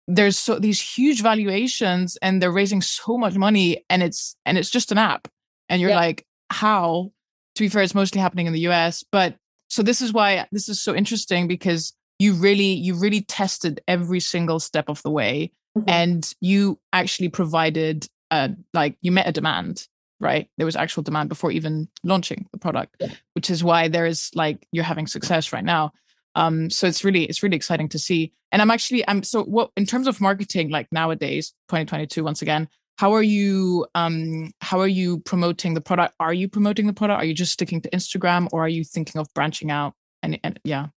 there's 0.08 0.38
so 0.38 0.58
these 0.58 0.80
huge 0.80 1.22
valuations 1.22 2.18
and 2.22 2.42
they're 2.42 2.52
raising 2.52 2.82
so 2.82 3.18
much 3.18 3.36
money 3.36 3.84
and 3.90 4.02
it's 4.02 4.36
and 4.46 4.58
it's 4.58 4.70
just 4.70 4.92
an 4.92 4.98
app 4.98 5.28
and 5.70 5.82
you're 5.82 5.90
yeah. 5.90 5.98
like 5.98 6.26
how 6.50 7.12
to 7.56 7.64
be 7.64 7.70
fair 7.70 7.84
it's 7.84 7.96
mostly 7.96 8.22
happening 8.22 8.48
in 8.48 8.54
the 8.54 8.62
us 8.62 9.04
but 9.12 9.36
so 9.70 9.84
this 9.84 10.02
is 10.02 10.14
why 10.14 10.48
this 10.52 10.70
is 10.70 10.82
so 10.82 10.96
interesting 10.96 11.48
because 11.48 11.94
you 12.20 12.34
really 12.34 12.74
you 12.74 12.96
really 12.96 13.22
tested 13.22 13.82
every 13.88 14.20
single 14.20 14.60
step 14.60 14.88
of 14.88 15.02
the 15.04 15.12
way 15.12 15.52
mm-hmm. 15.78 15.90
and 15.90 16.34
you 16.40 16.80
actually 16.94 17.30
provided 17.30 18.08
uh 18.32 18.50
like 18.74 18.98
you 19.02 19.12
met 19.12 19.28
a 19.28 19.32
demand 19.32 19.88
right? 20.20 20.50
There 20.58 20.66
was 20.66 20.76
actual 20.76 21.04
demand 21.04 21.30
before 21.30 21.52
even 21.52 21.88
launching 22.04 22.48
the 22.52 22.58
product, 22.58 22.96
yeah. 23.00 23.12
which 23.34 23.50
is 23.50 23.64
why 23.64 23.88
there 23.88 24.06
is 24.06 24.32
like 24.34 24.68
you're 24.72 24.84
having 24.84 25.08
success 25.08 25.54
right 25.54 25.64
now. 25.64 25.92
Um, 26.36 26.70
so 26.70 26.88
it's 26.88 27.04
really 27.04 27.26
it's 27.26 27.44
really 27.44 27.56
exciting 27.56 27.90
to 27.90 28.00
see. 28.00 28.34
And 28.52 28.62
I'm 28.62 28.72
actually 28.72 29.08
I'm 29.08 29.24
so 29.24 29.44
what 29.44 29.72
in 29.76 29.86
terms 29.86 30.08
of 30.08 30.22
marketing, 30.22 30.70
like 30.70 30.88
nowadays, 30.92 31.54
2022, 31.70 32.24
once 32.24 32.42
again, 32.42 32.68
how 32.98 33.14
are 33.14 33.24
you 33.24 33.86
um 33.96 34.52
how 34.62 34.80
are 34.80 34.88
you 34.88 35.20
promoting 35.20 35.74
the 35.74 35.82
product? 35.82 36.16
Are 36.20 36.34
you 36.34 36.48
promoting 36.48 36.88
the 36.88 36.94
product? 36.94 37.22
Are 37.22 37.26
you 37.26 37.34
just 37.34 37.54
sticking 37.54 37.82
to 37.82 37.90
Instagram 37.90 38.48
or 38.52 38.64
are 38.66 38.70
you 38.70 38.84
thinking 38.84 39.20
of 39.20 39.28
branching 39.34 39.72
out? 39.72 39.94
And, 40.24 40.40
and 40.44 40.60
yeah. 40.64 40.88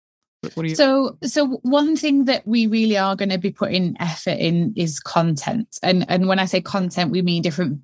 What 0.54 0.64
are 0.64 0.68
you- 0.68 0.74
so, 0.74 1.18
so 1.22 1.58
one 1.62 1.96
thing 1.96 2.24
that 2.24 2.46
we 2.46 2.66
really 2.66 2.96
are 2.96 3.14
going 3.14 3.28
to 3.28 3.36
be 3.36 3.50
putting 3.50 3.94
effort 4.00 4.38
in 4.38 4.72
is 4.74 4.98
content, 4.98 5.78
and 5.82 6.06
and 6.08 6.28
when 6.28 6.38
I 6.38 6.46
say 6.46 6.62
content, 6.62 7.10
we 7.10 7.20
mean 7.20 7.42
different 7.42 7.80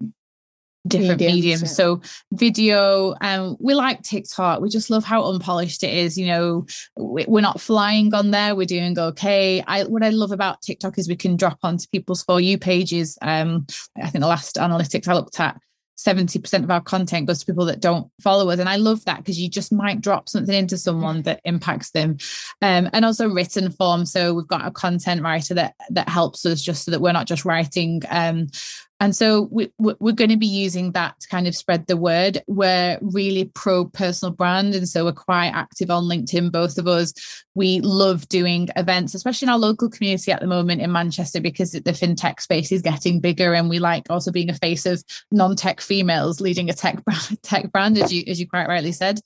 different 0.86 1.20
mediums. 1.20 1.34
mediums. 1.34 1.62
Yeah. 1.62 1.68
So 1.68 2.00
video, 2.32 3.14
um, 3.20 3.56
we 3.60 3.74
like 3.74 4.02
TikTok. 4.02 4.60
We 4.60 4.68
just 4.68 4.90
love 4.90 5.04
how 5.04 5.24
unpolished 5.24 5.82
it 5.82 5.92
is. 5.92 6.16
You 6.18 6.26
know, 6.26 6.66
we're 6.96 7.40
not 7.40 7.60
flying 7.60 8.14
on 8.14 8.30
there. 8.30 8.54
We're 8.54 8.66
doing 8.66 8.98
okay. 8.98 9.62
I 9.66 9.84
what 9.84 10.02
I 10.02 10.10
love 10.10 10.32
about 10.32 10.62
TikTok 10.62 10.98
is 10.98 11.08
we 11.08 11.16
can 11.16 11.36
drop 11.36 11.58
onto 11.62 11.86
people's 11.88 12.22
for 12.22 12.40
you 12.40 12.58
pages. 12.58 13.18
Um, 13.22 13.66
I 13.96 14.10
think 14.10 14.22
the 14.22 14.28
last 14.28 14.56
analytics 14.56 15.08
I 15.08 15.14
looked 15.14 15.40
at 15.40 15.58
70% 15.98 16.62
of 16.62 16.70
our 16.70 16.80
content 16.80 17.26
goes 17.26 17.40
to 17.40 17.46
people 17.46 17.64
that 17.64 17.80
don't 17.80 18.10
follow 18.20 18.50
us. 18.50 18.58
And 18.58 18.68
I 18.68 18.76
love 18.76 19.04
that 19.06 19.18
because 19.18 19.40
you 19.40 19.48
just 19.48 19.72
might 19.72 20.00
drop 20.00 20.28
something 20.28 20.54
into 20.54 20.76
someone 20.76 21.22
that 21.22 21.40
impacts 21.44 21.90
them. 21.90 22.18
Um, 22.60 22.90
and 22.92 23.04
also 23.04 23.28
written 23.28 23.70
form. 23.70 24.04
So 24.04 24.34
we've 24.34 24.46
got 24.46 24.66
a 24.66 24.70
content 24.70 25.22
writer 25.22 25.54
that 25.54 25.74
that 25.90 26.08
helps 26.08 26.44
us 26.44 26.60
just 26.60 26.84
so 26.84 26.90
that 26.90 27.00
we're 27.00 27.12
not 27.12 27.26
just 27.26 27.44
writing 27.44 28.02
um, 28.10 28.48
and 28.98 29.14
so 29.14 29.48
we, 29.50 29.70
we're 29.78 30.12
going 30.12 30.30
to 30.30 30.38
be 30.38 30.46
using 30.46 30.92
that 30.92 31.20
to 31.20 31.28
kind 31.28 31.46
of 31.46 31.54
spread 31.54 31.86
the 31.86 31.98
word. 31.98 32.42
We're 32.46 32.98
really 33.02 33.44
pro 33.44 33.84
personal 33.84 34.32
brand. 34.32 34.74
And 34.74 34.88
so 34.88 35.04
we're 35.04 35.12
quite 35.12 35.50
active 35.50 35.90
on 35.90 36.04
LinkedIn, 36.04 36.50
both 36.50 36.78
of 36.78 36.88
us. 36.88 37.12
We 37.54 37.80
love 37.80 38.26
doing 38.28 38.68
events, 38.74 39.14
especially 39.14 39.46
in 39.46 39.50
our 39.50 39.58
local 39.58 39.90
community 39.90 40.32
at 40.32 40.40
the 40.40 40.46
moment 40.46 40.80
in 40.80 40.92
Manchester, 40.92 41.42
because 41.42 41.72
the 41.72 41.82
fintech 41.82 42.40
space 42.40 42.72
is 42.72 42.80
getting 42.80 43.20
bigger. 43.20 43.52
And 43.52 43.68
we 43.68 43.80
like 43.80 44.06
also 44.08 44.32
being 44.32 44.48
a 44.48 44.54
face 44.54 44.86
of 44.86 45.04
non 45.30 45.56
tech 45.56 45.82
females 45.82 46.40
leading 46.40 46.70
a 46.70 46.72
tech 46.72 47.04
brand, 47.04 47.38
tech 47.42 47.70
brand, 47.72 47.98
as 47.98 48.10
you, 48.10 48.24
as 48.26 48.40
you 48.40 48.48
quite 48.48 48.68
rightly 48.68 48.92
said. 48.92 49.20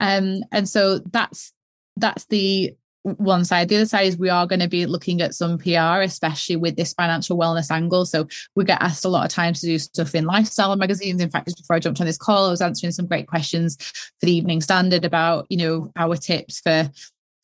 Um, 0.00 0.42
and 0.50 0.68
so 0.68 0.98
that's 0.98 1.52
that's 1.96 2.24
the 2.26 2.74
one 3.02 3.44
side. 3.44 3.68
The 3.68 3.76
other 3.76 3.86
side 3.86 4.06
is 4.06 4.16
we 4.16 4.28
are 4.28 4.46
going 4.46 4.60
to 4.60 4.68
be 4.68 4.86
looking 4.86 5.20
at 5.20 5.34
some 5.34 5.58
PR, 5.58 6.02
especially 6.02 6.56
with 6.56 6.76
this 6.76 6.92
financial 6.92 7.36
wellness 7.36 7.70
angle. 7.70 8.06
So 8.06 8.28
we 8.54 8.64
get 8.64 8.80
asked 8.80 9.04
a 9.04 9.08
lot 9.08 9.24
of 9.24 9.30
times 9.30 9.60
to 9.60 9.66
do 9.66 9.78
stuff 9.78 10.14
in 10.14 10.24
lifestyle 10.24 10.74
magazines. 10.76 11.20
In 11.20 11.30
fact, 11.30 11.46
just 11.46 11.58
before 11.58 11.76
I 11.76 11.80
jumped 11.80 12.00
on 12.00 12.06
this 12.06 12.18
call, 12.18 12.46
I 12.46 12.50
was 12.50 12.62
answering 12.62 12.92
some 12.92 13.06
great 13.06 13.26
questions 13.26 13.76
for 13.76 14.26
the 14.26 14.32
Evening 14.32 14.60
Standard 14.60 15.04
about, 15.04 15.46
you 15.48 15.56
know, 15.56 15.92
our 15.96 16.16
tips 16.16 16.60
for 16.60 16.90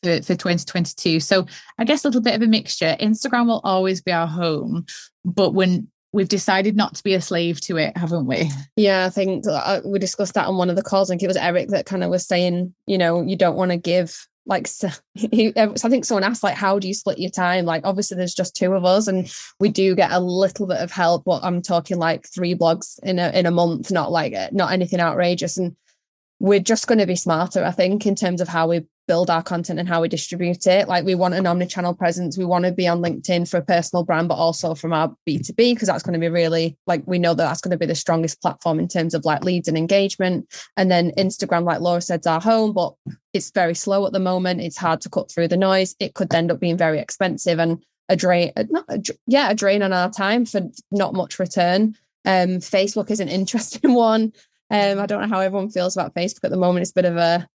for, 0.05 0.23
for 0.23 0.37
2022. 0.37 1.19
So 1.19 1.47
I 1.79 1.85
guess 1.85 2.05
a 2.05 2.09
little 2.09 2.21
bit 2.21 2.35
of 2.35 2.43
a 2.43 2.47
mixture. 2.47 2.97
Instagram 3.01 3.47
will 3.47 3.61
always 3.65 4.01
be 4.01 4.13
our 4.13 4.29
home, 4.29 4.87
but 5.25 5.55
when 5.55 5.89
we've 6.13 6.29
decided 6.29 6.77
not 6.77 6.95
to 6.95 7.03
be 7.03 7.15
a 7.15 7.21
slave 7.21 7.61
to 7.63 7.77
it, 7.77 7.97
haven't 7.97 8.27
we? 8.27 8.51
Yeah, 8.77 9.05
I 9.07 9.11
think 9.11 9.45
uh, 9.47 9.81
we 9.85 9.99
discussed 9.99 10.35
that 10.35 10.47
on 10.47 10.57
one 10.57 10.71
of 10.71 10.77
the 10.77 10.83
calls. 10.83 11.11
I 11.11 11.13
think 11.13 11.23
it 11.23 11.29
was 11.29 11.37
Eric 11.37 11.69
that 11.69 11.87
kind 11.87 12.05
of 12.05 12.11
was 12.11 12.27
saying, 12.27 12.75
you 12.87 12.97
know, 12.97 13.23
you 13.23 13.37
don't 13.37 13.57
want 13.57 13.73
to 13.73 13.77
give 13.77 14.27
like 14.49 14.67
so, 14.67 14.89
I 15.17 15.75
think 15.75 16.05
someone 16.05 16.25
asked 16.25 16.43
like 16.43 16.57
how 16.57 16.79
do 16.79 16.89
you 16.89 16.95
split 16.95 17.19
your 17.19 17.31
time? 17.31 17.67
Like 17.67 17.83
obviously 17.85 18.17
there's 18.17 18.35
just 18.35 18.57
two 18.57 18.73
of 18.73 18.85
us 18.85 19.07
and 19.07 19.33
we 19.61 19.69
do 19.69 19.95
get 19.95 20.11
a 20.11 20.19
little 20.19 20.67
bit 20.67 20.79
of 20.79 20.91
help 20.91 21.25
but 21.25 21.45
I'm 21.45 21.63
talking 21.63 21.99
like 21.99 22.27
three 22.27 22.55
blogs 22.55 22.99
in 23.03 23.19
a 23.19 23.31
in 23.31 23.47
a 23.47 23.51
month 23.51 23.93
not 23.93 24.11
like 24.11 24.33
eh, 24.33 24.49
not 24.53 24.73
anything 24.73 25.01
outrageous. 25.01 25.59
And 25.59 25.77
we're 26.41 26.61
just 26.61 26.87
going 26.87 26.99
to 26.99 27.07
be 27.07 27.17
smarter, 27.17 27.65
I 27.65 27.71
think, 27.73 28.07
in 28.07 28.15
terms 28.15 28.41
of 28.41 28.49
how 28.49 28.69
we 28.69 28.87
build 29.09 29.31
our 29.31 29.43
content 29.43 29.81
and 29.81 29.89
how 29.89 30.03
we 30.03 30.09
distribute 30.09 30.67
it. 30.67 30.87
Like 30.87 31.05
we 31.05 31.15
want 31.15 31.35
an 31.35 31.47
omni-channel 31.47 31.95
presence. 31.95 32.39
We 32.39 32.45
want 32.45 32.67
to 32.67 32.73
be 32.73 32.87
on 32.87 33.01
LinkedIn 33.01 33.49
for 33.49 33.57
a 33.57 33.65
personal 33.65 34.05
brand, 34.05 34.29
but 34.29 34.35
also 34.35 34.75
from 34.75 34.93
our 34.93 35.09
B2B, 35.27 35.57
because 35.57 35.89
that's 35.89 36.03
going 36.03 36.13
to 36.13 36.21
be 36.21 36.29
really 36.29 36.77
like 36.87 37.03
we 37.07 37.19
know 37.19 37.35
that 37.35 37.43
that's 37.43 37.63
going 37.63 37.73
to 37.73 37.79
be 37.79 37.87
the 37.87 37.95
strongest 37.95 38.41
platform 38.41 38.79
in 38.79 38.87
terms 38.87 39.15
of 39.15 39.25
like 39.25 39.43
leads 39.43 39.67
and 39.67 39.79
engagement. 39.79 40.47
And 40.77 40.91
then 40.91 41.13
Instagram, 41.19 41.65
like 41.65 41.81
Laura 41.81 42.03
said, 42.03 42.21
is 42.21 42.27
our 42.27 42.41
home, 42.41 42.73
but 42.73 42.93
it's 43.33 43.51
very 43.51 43.75
slow 43.75 44.07
at 44.07 44.13
the 44.13 44.21
moment. 44.21 44.61
It's 44.61 44.77
hard 44.77 45.01
to 45.01 45.11
cut 45.11 45.33
through 45.33 45.49
the 45.49 45.57
noise. 45.57 45.97
It 45.99 46.15
could 46.15 46.33
end 46.33 46.53
up 46.53 46.61
being 46.61 46.77
very 46.77 47.01
expensive 47.01 47.59
and 47.59 47.83
a 48.11 48.17
drain, 48.17 48.53
not 48.71 48.85
a, 48.89 49.03
yeah, 49.27 49.51
a 49.51 49.55
drain 49.55 49.83
on 49.83 49.93
our 49.93 50.11
time 50.11 50.45
for 50.45 50.61
not 50.91 51.15
much 51.15 51.39
return. 51.39 51.97
Um, 52.25 52.59
Facebook 52.59 53.11
is 53.11 53.21
an 53.21 53.29
interesting 53.41 53.95
one. 53.95 54.33
Um, 54.71 54.99
I 54.99 55.07
don't 55.07 55.23
know 55.23 55.29
how 55.29 55.41
everyone 55.41 55.71
feels 55.71 55.97
about 55.97 56.15
Facebook 56.15 56.45
at 56.45 56.51
the 56.51 56.57
moment. 56.57 56.83
It's 56.83 56.91
a 56.91 56.95
bit 56.95 57.05
of 57.05 57.17
a 57.17 57.47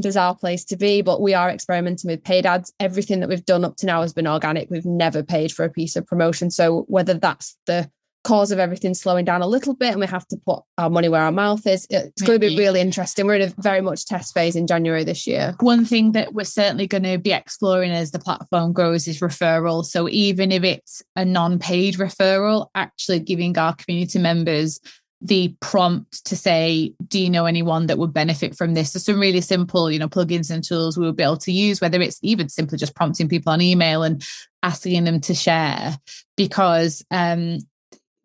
bizarre 0.00 0.34
place 0.34 0.64
to 0.66 0.76
be, 0.76 1.02
but 1.02 1.20
we 1.20 1.34
are 1.34 1.50
experimenting 1.50 2.10
with 2.10 2.24
paid 2.24 2.46
ads. 2.46 2.72
Everything 2.80 3.20
that 3.20 3.28
we've 3.28 3.44
done 3.44 3.64
up 3.64 3.76
to 3.76 3.86
now 3.86 4.02
has 4.02 4.12
been 4.12 4.26
organic. 4.26 4.70
We've 4.70 4.84
never 4.86 5.22
paid 5.22 5.52
for 5.52 5.64
a 5.64 5.70
piece 5.70 5.96
of 5.96 6.06
promotion. 6.06 6.50
So 6.50 6.84
whether 6.88 7.14
that's 7.14 7.56
the 7.66 7.90
cause 8.22 8.50
of 8.50 8.58
everything 8.58 8.92
slowing 8.92 9.24
down 9.24 9.40
a 9.40 9.46
little 9.46 9.74
bit 9.74 9.92
and 9.92 10.00
we 10.00 10.06
have 10.06 10.26
to 10.28 10.36
put 10.44 10.62
our 10.76 10.90
money 10.90 11.08
where 11.08 11.22
our 11.22 11.32
mouth 11.32 11.66
is, 11.66 11.86
it's 11.88 12.20
going 12.20 12.38
to 12.38 12.48
be 12.48 12.56
really 12.56 12.80
interesting. 12.80 13.26
We're 13.26 13.36
in 13.36 13.48
a 13.48 13.54
very 13.62 13.80
much 13.80 14.04
test 14.04 14.34
phase 14.34 14.56
in 14.56 14.66
January 14.66 15.04
this 15.04 15.26
year. 15.26 15.54
One 15.60 15.86
thing 15.86 16.12
that 16.12 16.34
we're 16.34 16.44
certainly 16.44 16.86
going 16.86 17.04
to 17.04 17.18
be 17.18 17.32
exploring 17.32 17.92
as 17.92 18.10
the 18.10 18.18
platform 18.18 18.72
grows 18.72 19.08
is 19.08 19.20
referral. 19.20 19.84
So 19.84 20.08
even 20.08 20.52
if 20.52 20.64
it's 20.64 21.02
a 21.16 21.24
non-paid 21.24 21.94
referral, 21.94 22.68
actually 22.74 23.20
giving 23.20 23.56
our 23.56 23.74
community 23.74 24.18
members 24.18 24.80
the 25.22 25.54
prompt 25.60 26.24
to 26.24 26.36
say, 26.36 26.94
do 27.06 27.20
you 27.20 27.28
know 27.28 27.44
anyone 27.44 27.86
that 27.86 27.98
would 27.98 28.12
benefit 28.12 28.56
from 28.56 28.74
this? 28.74 28.92
So 28.92 28.98
some 28.98 29.20
really 29.20 29.42
simple, 29.42 29.90
you 29.90 29.98
know, 29.98 30.08
plugins 30.08 30.50
and 30.50 30.64
tools 30.64 30.96
we 30.96 31.04
would 31.06 31.16
be 31.16 31.22
able 31.22 31.36
to 31.38 31.52
use, 31.52 31.80
whether 31.80 32.00
it's 32.00 32.18
even 32.22 32.48
simply 32.48 32.78
just 32.78 32.94
prompting 32.94 33.28
people 33.28 33.52
on 33.52 33.60
email 33.60 34.02
and 34.02 34.24
asking 34.62 35.04
them 35.04 35.20
to 35.22 35.34
share, 35.34 35.98
because 36.36 37.04
um, 37.10 37.58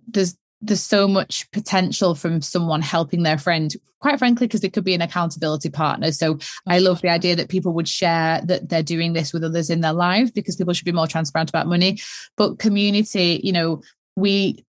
there's 0.08 0.38
there's 0.62 0.82
so 0.82 1.08
much 1.08 1.50
potential 1.52 2.16
from 2.16 2.42
someone 2.42 2.82
helping 2.82 3.24
their 3.24 3.38
friend 3.38 3.76
quite 4.00 4.18
frankly 4.18 4.48
because 4.48 4.64
it 4.64 4.74
could 4.74 4.84
be 4.84 4.96
an 4.96 5.02
accountability 5.02 5.70
partner. 5.70 6.12
So 6.12 6.40
i 6.66 6.80
love 6.80 7.02
the 7.02 7.10
idea 7.10 7.36
that 7.36 7.50
people 7.50 7.74
would 7.74 7.88
share 7.88 8.42
that 8.46 8.70
they're 8.70 8.82
doing 8.82 9.14
this 9.14 9.34
with 9.34 9.44
others 9.44 9.70
in 9.70 9.82
their 9.82 9.94
lives 9.94 10.32
because 10.32 10.56
people 10.56 10.74
should 10.74 10.86
be 10.86 10.92
more 10.92 11.08
transparent 11.08 11.50
about 11.50 11.68
money. 11.68 12.00
But 12.38 12.58
community 12.58 13.42
you 13.44 13.52
know 13.52 13.82
we 14.16 14.66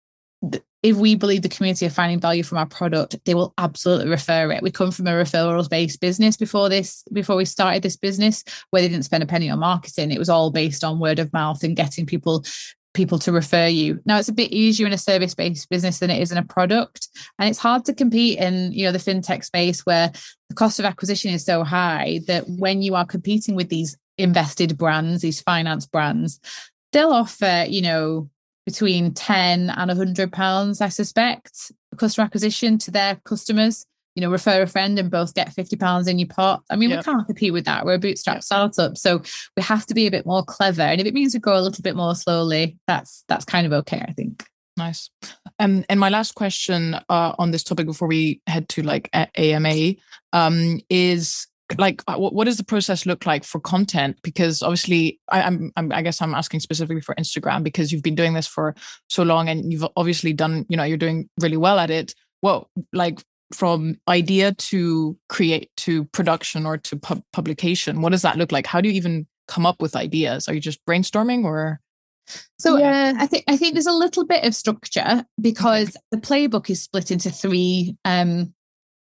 if 0.82 0.96
we 0.96 1.14
believe 1.14 1.42
the 1.42 1.48
community 1.48 1.86
are 1.86 1.90
finding 1.90 2.20
value 2.20 2.42
from 2.42 2.58
our 2.58 2.66
product, 2.66 3.16
they 3.24 3.34
will 3.34 3.52
absolutely 3.58 4.08
refer 4.08 4.50
it. 4.50 4.62
We 4.62 4.70
come 4.70 4.90
from 4.90 5.06
a 5.06 5.10
referrals 5.10 5.68
based 5.68 6.00
business 6.00 6.36
before 6.36 6.68
this, 6.68 7.04
before 7.12 7.36
we 7.36 7.44
started 7.44 7.82
this 7.82 7.96
business, 7.96 8.44
where 8.70 8.80
they 8.80 8.88
didn't 8.88 9.04
spend 9.04 9.22
a 9.22 9.26
penny 9.26 9.50
on 9.50 9.58
marketing. 9.58 10.10
It 10.10 10.18
was 10.18 10.30
all 10.30 10.50
based 10.50 10.82
on 10.82 10.98
word 10.98 11.18
of 11.18 11.32
mouth 11.32 11.62
and 11.62 11.76
getting 11.76 12.06
people 12.06 12.44
people 12.92 13.20
to 13.20 13.30
refer 13.30 13.66
you. 13.66 14.00
Now 14.04 14.18
it's 14.18 14.28
a 14.28 14.32
bit 14.32 14.52
easier 14.52 14.86
in 14.86 14.92
a 14.92 14.98
service 14.98 15.34
based 15.34 15.68
business 15.68 15.98
than 15.98 16.10
it 16.10 16.20
is 16.20 16.32
in 16.32 16.38
a 16.38 16.44
product, 16.44 17.08
and 17.38 17.48
it's 17.48 17.58
hard 17.58 17.84
to 17.84 17.94
compete 17.94 18.38
in 18.38 18.72
you 18.72 18.86
know 18.86 18.92
the 18.92 18.98
fintech 18.98 19.44
space 19.44 19.84
where 19.84 20.10
the 20.48 20.54
cost 20.54 20.78
of 20.78 20.86
acquisition 20.86 21.32
is 21.32 21.44
so 21.44 21.62
high 21.62 22.20
that 22.26 22.44
when 22.48 22.80
you 22.80 22.94
are 22.94 23.04
competing 23.04 23.54
with 23.54 23.68
these 23.68 23.96
invested 24.16 24.78
brands, 24.78 25.20
these 25.20 25.42
finance 25.42 25.86
brands, 25.86 26.40
they'll 26.92 27.12
offer 27.12 27.66
you 27.68 27.82
know 27.82 28.30
between 28.66 29.12
10 29.14 29.70
and 29.70 29.88
100 29.88 30.32
pounds, 30.32 30.80
I 30.80 30.88
suspect, 30.88 31.72
customer 31.96 32.24
acquisition 32.24 32.78
to 32.78 32.90
their 32.90 33.16
customers. 33.24 33.86
You 34.16 34.22
know, 34.22 34.30
refer 34.30 34.62
a 34.62 34.66
friend 34.66 34.98
and 34.98 35.10
both 35.10 35.34
get 35.34 35.52
50 35.52 35.76
pounds 35.76 36.08
in 36.08 36.18
your 36.18 36.28
pot. 36.28 36.62
I 36.68 36.76
mean, 36.76 36.90
yep. 36.90 36.98
we 36.98 37.04
can't 37.04 37.26
compete 37.26 37.52
with 37.52 37.64
that. 37.66 37.86
We're 37.86 37.94
a 37.94 37.98
bootstrap 37.98 38.36
yep. 38.36 38.42
startup. 38.42 38.98
So 38.98 39.22
we 39.56 39.62
have 39.62 39.86
to 39.86 39.94
be 39.94 40.06
a 40.06 40.10
bit 40.10 40.26
more 40.26 40.44
clever. 40.44 40.82
And 40.82 41.00
if 41.00 41.06
it 41.06 41.14
means 41.14 41.32
we 41.32 41.40
grow 41.40 41.58
a 41.58 41.62
little 41.62 41.82
bit 41.82 41.94
more 41.94 42.14
slowly, 42.16 42.76
that's 42.88 43.24
that's 43.28 43.44
kind 43.44 43.66
of 43.66 43.72
okay, 43.72 44.04
I 44.06 44.12
think. 44.12 44.44
Nice. 44.76 45.10
Um, 45.58 45.84
and 45.88 46.00
my 46.00 46.08
last 46.08 46.34
question 46.34 46.94
uh, 47.08 47.34
on 47.38 47.50
this 47.50 47.62
topic 47.62 47.86
before 47.86 48.08
we 48.08 48.40
head 48.46 48.68
to 48.70 48.82
like 48.82 49.10
AMA 49.12 49.94
um, 50.32 50.80
is 50.88 51.46
like 51.78 52.02
uh, 52.08 52.16
what 52.16 52.44
does 52.44 52.56
the 52.56 52.64
process 52.64 53.06
look 53.06 53.26
like 53.26 53.44
for 53.44 53.60
content? 53.60 54.18
Because 54.22 54.62
obviously 54.62 55.20
I, 55.30 55.42
am 55.42 55.72
i 55.76 56.02
guess 56.02 56.20
i'm 56.20 56.34
asking 56.34 56.60
specifically 56.60 57.00
for 57.00 57.14
instagram 57.14 57.62
because 57.62 57.92
you've 57.92 58.02
been 58.02 58.14
doing 58.14 58.34
this 58.34 58.46
for 58.46 58.74
so 59.08 59.22
long 59.22 59.48
and 59.48 59.72
you've 59.72 59.86
obviously 59.96 60.32
done 60.32 60.66
you 60.68 60.76
know 60.76 60.84
you're 60.84 60.96
doing 60.96 61.28
really 61.40 61.56
well 61.56 61.78
at 61.78 61.90
it. 61.90 62.14
Well 62.42 62.70
like 62.92 63.22
from 63.54 63.96
idea 64.08 64.52
to 64.54 65.16
create 65.28 65.70
to 65.76 66.04
production 66.06 66.66
or 66.66 66.78
to 66.78 66.96
pub- 66.96 67.22
publication 67.32 68.00
what 68.00 68.10
does 68.10 68.22
that 68.22 68.36
look 68.36 68.52
like? 68.52 68.66
How 68.66 68.80
do 68.80 68.88
you 68.88 68.94
even 68.94 69.26
come 69.48 69.66
up 69.66 69.82
with 69.82 69.96
ideas? 69.96 70.48
Are 70.48 70.54
you 70.54 70.60
just 70.60 70.84
brainstorming 70.86 71.44
or? 71.44 71.80
So 72.58 72.76
yeah. 72.78 73.14
I 73.18 73.26
think 73.26 73.44
I 73.48 73.56
think 73.56 73.74
there's 73.74 73.86
a 73.86 73.92
little 73.92 74.24
bit 74.24 74.44
of 74.44 74.54
structure 74.54 75.24
because 75.40 75.96
the 76.12 76.18
playbook 76.18 76.70
is 76.70 76.82
split 76.82 77.10
into 77.10 77.30
three 77.30 77.96
um, 78.04 78.54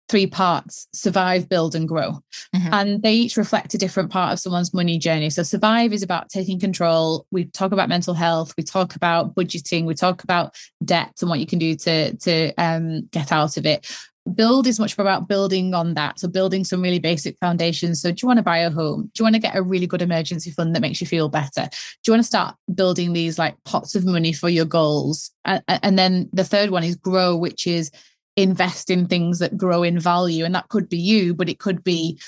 three 0.08 0.26
parts 0.26 0.88
survive, 0.92 1.48
build, 1.48 1.74
and 1.74 1.86
grow. 1.86 2.20
Mm-hmm. 2.54 2.72
And 2.72 3.02
they 3.02 3.12
each 3.12 3.36
reflect 3.36 3.74
a 3.74 3.78
different 3.78 4.10
part 4.10 4.32
of 4.32 4.40
someone's 4.40 4.74
money 4.74 4.98
journey. 4.98 5.30
So, 5.30 5.42
survive 5.42 5.92
is 5.92 6.02
about 6.02 6.28
taking 6.28 6.58
control. 6.58 7.26
We 7.30 7.44
talk 7.46 7.72
about 7.72 7.88
mental 7.88 8.14
health, 8.14 8.54
we 8.56 8.64
talk 8.64 8.96
about 8.96 9.34
budgeting, 9.34 9.84
we 9.84 9.94
talk 9.94 10.24
about 10.24 10.54
debt 10.84 11.12
and 11.20 11.28
what 11.28 11.40
you 11.40 11.46
can 11.46 11.58
do 11.58 11.76
to, 11.76 12.16
to 12.16 12.52
um, 12.58 13.06
get 13.12 13.32
out 13.32 13.56
of 13.56 13.66
it. 13.66 13.90
Build 14.34 14.66
is 14.66 14.78
much 14.78 14.98
more 14.98 15.06
about 15.06 15.26
building 15.26 15.72
on 15.72 15.94
that. 15.94 16.20
So, 16.20 16.28
building 16.28 16.64
some 16.64 16.82
really 16.82 16.98
basic 16.98 17.36
foundations. 17.38 18.00
So, 18.00 18.10
do 18.10 18.18
you 18.22 18.26
want 18.26 18.38
to 18.38 18.42
buy 18.42 18.58
a 18.58 18.70
home? 18.70 19.10
Do 19.14 19.20
you 19.20 19.24
want 19.24 19.36
to 19.36 19.40
get 19.40 19.56
a 19.56 19.62
really 19.62 19.86
good 19.86 20.02
emergency 20.02 20.50
fund 20.50 20.74
that 20.74 20.82
makes 20.82 21.00
you 21.00 21.06
feel 21.06 21.28
better? 21.28 21.68
Do 21.70 22.00
you 22.06 22.12
want 22.12 22.22
to 22.22 22.26
start 22.26 22.54
building 22.74 23.12
these 23.12 23.38
like 23.38 23.56
pots 23.64 23.94
of 23.94 24.04
money 24.04 24.32
for 24.32 24.48
your 24.48 24.66
goals? 24.66 25.30
And, 25.44 25.62
and 25.68 25.98
then 25.98 26.28
the 26.32 26.44
third 26.44 26.70
one 26.70 26.84
is 26.84 26.96
grow, 26.96 27.36
which 27.36 27.66
is 27.66 27.90
invest 28.38 28.88
in 28.88 29.06
things 29.06 29.40
that 29.40 29.56
grow 29.56 29.82
in 29.82 29.98
value. 29.98 30.44
And 30.44 30.54
that 30.54 30.68
could 30.68 30.88
be 30.88 30.98
you, 30.98 31.34
but 31.34 31.48
it 31.48 31.58
could 31.58 31.82
be 31.82 32.20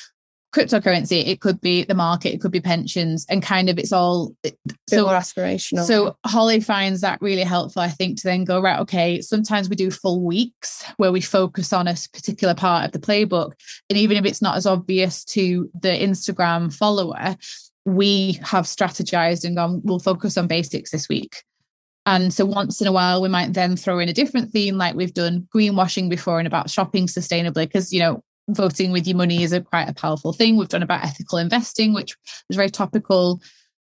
cryptocurrency, 0.52 1.28
it 1.28 1.40
could 1.40 1.60
be 1.60 1.84
the 1.84 1.94
market, 1.94 2.34
it 2.34 2.40
could 2.40 2.50
be 2.50 2.60
pensions, 2.60 3.24
and 3.28 3.40
kind 3.40 3.70
of 3.70 3.78
it's 3.78 3.92
all 3.92 4.34
so 4.88 5.06
aspirational. 5.06 5.86
So 5.86 6.16
Holly 6.26 6.58
finds 6.60 7.02
that 7.02 7.22
really 7.22 7.44
helpful, 7.44 7.82
I 7.82 7.88
think, 7.88 8.18
to 8.18 8.24
then 8.24 8.44
go, 8.44 8.60
right, 8.60 8.80
okay, 8.80 9.20
sometimes 9.20 9.68
we 9.68 9.76
do 9.76 9.92
full 9.92 10.22
weeks 10.22 10.84
where 10.96 11.12
we 11.12 11.20
focus 11.20 11.72
on 11.72 11.86
a 11.86 11.94
particular 12.12 12.54
part 12.54 12.84
of 12.84 12.90
the 12.92 12.98
playbook. 12.98 13.52
And 13.88 13.96
even 13.96 14.16
if 14.16 14.24
it's 14.24 14.42
not 14.42 14.56
as 14.56 14.66
obvious 14.66 15.24
to 15.26 15.70
the 15.80 15.90
Instagram 15.90 16.74
follower, 16.74 17.36
we 17.84 18.40
have 18.42 18.64
strategized 18.64 19.44
and 19.44 19.56
gone, 19.56 19.80
we'll 19.84 20.00
focus 20.00 20.36
on 20.36 20.48
basics 20.48 20.90
this 20.90 21.08
week. 21.08 21.44
And 22.06 22.32
so 22.32 22.44
once 22.46 22.80
in 22.80 22.86
a 22.86 22.92
while, 22.92 23.20
we 23.20 23.28
might 23.28 23.52
then 23.52 23.76
throw 23.76 23.98
in 23.98 24.08
a 24.08 24.12
different 24.12 24.50
theme, 24.50 24.76
like 24.78 24.94
we've 24.94 25.14
done 25.14 25.46
greenwashing 25.54 26.08
before 26.08 26.38
and 26.38 26.46
about 26.46 26.70
shopping 26.70 27.06
sustainably, 27.06 27.66
because, 27.66 27.92
you 27.92 28.00
know, 28.00 28.22
voting 28.48 28.90
with 28.90 29.06
your 29.06 29.16
money 29.16 29.42
is 29.42 29.52
a 29.52 29.60
quite 29.60 29.88
a 29.88 29.94
powerful 29.94 30.32
thing. 30.32 30.56
We've 30.56 30.68
done 30.68 30.82
about 30.82 31.04
ethical 31.04 31.38
investing, 31.38 31.92
which 31.92 32.16
was 32.48 32.56
very 32.56 32.70
topical. 32.70 33.40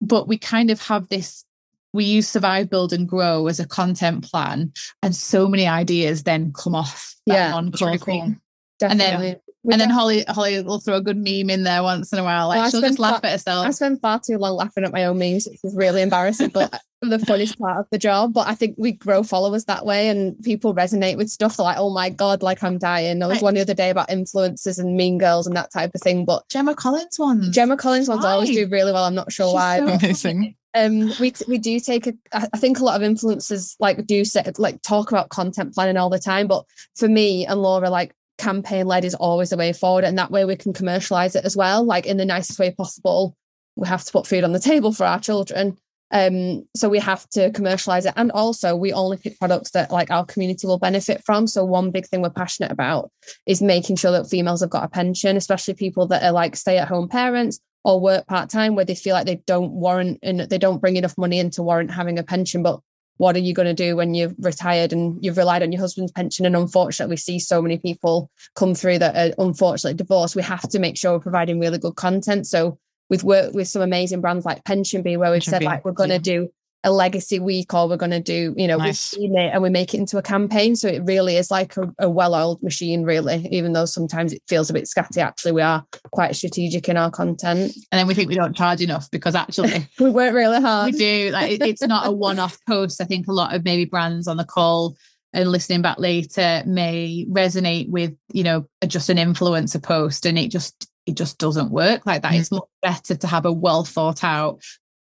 But 0.00 0.26
we 0.26 0.38
kind 0.38 0.70
of 0.70 0.80
have 0.82 1.08
this, 1.08 1.44
we 1.92 2.04
use 2.04 2.26
survive, 2.28 2.70
build, 2.70 2.92
and 2.92 3.08
grow 3.08 3.46
as 3.46 3.60
a 3.60 3.66
content 3.66 4.28
plan. 4.28 4.72
And 5.02 5.14
so 5.14 5.46
many 5.46 5.66
ideas 5.66 6.22
then 6.22 6.52
come 6.52 6.74
off 6.74 7.14
yeah, 7.26 7.54
on 7.54 7.72
cool. 7.72 8.34
And 8.80 8.98
then 8.98 9.36
and 9.70 9.80
then 9.80 9.90
Holly 9.90 10.24
Holly 10.28 10.62
will 10.62 10.80
throw 10.80 10.96
a 10.96 11.00
good 11.00 11.16
meme 11.16 11.50
in 11.50 11.64
there 11.64 11.82
once 11.82 12.12
in 12.12 12.18
a 12.18 12.24
while. 12.24 12.48
Like 12.48 12.70
she'll 12.70 12.80
just 12.80 12.98
laugh 12.98 13.22
far, 13.22 13.26
at 13.26 13.32
herself. 13.32 13.66
I 13.66 13.70
spend 13.70 14.00
far 14.00 14.20
too 14.20 14.38
long 14.38 14.56
laughing 14.56 14.84
at 14.84 14.92
my 14.92 15.04
own 15.04 15.18
memes, 15.18 15.46
which 15.46 15.60
is 15.62 15.74
really 15.76 16.02
embarrassing, 16.02 16.50
but 16.50 16.80
the 17.02 17.18
funniest 17.18 17.58
part 17.58 17.78
of 17.78 17.86
the 17.90 17.98
job. 17.98 18.32
But 18.32 18.48
I 18.48 18.54
think 18.54 18.76
we 18.78 18.92
grow 18.92 19.22
followers 19.22 19.64
that 19.66 19.84
way 19.84 20.08
and 20.08 20.40
people 20.42 20.74
resonate 20.74 21.16
with 21.16 21.30
stuff. 21.30 21.56
They're 21.56 21.64
like, 21.64 21.78
oh 21.78 21.90
my 21.90 22.10
God, 22.10 22.42
like 22.42 22.62
I'm 22.62 22.78
dying. 22.78 23.18
There 23.18 23.28
was 23.28 23.42
one 23.42 23.54
the 23.54 23.60
other 23.60 23.74
day 23.74 23.90
about 23.90 24.08
influencers 24.08 24.78
and 24.78 24.96
mean 24.96 25.18
girls 25.18 25.46
and 25.46 25.56
that 25.56 25.72
type 25.72 25.92
of 25.94 26.00
thing. 26.00 26.24
But 26.24 26.48
Gemma 26.48 26.74
Collins 26.74 27.18
ones. 27.18 27.50
Gemma 27.50 27.76
Collins 27.76 28.08
ones 28.08 28.24
why? 28.24 28.32
always 28.32 28.50
do 28.50 28.68
really 28.68 28.92
well. 28.92 29.04
I'm 29.04 29.14
not 29.14 29.32
sure 29.32 29.48
She's 29.48 29.54
why. 29.54 29.78
So 29.78 29.88
amazing. 29.88 30.54
Um, 30.74 31.12
we 31.18 31.32
we 31.48 31.58
do 31.58 31.80
take 31.80 32.06
a. 32.06 32.12
I 32.32 32.58
think 32.58 32.78
a 32.78 32.84
lot 32.84 33.00
of 33.00 33.08
influencers 33.08 33.74
like 33.80 34.06
do 34.06 34.24
set, 34.24 34.58
like 34.58 34.82
talk 34.82 35.10
about 35.10 35.30
content 35.30 35.74
planning 35.74 35.96
all 35.96 36.10
the 36.10 36.18
time, 36.18 36.46
but 36.46 36.66
for 36.94 37.08
me 37.08 37.46
and 37.46 37.62
Laura, 37.62 37.88
like 37.88 38.14
campaign 38.38 38.86
led 38.86 39.04
is 39.04 39.14
always 39.14 39.50
the 39.50 39.56
way 39.56 39.72
forward. 39.72 40.04
And 40.04 40.16
that 40.16 40.30
way 40.30 40.44
we 40.44 40.56
can 40.56 40.72
commercialize 40.72 41.36
it 41.36 41.44
as 41.44 41.56
well, 41.56 41.84
like 41.84 42.06
in 42.06 42.16
the 42.16 42.24
nicest 42.24 42.58
way 42.58 42.70
possible. 42.70 43.36
We 43.76 43.86
have 43.86 44.04
to 44.04 44.12
put 44.12 44.26
food 44.26 44.44
on 44.44 44.52
the 44.52 44.58
table 44.58 44.92
for 44.92 45.04
our 45.04 45.20
children. 45.20 45.76
Um, 46.10 46.66
so 46.74 46.88
we 46.88 46.98
have 47.00 47.28
to 47.30 47.50
commercialize 47.52 48.06
it. 48.06 48.14
And 48.16 48.32
also 48.32 48.74
we 48.74 48.92
only 48.92 49.18
pick 49.18 49.38
products 49.38 49.72
that 49.72 49.90
like 49.90 50.10
our 50.10 50.24
community 50.24 50.66
will 50.66 50.78
benefit 50.78 51.22
from. 51.24 51.46
So 51.46 51.64
one 51.64 51.90
big 51.90 52.06
thing 52.06 52.22
we're 52.22 52.30
passionate 52.30 52.72
about 52.72 53.10
is 53.46 53.60
making 53.60 53.96
sure 53.96 54.12
that 54.12 54.28
females 54.28 54.62
have 54.62 54.70
got 54.70 54.84
a 54.84 54.88
pension, 54.88 55.36
especially 55.36 55.74
people 55.74 56.06
that 56.06 56.22
are 56.22 56.32
like 56.32 56.56
stay-at-home 56.56 57.08
parents 57.08 57.60
or 57.84 58.00
work 58.00 58.26
part 58.26 58.48
time 58.48 58.74
where 58.74 58.84
they 58.84 58.94
feel 58.94 59.14
like 59.14 59.26
they 59.26 59.42
don't 59.46 59.70
warrant 59.70 60.18
and 60.22 60.40
they 60.40 60.58
don't 60.58 60.80
bring 60.80 60.96
enough 60.96 61.16
money 61.18 61.38
in 61.38 61.50
to 61.50 61.62
warrant 61.62 61.90
having 61.90 62.18
a 62.18 62.22
pension. 62.22 62.62
But 62.62 62.80
what 63.18 63.36
are 63.36 63.40
you 63.40 63.52
going 63.52 63.68
to 63.68 63.74
do 63.74 63.96
when 63.96 64.14
you're 64.14 64.32
retired 64.38 64.92
and 64.92 65.22
you've 65.22 65.36
relied 65.36 65.62
on 65.62 65.70
your 65.70 65.80
husband's 65.80 66.12
pension? 66.12 66.46
And 66.46 66.56
unfortunately, 66.56 67.12
we 67.12 67.16
see 67.18 67.38
so 67.38 67.60
many 67.60 67.78
people 67.78 68.30
come 68.54 68.74
through 68.74 68.98
that 69.00 69.16
are 69.16 69.44
unfortunately 69.44 69.96
divorced. 69.96 70.36
We 70.36 70.42
have 70.42 70.68
to 70.68 70.78
make 70.78 70.96
sure 70.96 71.12
we're 71.12 71.20
providing 71.20 71.60
really 71.60 71.78
good 71.78 71.96
content. 71.96 72.46
So 72.46 72.78
we've 73.10 73.24
worked 73.24 73.54
with 73.54 73.68
some 73.68 73.82
amazing 73.82 74.20
brands 74.20 74.44
like 74.44 74.64
PensionBee, 74.64 75.18
where 75.18 75.30
we've 75.30 75.40
Pension 75.40 75.50
said, 75.50 75.60
Bee, 75.60 75.66
like, 75.66 75.84
we're 75.84 75.92
going 75.92 76.10
to 76.10 76.14
yeah. 76.16 76.18
do 76.20 76.48
a 76.88 76.90
legacy 76.90 77.38
week 77.38 77.74
or 77.74 77.86
we're 77.86 77.98
going 77.98 78.10
to 78.10 78.20
do, 78.20 78.54
you 78.56 78.66
know, 78.66 78.78
nice. 78.78 78.86
we've 78.86 78.96
seen 78.96 79.36
it 79.36 79.50
and 79.52 79.62
we 79.62 79.68
make 79.68 79.92
it 79.92 79.98
into 79.98 80.16
a 80.16 80.22
campaign. 80.22 80.74
So 80.74 80.88
it 80.88 81.04
really 81.04 81.36
is 81.36 81.50
like 81.50 81.76
a, 81.76 81.92
a 81.98 82.08
well 82.08 82.34
oiled 82.34 82.62
machine, 82.62 83.04
really, 83.04 83.46
even 83.50 83.74
though 83.74 83.84
sometimes 83.84 84.32
it 84.32 84.42
feels 84.48 84.70
a 84.70 84.72
bit 84.72 84.84
scatty. 84.84 85.18
Actually, 85.18 85.52
we 85.52 85.60
are 85.60 85.84
quite 86.12 86.34
strategic 86.34 86.88
in 86.88 86.96
our 86.96 87.10
content. 87.10 87.76
And 87.92 87.98
then 87.98 88.06
we 88.06 88.14
think 88.14 88.28
we 88.28 88.34
don't 88.34 88.56
charge 88.56 88.80
enough 88.80 89.10
because 89.10 89.34
actually 89.34 89.86
we 90.00 90.10
work 90.10 90.34
really 90.34 90.60
hard. 90.60 90.92
We 90.92 90.98
do. 90.98 91.30
Like 91.30 91.52
it, 91.52 91.62
it's 91.62 91.82
not 91.82 92.06
a 92.06 92.10
one 92.10 92.38
off 92.38 92.58
post. 92.66 93.02
I 93.02 93.04
think 93.04 93.28
a 93.28 93.32
lot 93.32 93.54
of 93.54 93.64
maybe 93.64 93.84
brands 93.84 94.26
on 94.26 94.38
the 94.38 94.44
call 94.44 94.96
and 95.34 95.52
listening 95.52 95.82
back 95.82 95.98
later 95.98 96.62
may 96.66 97.26
resonate 97.28 97.90
with, 97.90 98.16
you 98.32 98.44
know, 98.44 98.66
just 98.86 99.10
an 99.10 99.18
influencer 99.18 99.82
post 99.82 100.24
and 100.24 100.38
it 100.38 100.50
just 100.50 100.88
it 101.04 101.16
just 101.16 101.38
doesn't 101.38 101.70
work 101.70 102.06
like 102.06 102.22
that. 102.22 102.32
Mm-hmm. 102.32 102.40
It's 102.40 102.50
much 102.50 102.64
better 102.80 103.14
to 103.14 103.26
have 103.26 103.44
a 103.44 103.52
well 103.52 103.84
thought 103.84 104.24
out 104.24 104.62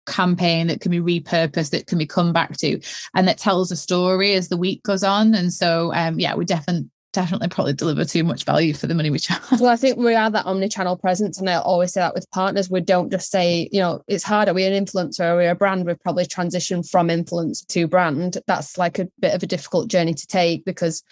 campaign 0.09 0.67
that 0.67 0.81
can 0.81 0.91
be 0.91 1.01
repurposed 1.01 1.71
that 1.71 1.87
can 1.87 1.99
be 1.99 2.07
come 2.07 2.33
back 2.33 2.57
to 2.57 2.81
and 3.15 3.29
that 3.29 3.39
tells 3.39 3.71
a 3.71 3.77
story 3.77 4.35
as 4.35 4.49
the 4.49 4.57
week 4.57 4.83
goes 4.83 5.05
on 5.05 5.35
and 5.35 5.53
so 5.53 5.93
um 5.95 6.19
yeah 6.19 6.35
we 6.35 6.45
definitely 6.45 6.89
definitely 7.13 7.49
probably 7.49 7.73
deliver 7.73 8.05
too 8.05 8.23
much 8.23 8.45
value 8.45 8.75
for 8.75 8.87
the 8.87 8.95
money 8.95 9.11
we 9.11 9.19
charge. 9.19 9.61
Well, 9.61 9.71
I 9.71 9.77
think 9.77 9.99
we 9.99 10.15
are 10.15 10.31
that 10.31 10.47
omni-channel 10.47 10.99
presence, 10.99 11.39
and 11.39 11.49
I 11.49 11.55
always 11.55 11.93
say 11.93 12.01
that 12.01 12.15
with 12.15 12.31
partners, 12.31 12.71
we 12.71 12.81
don't 12.81 13.11
just 13.11 13.31
say, 13.31 13.69
you 13.73 13.81
know, 13.81 14.03
it's 14.07 14.25
hard. 14.25 14.49
Are 14.49 14.55
we 14.55 14.65
an 14.65 14.85
influencer? 14.85 15.21
Are 15.21 15.37
we 15.37 15.47
a 15.47 15.55
brand? 15.55 15.87
We've 15.87 16.01
probably 16.01 16.27
transitioned 16.27 16.89
from 16.89 17.11
influence 17.11 17.65
to 17.65 17.89
brand. 17.89 18.39
That's 18.47 18.79
like 18.79 18.99
a 18.99 19.09
bit 19.19 19.35
of 19.35 19.43
a 19.43 19.47
difficult 19.47 19.89
journey 19.89 20.15
to 20.15 20.27
take 20.27 20.65
because 20.65 21.03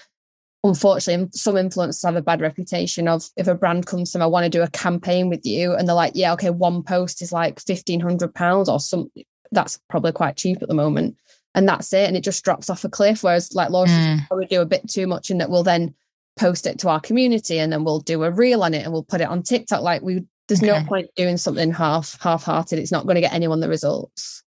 unfortunately 0.67 1.29
some 1.33 1.55
influencers 1.55 2.05
have 2.05 2.17
a 2.17 2.23
bad 2.23 2.41
reputation 2.41 3.09
of 3.09 3.29
if 3.37 3.47
a 3.47 3.55
brand 3.55 3.87
comes 3.87 4.11
to 4.11 4.19
them, 4.19 4.23
I 4.23 4.27
want 4.27 4.45
to 4.45 4.51
do 4.51 4.63
a 4.63 4.71
campaign 4.71 5.29
with 5.29 5.47
you, 5.47 5.75
and 5.75 5.87
they're 5.87 5.95
like, 5.95 6.13
yeah, 6.15 6.33
okay, 6.35 6.51
one 6.51 6.83
post 6.83 7.23
is 7.23 7.33
like 7.33 7.61
fifteen 7.61 8.01
hundred 8.01 8.35
pounds 8.35 8.69
or 8.69 8.81
something. 8.81 9.25
That's 9.53 9.79
probably 9.89 10.13
quite 10.13 10.37
cheap 10.37 10.61
at 10.63 10.69
the 10.69 10.75
moment, 10.75 11.17
and 11.55 11.69
that's 11.69 11.93
it, 11.93 12.09
and 12.09 12.17
it 12.17 12.25
just 12.25 12.45
drops 12.45 12.69
off 12.69 12.85
a 12.85 12.89
cliff. 12.89 13.23
Whereas 13.23 13.55
like 13.55 13.71
Laura, 13.71 13.89
mm. 13.89 14.27
probably 14.27 14.47
do 14.47 14.61
a 14.61 14.67
bit 14.67 14.89
too 14.89 15.07
much, 15.07 15.31
in 15.31 15.39
that 15.39 15.51
we'll 15.51 15.63
then 15.63 15.95
post 16.37 16.67
it 16.67 16.79
to 16.81 16.89
our 16.89 17.01
community, 17.01 17.59
and 17.59 17.73
then 17.73 17.85
we'll 17.85 18.01
do 18.01 18.25
a 18.25 18.31
reel 18.31 18.63
on 18.63 18.75
it, 18.75 18.85
and 18.85 18.93
we'll 18.93 19.05
put 19.05 19.21
it 19.21 19.29
on 19.29 19.43
TikTok. 19.43 19.83
Like 19.83 20.03
we, 20.03 20.25
there's 20.49 20.63
okay. 20.63 20.73
no 20.73 20.85
point 20.85 21.09
doing 21.17 21.37
something 21.37 21.73
half 21.73 22.19
half-hearted. 22.21 22.79
It's 22.79 22.93
not 22.93 23.05
going 23.05 23.15
to 23.15 23.21
get 23.21 23.33
anyone 23.33 23.61
the 23.61 23.69
results. 23.69 24.43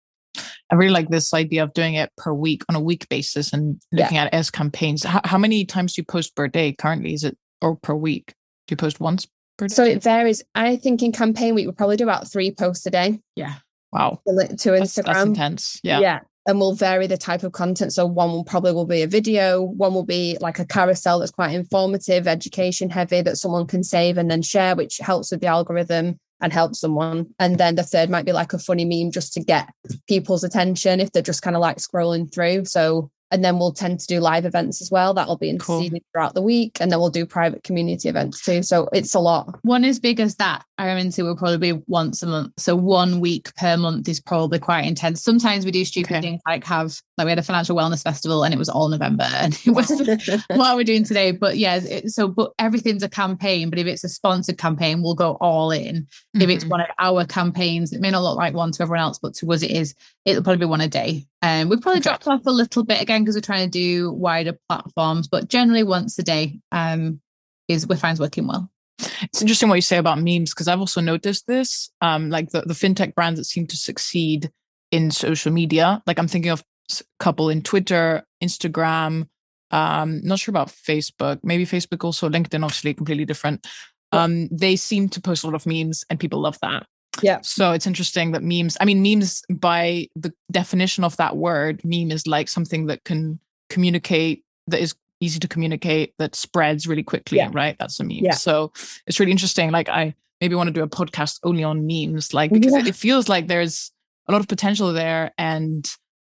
I 0.71 0.77
really 0.77 0.93
like 0.93 1.09
this 1.09 1.35
idea 1.35 1.63
of 1.63 1.75
doing 1.75 1.95
it 1.95 2.11
per 2.17 2.33
week 2.33 2.63
on 2.69 2.75
a 2.75 2.81
week 2.81 3.09
basis 3.09 3.53
and 3.53 3.81
looking 3.93 4.17
yeah. 4.17 4.23
at 4.23 4.27
it 4.29 4.37
as 4.37 4.51
campaigns. 4.51 5.05
How, 5.05 5.21
how, 5.25 5.39
many 5.39 5.65
times 5.65 5.95
do 5.95 6.01
you 6.01 6.05
post 6.05 6.35
per 6.35 6.49
day 6.49 6.73
currently? 6.73 7.13
Is 7.13 7.25
it 7.25 7.37
or 7.61 7.77
per 7.77 7.95
week? 7.95 8.35
Do 8.67 8.73
you 8.73 8.77
post 8.77 8.99
once 8.99 9.27
per 9.59 9.69
day? 9.69 9.75
So 9.75 9.85
it 9.85 10.03
varies. 10.03 10.43
I 10.55 10.77
think 10.77 11.03
in 11.03 11.13
campaign 11.13 11.55
week, 11.55 11.67
we'll 11.67 11.75
probably 11.75 11.97
do 11.97 12.05
about 12.05 12.31
three 12.31 12.51
posts 12.51 12.87
a 12.87 12.91
day. 12.91 13.21
Yeah. 13.37 13.55
Wow. 13.93 14.21
To, 14.27 14.35
to 14.35 14.71
Instagram. 14.71 14.79
That's, 14.79 14.95
that's 14.95 15.25
intense. 15.25 15.81
Yeah. 15.83 16.01
Yeah. 16.01 16.21
And 16.47 16.59
we'll 16.59 16.75
vary 16.75 17.07
the 17.07 17.17
type 17.17 17.43
of 17.43 17.53
content. 17.53 17.93
So 17.93 18.05
one 18.05 18.31
will 18.31 18.45
probably 18.45 18.73
will 18.73 18.85
be 18.85 19.03
a 19.03 19.07
video, 19.07 19.63
one 19.63 19.95
will 19.95 20.05
be 20.05 20.37
like 20.41 20.59
a 20.59 20.67
carousel 20.67 21.19
that's 21.19 21.31
quite 21.31 21.55
informative, 21.55 22.29
education 22.29 22.91
heavy 22.91 23.23
that 23.23 23.37
someone 23.37 23.67
can 23.67 23.83
save 23.83 24.19
and 24.19 24.31
then 24.31 24.43
share, 24.43 24.77
which 24.77 24.99
helps 24.99 25.31
with 25.31 25.41
the 25.41 25.47
algorithm 25.47 26.19
and 26.41 26.53
help 26.53 26.75
someone. 26.75 27.27
And 27.39 27.59
then 27.59 27.75
the 27.75 27.83
third 27.83 28.11
might 28.11 28.27
be 28.27 28.33
like 28.33 28.53
a 28.53 28.59
funny 28.59 28.85
meme 28.85 29.13
just 29.13 29.33
to 29.35 29.41
get 29.41 29.69
people's 30.09 30.45
attention 30.45 31.01
if 31.01 31.13
they're 31.13 31.23
just 31.23 31.43
kind 31.43 31.57
of 31.57 31.61
like 31.61 31.79
scrolling 31.79 32.33
through. 32.33 32.65
So 32.67 33.11
and 33.35 33.45
then 33.45 33.59
we'll 33.59 33.73
tend 33.73 33.99
to 33.99 34.07
do 34.07 34.21
live 34.21 34.45
events 34.45 34.81
as 34.81 34.93
well. 34.93 35.13
That'll 35.13 35.37
be 35.37 35.49
in 35.51 35.59
cool. 35.59 35.89
throughout 36.13 36.35
the 36.35 36.43
week. 36.43 36.79
And 36.81 36.93
then 36.93 37.01
we'll 37.01 37.11
do 37.11 37.27
private 37.27 37.65
community 37.65 38.09
events 38.09 38.45
too. 38.45 38.63
So 38.63 38.89
it's 38.93 39.13
a 39.13 39.19
lot. 39.19 39.59
One 39.63 39.85
as 39.85 39.99
big 39.99 40.21
as 40.21 40.37
that, 40.37 40.65
I 40.77 40.89
into 40.99 41.25
will 41.25 41.37
probably 41.37 41.73
be 41.73 41.83
once 41.87 42.23
a 42.23 42.27
month. 42.27 42.53
So 42.59 42.75
one 42.75 43.21
week 43.21 43.55
per 43.55 43.77
month 43.77 44.09
is 44.09 44.21
probably 44.21 44.59
quite 44.59 44.85
intense. 44.85 45.23
Sometimes 45.23 45.65
we 45.65 45.71
do 45.71 45.85
stupid 45.85 46.17
okay. 46.17 46.21
things 46.21 46.41
like 46.47 46.65
have 46.65 47.01
like 47.17 47.27
we 47.27 47.31
had 47.31 47.39
a 47.39 47.43
financial 47.43 47.77
wellness 47.77 48.03
festival 48.03 48.43
and 48.43 48.53
it 48.53 48.59
was 48.59 48.69
all 48.69 48.89
November 48.89 49.29
and 49.35 49.59
it 49.65 49.71
was 49.71 49.91
what 50.49 50.67
are 50.67 50.77
we're 50.77 50.85
doing 50.85 51.05
today. 51.05 51.31
But 51.31 51.59
yeah, 51.59 51.77
it, 51.77 52.11
so 52.11 52.27
but 52.27 52.53
everything's 52.59 53.05
a 53.05 53.09
campaign. 53.09 53.71
But 53.71 53.79
if 53.79 53.87
it's 53.87 54.03
a 54.03 54.09
sponsored 54.09 54.59
campaign, 54.59 55.03
we'll 55.03 55.15
go 55.15 55.37
all 55.41 55.71
in. 55.71 55.97
Mm-hmm. 55.97 56.41
If 56.41 56.49
it's 56.51 56.65
mm-hmm. 56.65 56.71
one 56.71 56.81
of 56.81 56.89
our 56.99 57.25
campaigns, 57.25 57.93
it 57.93 58.01
may 58.01 58.11
not 58.11 58.23
look 58.23 58.37
like 58.37 58.55
one 58.55 58.73
to 58.73 58.83
everyone 58.83 59.03
else, 59.03 59.19
but 59.19 59.35
to 59.35 59.53
us 59.53 59.63
it 59.63 59.71
is. 59.71 59.95
It'll 60.25 60.43
probably 60.43 60.67
be 60.67 60.71
one 60.71 60.81
a 60.81 60.89
day. 60.89 61.27
Um, 61.43 61.69
we've 61.69 61.81
probably 61.81 61.99
okay. 61.99 62.09
dropped 62.09 62.27
off 62.27 62.47
a 62.47 62.51
little 62.51 62.85
bit 62.85 63.01
again 63.01 63.23
because 63.23 63.37
we're 63.37 63.43
trying 63.43 63.71
to 63.71 63.79
do 63.79 64.13
wider 64.13 64.59
platforms, 64.69 65.29
but 65.29 65.49
generally 65.49 65.83
once 65.83 66.19
a 66.19 66.23
day 66.23 66.61
um, 66.73 67.21
is 67.69 67.87
we 67.87 67.97
find 67.97 68.15
is 68.15 68.21
working 68.21 68.47
well. 68.47 68.71
It's 68.99 69.43
interesting 69.43 69.69
what 69.69 69.77
you 69.77 69.83
say 69.83 69.97
about 69.97 70.19
memes 70.19 70.53
because 70.53 70.69
I've 70.69 70.81
also 70.81 71.01
noticed 71.01 71.47
this. 71.47 71.91
Um, 72.01 72.31
like 72.31 72.51
the, 72.51 72.63
the 72.63 72.75
fintech 72.75 73.15
brands 73.15 73.41
that 73.41 73.45
seem 73.45 73.67
to 73.67 73.77
succeed 73.77 74.51
in 74.91 75.11
social 75.11 75.53
media. 75.53 76.03
Like 76.07 76.19
I'm 76.19 76.29
thinking 76.29 76.53
of 76.53 76.63
a 76.91 77.03
couple 77.19 77.51
in 77.51 77.63
Twitter, 77.63 78.25
Instagram. 78.43 79.27
Um, 79.71 80.21
not 80.23 80.39
sure 80.39 80.53
about 80.53 80.69
Facebook. 80.69 81.41
Maybe 81.43 81.67
Facebook 81.67 82.05
also, 82.05 82.29
LinkedIn, 82.29 82.63
obviously 82.63 82.95
completely 82.95 83.25
different. 83.25 83.67
Um, 84.13 84.49
they 84.53 84.77
seem 84.77 85.09
to 85.09 85.21
post 85.21 85.43
a 85.43 85.49
lot 85.49 85.57
of 85.57 85.67
memes, 85.67 86.05
and 86.09 86.21
people 86.21 86.41
love 86.41 86.57
that. 86.63 86.87
Yeah. 87.23 87.39
So 87.43 87.73
it's 87.73 87.87
interesting 87.87 88.33
that 88.33 88.43
memes, 88.43 88.77
I 88.81 88.85
mean, 88.85 89.03
memes 89.03 89.43
by 89.51 90.09
the 90.15 90.33
definition 90.51 91.05
of 91.05 91.17
that 91.17 91.37
word, 91.37 91.81
meme 91.85 92.11
is 92.11 92.27
like 92.27 92.49
something 92.49 92.87
that 92.87 93.05
can 93.05 93.41
communicate, 93.71 94.45
that 94.69 94.81
is 94.81 94.95
easy 95.21 95.39
to 95.39 95.49
communicate, 95.49 96.15
that 96.19 96.35
spreads 96.35 96.87
really 96.87 97.03
quickly, 97.03 97.39
yeah. 97.39 97.51
right? 97.53 97.77
That's 97.79 97.99
a 98.01 98.05
meme. 98.05 98.19
Yeah. 98.23 98.35
So 98.35 98.73
it's 99.07 99.19
really 99.21 99.33
interesting. 99.33 99.71
Like, 99.71 99.89
I 99.89 100.15
maybe 100.41 100.55
want 100.55 100.69
to 100.69 100.73
do 100.73 100.83
a 100.83 100.89
podcast 100.89 101.41
only 101.43 101.65
on 101.65 101.87
memes, 101.87 102.35
like, 102.35 102.53
because 102.53 102.73
yeah. 102.73 102.87
it 102.87 102.95
feels 102.95 103.29
like 103.29 103.49
there's 103.49 103.93
a 104.29 104.33
lot 104.33 104.41
of 104.41 104.49
potential 104.49 104.93
there 104.93 105.33
and 105.39 105.91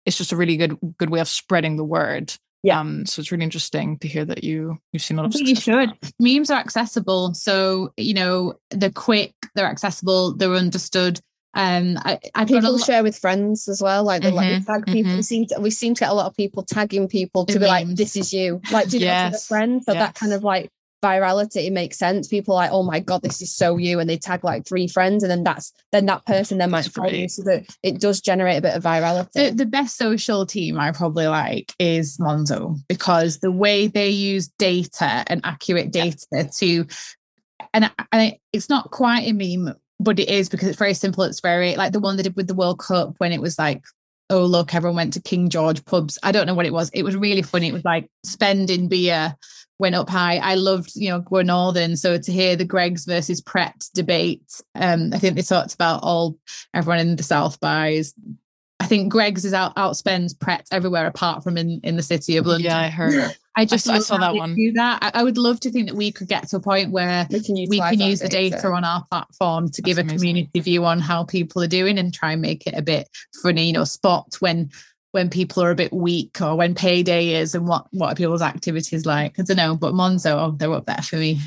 it's 0.06 0.16
just 0.16 0.32
a 0.32 0.36
really 0.36 0.56
good, 0.56 0.78
good 0.98 1.10
way 1.10 1.20
of 1.20 1.28
spreading 1.28 1.76
the 1.76 1.84
word. 1.84 2.32
Yeah. 2.62 2.78
Um, 2.78 3.06
so 3.06 3.20
it's 3.20 3.32
really 3.32 3.44
interesting 3.44 3.98
to 3.98 4.08
hear 4.08 4.24
that 4.26 4.44
you 4.44 4.76
you've 4.92 5.02
seen 5.02 5.18
a 5.18 5.22
lot 5.22 5.34
of. 5.34 5.40
You 5.40 5.54
should. 5.54 5.92
Memes 6.18 6.50
are 6.50 6.60
accessible, 6.60 7.32
so 7.32 7.92
you 7.96 8.12
know 8.12 8.54
they're 8.70 8.90
quick, 8.90 9.34
they're 9.54 9.66
accessible, 9.66 10.36
they're 10.36 10.54
understood. 10.54 11.20
Um, 11.52 11.96
I, 11.98 12.18
I 12.34 12.44
people 12.44 12.78
share 12.78 13.02
with 13.02 13.18
friends 13.18 13.68
as 13.68 13.82
well. 13.82 14.04
Like 14.04 14.22
they 14.22 14.28
mm-hmm, 14.28 14.36
like 14.36 14.66
tag 14.66 14.86
people. 14.86 15.10
Mm-hmm. 15.10 15.16
We 15.16 15.22
seem 15.22 15.46
to 15.46 15.60
we 15.60 15.70
seem 15.70 15.94
to 15.94 16.00
get 16.00 16.10
a 16.10 16.14
lot 16.14 16.26
of 16.26 16.36
people 16.36 16.62
tagging 16.62 17.08
people 17.08 17.44
to 17.46 17.54
be 17.54 17.60
memes. 17.60 17.68
like, 17.68 17.96
"This 17.96 18.16
is 18.16 18.32
you." 18.32 18.60
Like, 18.70 18.88
do 18.88 18.98
you 18.98 19.06
yes. 19.06 19.32
know, 19.32 19.38
to 19.38 19.44
friend? 19.44 19.84
So 19.84 19.92
yes. 19.92 20.00
that 20.00 20.14
kind 20.14 20.32
of 20.32 20.44
like 20.44 20.70
virality 21.02 21.66
it 21.66 21.72
makes 21.72 21.98
sense. 21.98 22.28
People 22.28 22.54
like, 22.54 22.70
oh 22.72 22.82
my 22.82 23.00
god, 23.00 23.22
this 23.22 23.40
is 23.40 23.54
so 23.54 23.76
you, 23.76 23.98
and 23.98 24.08
they 24.08 24.16
tag 24.16 24.44
like 24.44 24.66
three 24.66 24.86
friends, 24.86 25.22
and 25.22 25.30
then 25.30 25.42
that's 25.42 25.72
then 25.92 26.06
that 26.06 26.24
person 26.26 26.58
then 26.58 26.70
might 26.70 26.86
follow 26.86 27.08
you, 27.08 27.28
so 27.28 27.42
that 27.42 27.64
it 27.82 28.00
does 28.00 28.20
generate 28.20 28.58
a 28.58 28.62
bit 28.62 28.76
of 28.76 28.82
virality. 28.82 29.32
The, 29.32 29.50
the 29.50 29.66
best 29.66 29.96
social 29.96 30.46
team 30.46 30.78
I 30.78 30.92
probably 30.92 31.26
like 31.26 31.72
is 31.78 32.18
Monzo 32.18 32.76
because 32.88 33.38
the 33.38 33.52
way 33.52 33.86
they 33.86 34.10
use 34.10 34.48
data 34.58 35.24
and 35.26 35.40
accurate 35.44 35.90
data 35.90 36.26
yeah. 36.32 36.48
to, 36.58 36.86
and, 37.74 37.90
and 38.12 38.36
it's 38.52 38.68
not 38.68 38.90
quite 38.90 39.26
a 39.26 39.32
meme, 39.32 39.74
but 40.00 40.18
it 40.18 40.28
is 40.28 40.48
because 40.48 40.68
it's 40.68 40.78
very 40.78 40.94
simple. 40.94 41.22
It's 41.24 41.40
very 41.40 41.76
like 41.76 41.92
the 41.92 42.00
one 42.00 42.16
they 42.16 42.24
did 42.24 42.36
with 42.36 42.48
the 42.48 42.54
World 42.54 42.80
Cup 42.80 43.14
when 43.18 43.32
it 43.32 43.40
was 43.40 43.58
like 43.58 43.84
oh 44.32 44.44
look 44.44 44.76
everyone 44.76 44.94
went 44.94 45.12
to 45.12 45.20
king 45.20 45.48
george 45.48 45.84
pubs 45.86 46.16
i 46.22 46.30
don't 46.30 46.46
know 46.46 46.54
what 46.54 46.64
it 46.64 46.72
was 46.72 46.88
it 46.90 47.02
was 47.02 47.16
really 47.16 47.42
funny 47.42 47.66
it 47.66 47.72
was 47.72 47.84
like 47.84 48.08
spending 48.22 48.86
beer 48.86 49.34
went 49.80 49.94
up 49.94 50.08
high. 50.08 50.36
I 50.36 50.54
loved, 50.54 50.94
you 50.94 51.08
know, 51.08 51.24
we're 51.30 51.42
Northern. 51.42 51.96
So 51.96 52.18
to 52.18 52.32
hear 52.32 52.54
the 52.54 52.64
Greggs 52.64 53.06
versus 53.06 53.40
Pret 53.40 53.88
debate, 53.94 54.62
um, 54.74 55.10
I 55.12 55.18
think 55.18 55.34
they 55.34 55.42
talked 55.42 55.74
about 55.74 56.02
all 56.02 56.36
everyone 56.74 57.00
in 57.00 57.16
the 57.16 57.22
South 57.22 57.58
buys. 57.58 58.14
I 58.80 58.86
think 58.86 59.12
Greggs 59.12 59.44
is 59.44 59.52
out 59.52 59.76
outspends 59.76 60.38
Pret 60.38 60.66
everywhere 60.72 61.06
apart 61.06 61.44
from 61.44 61.58
in, 61.58 61.80
in 61.84 61.96
the 61.96 62.02
city 62.02 62.38
of 62.38 62.46
London. 62.46 62.64
Yeah, 62.64 62.78
I 62.78 62.88
heard. 62.88 63.36
I 63.54 63.66
just 63.66 63.88
I, 63.88 63.96
I 63.96 63.98
saw 63.98 64.16
that 64.16 64.34
one. 64.34 64.54
Do 64.54 64.72
that. 64.72 64.98
I, 65.02 65.20
I, 65.20 65.22
would 65.22 65.36
love 65.36 65.60
to 65.60 65.70
think 65.70 65.88
that 65.88 65.96
we 65.96 66.10
could 66.10 66.28
get 66.28 66.48
to 66.48 66.56
a 66.56 66.60
point 66.60 66.90
where 66.90 67.26
we 67.30 67.42
can 67.42 67.56
use, 67.56 67.68
we 67.68 67.78
can 67.78 68.00
use 68.00 68.20
the 68.20 68.28
data, 68.28 68.56
data 68.56 68.68
on 68.68 68.84
our 68.84 69.04
platform 69.10 69.66
to 69.66 69.82
That's 69.82 69.86
give 69.86 69.98
a 69.98 70.00
amazing. 70.00 70.18
community 70.18 70.60
view 70.60 70.84
on 70.86 70.98
how 70.98 71.24
people 71.24 71.62
are 71.62 71.68
doing 71.68 71.98
and 71.98 72.14
try 72.14 72.32
and 72.32 72.40
make 72.40 72.66
it 72.66 72.74
a 72.74 72.80
bit 72.80 73.08
funny, 73.42 73.66
you 73.66 73.72
know, 73.74 73.84
spot 73.84 74.36
when 74.40 74.70
when 75.12 75.28
people 75.28 75.62
are 75.62 75.72
a 75.72 75.76
bit 75.76 75.92
weak 75.92 76.40
or 76.40 76.56
when 76.56 76.74
payday 76.74 77.34
is 77.34 77.54
and 77.54 77.68
what 77.68 77.86
what 77.90 78.12
are 78.12 78.16
people's 78.16 78.42
activities 78.42 79.04
like. 79.04 79.38
I 79.38 79.42
don't 79.42 79.56
know, 79.56 79.76
but 79.76 79.92
Monzo, 79.92 80.32
oh, 80.32 80.52
they're 80.52 80.72
up 80.72 80.86
there 80.86 81.02
for 81.02 81.16
me. 81.16 81.40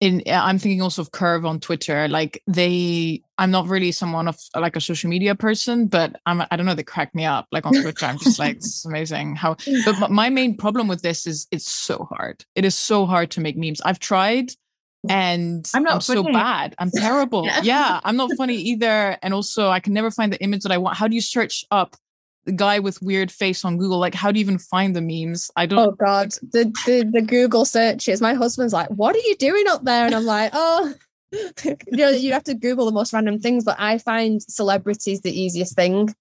In 0.00 0.22
uh, 0.26 0.30
I'm 0.30 0.58
thinking 0.58 0.80
also 0.80 1.02
of 1.02 1.12
Curve 1.12 1.44
on 1.44 1.60
Twitter. 1.60 2.08
Like 2.08 2.42
they, 2.46 3.22
I'm 3.36 3.50
not 3.50 3.68
really 3.68 3.92
someone 3.92 4.28
of 4.28 4.38
like 4.54 4.74
a 4.74 4.80
social 4.80 5.10
media 5.10 5.34
person, 5.34 5.86
but 5.86 6.16
I'm 6.24 6.40
I 6.50 6.56
don't 6.56 6.64
know. 6.64 6.74
They 6.74 6.82
crack 6.82 7.14
me 7.14 7.26
up. 7.26 7.46
Like 7.52 7.66
on 7.66 7.74
Twitter, 7.74 8.06
I'm 8.06 8.18
just 8.18 8.38
like 8.38 8.56
it's 8.56 8.84
amazing 8.84 9.36
how. 9.36 9.56
But 9.84 10.10
my 10.10 10.30
main 10.30 10.56
problem 10.56 10.88
with 10.88 11.02
this 11.02 11.26
is 11.26 11.46
it's 11.50 11.70
so 11.70 12.08
hard. 12.10 12.44
It 12.54 12.64
is 12.64 12.74
so 12.74 13.04
hard 13.04 13.30
to 13.32 13.40
make 13.40 13.56
memes. 13.56 13.80
I've 13.82 13.98
tried 13.98 14.52
and 15.08 15.68
I'm 15.74 15.82
not 15.82 15.94
I'm 15.94 16.00
so 16.00 16.22
bad. 16.22 16.74
I'm 16.78 16.90
terrible. 16.94 17.44
Yeah. 17.46 17.60
yeah. 17.62 18.00
I'm 18.04 18.16
not 18.16 18.30
funny 18.36 18.56
either. 18.56 19.16
And 19.22 19.32
also, 19.32 19.68
I 19.68 19.80
can 19.80 19.92
never 19.92 20.10
find 20.10 20.32
the 20.32 20.42
image 20.42 20.62
that 20.62 20.72
I 20.72 20.78
want. 20.78 20.96
How 20.96 21.08
do 21.08 21.14
you 21.14 21.22
search 21.22 21.64
up 21.70 21.96
the 22.44 22.52
guy 22.52 22.78
with 22.78 23.02
weird 23.02 23.30
face 23.30 23.64
on 23.64 23.76
Google? 23.78 23.98
Like, 23.98 24.14
how 24.14 24.32
do 24.32 24.38
you 24.38 24.44
even 24.44 24.58
find 24.58 24.96
the 24.96 25.00
memes? 25.00 25.50
I 25.56 25.66
don't. 25.66 25.78
Oh 25.78 25.90
God, 25.92 26.30
the, 26.52 26.72
the 26.86 27.08
the 27.12 27.22
Google 27.22 27.64
searches. 27.64 28.20
My 28.20 28.34
husband's 28.34 28.72
like, 28.72 28.88
"What 28.88 29.14
are 29.14 29.20
you 29.20 29.36
doing 29.36 29.64
up 29.68 29.84
there?" 29.84 30.06
And 30.06 30.14
I'm 30.14 30.24
like, 30.24 30.50
"Oh, 30.54 30.94
you 31.32 31.76
know, 31.90 32.08
you 32.08 32.32
have 32.32 32.44
to 32.44 32.54
Google 32.54 32.86
the 32.86 32.92
most 32.92 33.12
random 33.12 33.38
things." 33.38 33.64
But 33.64 33.76
I 33.78 33.98
find 33.98 34.42
celebrities 34.42 35.20
the 35.20 35.38
easiest 35.38 35.76
thing. 35.76 36.14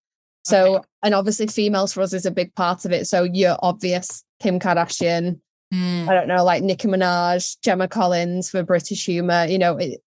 So, 0.45 0.75
Okay. 0.77 0.87
and 1.03 1.13
obviously, 1.13 1.47
females 1.47 1.93
for 1.93 2.01
us 2.01 2.13
is 2.13 2.25
a 2.25 2.31
big 2.31 2.53
part 2.55 2.85
of 2.85 2.91
it. 2.91 3.07
So, 3.07 3.23
you're 3.23 3.57
obvious 3.61 4.23
Kim 4.41 4.59
Kardashian. 4.59 5.39
Hmm. 5.71 6.07
I 6.09 6.13
don't 6.13 6.27
know, 6.27 6.43
like 6.43 6.63
Nicki 6.63 6.87
Minaj, 6.87 7.57
Gemma 7.61 7.87
Collins 7.87 8.49
for 8.49 8.63
British 8.63 9.05
humor. 9.05 9.45
You 9.45 9.59
know, 9.59 9.77
it, 9.77 9.99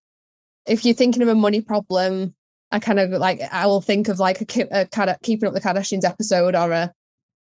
if 0.66 0.84
you're 0.84 0.94
thinking 0.94 1.22
of 1.22 1.28
a 1.28 1.34
money 1.34 1.60
problem, 1.60 2.34
I 2.72 2.78
kind 2.78 2.98
of 2.98 3.10
like 3.10 3.40
I 3.52 3.66
will 3.66 3.82
think 3.82 4.08
of 4.08 4.18
like 4.18 4.40
a, 4.40 4.66
a 4.70 4.86
Kada- 4.86 5.18
Keeping 5.22 5.46
Up 5.46 5.54
the 5.54 5.60
Kardashians 5.60 6.04
episode 6.04 6.54
or 6.54 6.72
a 6.72 6.92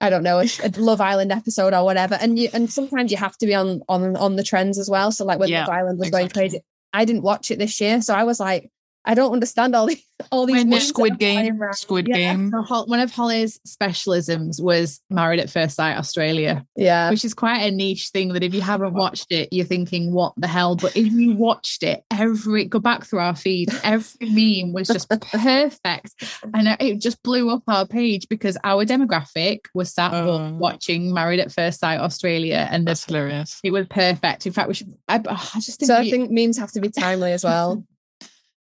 I 0.01 0.11
don't 0.11 0.22
know 0.22 0.41
a, 0.41 0.49
a 0.62 0.68
Love 0.77 1.01
Island 1.01 1.33
episode 1.33 1.72
or 1.72 1.85
whatever. 1.85 2.16
And 2.20 2.39
you 2.39 2.51
and 2.53 2.70
sometimes 2.70 3.11
you 3.11 3.16
have 3.16 3.37
to 3.39 3.47
be 3.47 3.55
on 3.55 3.81
on 3.89 4.16
on 4.16 4.37
the 4.37 4.45
trends 4.45 4.79
as 4.79 4.91
well. 4.91 5.11
So 5.11 5.25
like 5.25 5.39
when 5.39 5.49
Yeah, 5.49 5.61
Love 5.61 5.70
Island 5.70 5.99
was 5.99 6.11
going 6.11 6.29
crazy, 6.29 6.61
I 6.93 7.05
didn't 7.05 7.22
watch 7.22 7.51
it 7.51 7.59
this 7.59 7.81
year, 7.81 8.03
so 8.03 8.14
I 8.14 8.25
was 8.25 8.39
like, 8.39 8.70
I 9.07 9.14
don't 9.14 9.32
understand 9.32 9.74
all 9.76 9.86
these 9.86 10.02
all 10.32 10.46
these 10.46 10.57
When 10.59 10.70
the 10.70 10.80
Squid 10.80 11.14
are 11.14 11.16
Game. 11.16 11.61
Squid 11.72 12.07
Yeah. 12.09 12.16
Game. 12.16 12.50
So 12.66 12.84
one 12.84 13.00
of 13.00 13.11
Holly's 13.11 13.59
specialisms 13.66 14.62
was 14.62 15.00
Married 15.11 15.40
at 15.40 15.50
First 15.50 15.76
Sight 15.76 15.96
Australia, 15.98 16.64
Yeah, 16.76 17.11
which 17.11 17.24
is 17.24 17.34
quite 17.34 17.61
a 17.62 17.70
niche 17.70 18.11
thing 18.11 18.32
that 18.32 18.42
if 18.44 18.55
you 18.55 18.61
haven't 18.61 18.94
watched 18.94 19.32
it, 19.32 19.48
you're 19.52 19.66
thinking, 19.66 20.12
what 20.12 20.32
the 20.36 20.46
hell? 20.46 20.76
But 20.76 20.96
if 20.96 21.12
you 21.12 21.34
watched 21.34 21.82
it, 21.82 22.05
every 22.11 22.64
go 22.66 22.78
back 22.78 23.05
through 23.05 23.18
our 23.18 23.34
feed, 23.34 23.70
every 23.84 24.30
meme 24.30 24.72
was 24.72 24.88
just 24.88 25.09
perfect. 25.11 26.14
And 26.55 26.76
it 26.80 27.00
just 27.00 27.22
blew 27.22 27.50
up 27.50 27.64
our 27.68 27.86
page 27.86 28.28
because 28.28 28.57
our 28.64 28.84
demographic 28.84 29.61
was 29.74 29.92
sat 29.92 30.12
up 30.14 30.24
Oh. 30.24 30.55
watching 30.55 31.12
Married 31.12 31.40
at 31.40 31.52
First 31.52 31.80
Sight 31.80 31.98
Australia 31.98 32.66
and 32.70 32.84
the, 32.86 32.90
That's 32.90 33.05
hilarious. 33.05 33.61
it 33.64 33.72
was 33.72 33.86
perfect. 33.88 34.46
In 34.46 34.52
fact, 34.52 34.68
we 34.68 34.74
should 34.74 34.94
I, 35.09 35.20
oh, 35.28 35.50
I 35.55 35.61
just 35.61 35.80
think, 35.80 35.88
so 35.88 35.96
I 35.96 36.09
think 36.09 36.30
memes 36.30 36.57
have 36.59 36.72
to 36.72 36.80
be 36.80 36.88
timely 36.88 37.32
as 37.32 37.44
well. 37.44 37.84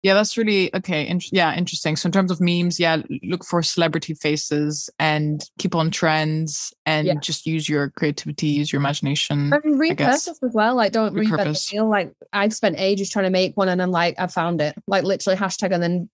Yeah, 0.04 0.16
that's 0.16 0.36
really 0.36 0.74
okay. 0.76 1.06
In- 1.08 1.22
yeah, 1.32 1.56
interesting. 1.56 1.96
So 1.96 2.08
in 2.08 2.12
terms 2.12 2.32
of 2.32 2.42
memes, 2.42 2.80
yeah, 2.80 3.04
look 3.24 3.46
for 3.46 3.62
celebrity 3.62 4.16
faces 4.16 4.90
and 4.98 5.44
keep 5.60 5.76
on 5.76 5.92
trends 5.92 6.74
and 6.88 7.06
Yeah. 7.06 7.14
just 7.22 7.46
use 7.46 7.70
your 7.70 7.90
creativity, 7.92 8.48
use 8.48 8.74
your 8.74 8.80
imagination. 8.80 9.54
And 9.54 9.64
repurpose 9.80 10.28
as 10.28 10.40
well. 10.42 10.74
Like, 10.76 10.92
don't 10.92 11.14
reinvent 11.14 11.30
the 11.38 11.44
Repurpose. 11.52 11.72
wheel. 11.72 11.88
Like, 11.88 12.14
I've 12.34 12.54
spent 12.54 12.78
ages 12.80 13.10
trying 13.12 13.26
to 13.26 13.30
make 13.30 13.56
one, 13.56 13.70
and 13.70 13.80
then 13.80 13.92
like 13.92 14.16
I 14.18 14.26
found 14.28 14.60
it. 14.60 14.74
Like, 14.88 15.04
literally 15.04 15.38
hashtag, 15.38 15.72
and 15.72 15.84
then 15.84 16.10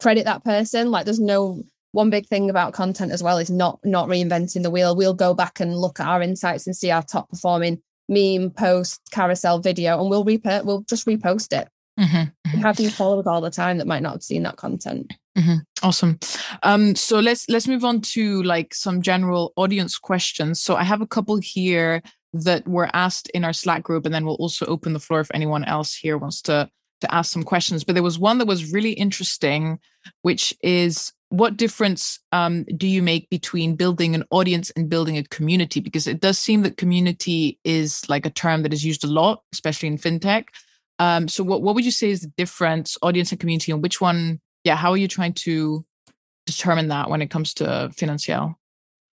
credit 0.00 0.24
that 0.24 0.42
person. 0.42 0.90
Like, 0.90 1.04
there's 1.04 1.20
no 1.20 1.62
one 1.92 2.08
big 2.10 2.26
thing 2.26 2.48
about 2.50 2.72
content 2.72 3.12
as 3.12 3.22
well 3.22 3.36
is 3.38 3.50
not 3.50 3.78
not 3.84 4.08
reinventing 4.08 4.62
the 4.62 4.70
wheel. 4.70 4.96
We'll 4.96 5.14
go 5.14 5.34
back 5.34 5.60
and 5.60 5.76
look 5.76 6.00
at 6.00 6.06
our 6.06 6.22
insights 6.22 6.66
and 6.66 6.74
see 6.76 6.90
our 6.90 7.02
top 7.02 7.28
performing 7.30 7.82
meme, 8.08 8.50
post, 8.50 9.00
carousel 9.10 9.58
video, 9.58 10.00
and 10.00 10.08
we'll 10.08 10.24
repo 10.24 10.64
we'll 10.64 10.82
just 10.88 11.06
repost 11.06 11.58
it. 11.58 11.68
Mhm, 11.98 12.32
We 12.44 12.50
mhm. 12.50 12.62
have 12.62 12.78
new 12.78 12.90
followers 12.90 13.26
all 13.26 13.40
the 13.40 13.50
time 13.50 13.78
that 13.78 13.86
might 13.86 14.02
not 14.02 14.12
have 14.12 14.22
seen 14.22 14.42
that 14.42 14.56
content. 14.56 15.12
Awesome. 15.82 16.18
Um, 16.62 16.94
so 16.96 17.20
let's 17.20 17.48
let's 17.48 17.68
move 17.68 17.84
on 17.84 18.00
to 18.00 18.42
like 18.42 18.74
some 18.74 19.02
general 19.02 19.52
audience 19.56 19.98
questions. 19.98 20.62
So 20.62 20.76
I 20.76 20.82
have 20.82 21.02
a 21.02 21.06
couple 21.06 21.36
here 21.36 22.02
that 22.32 22.66
were 22.66 22.90
asked 22.94 23.28
in 23.34 23.44
our 23.44 23.52
Slack 23.52 23.82
group, 23.82 24.06
and 24.06 24.14
then 24.14 24.24
we'll 24.24 24.36
also 24.36 24.66
open 24.66 24.92
the 24.94 25.00
floor 25.00 25.20
if 25.20 25.30
anyone 25.34 25.64
else 25.64 25.94
here 25.94 26.16
wants 26.18 26.40
to 26.42 26.68
to 27.02 27.14
ask 27.14 27.30
some 27.32 27.42
questions. 27.44 27.84
But 27.84 27.92
there 27.94 28.02
was 28.02 28.18
one 28.18 28.38
that 28.38 28.46
was 28.46 28.72
really 28.72 28.92
interesting, 28.92 29.78
which 30.22 30.54
is 30.62 31.12
what 31.28 31.56
difference 31.56 32.18
um, 32.32 32.64
do 32.76 32.86
you 32.86 33.02
make 33.02 33.28
between 33.28 33.76
building 33.76 34.14
an 34.14 34.24
audience 34.30 34.70
and 34.70 34.88
building 34.88 35.18
a 35.18 35.24
community? 35.24 35.80
Because 35.80 36.06
it 36.06 36.20
does 36.20 36.38
seem 36.38 36.62
that 36.62 36.76
community 36.78 37.58
is 37.64 38.08
like 38.08 38.24
a 38.24 38.30
term 38.30 38.62
that 38.62 38.72
is 38.72 38.84
used 38.84 39.04
a 39.04 39.08
lot, 39.08 39.42
especially 39.52 39.88
in 39.88 39.98
fintech. 39.98 40.44
Um, 40.98 41.28
so 41.28 41.44
what, 41.44 41.62
what 41.62 41.74
would 41.74 41.84
you 41.84 41.90
say 41.90 42.10
is 42.10 42.22
the 42.22 42.32
difference, 42.36 42.96
audience 43.02 43.30
and 43.32 43.40
community, 43.40 43.72
and 43.72 43.82
which 43.82 44.00
one 44.00 44.40
yeah, 44.64 44.76
how 44.76 44.90
are 44.90 44.96
you 44.96 45.06
trying 45.06 45.32
to 45.34 45.84
determine 46.44 46.88
that 46.88 47.08
when 47.08 47.22
it 47.22 47.30
comes 47.30 47.54
to 47.54 47.64
Financielle? 47.94 48.56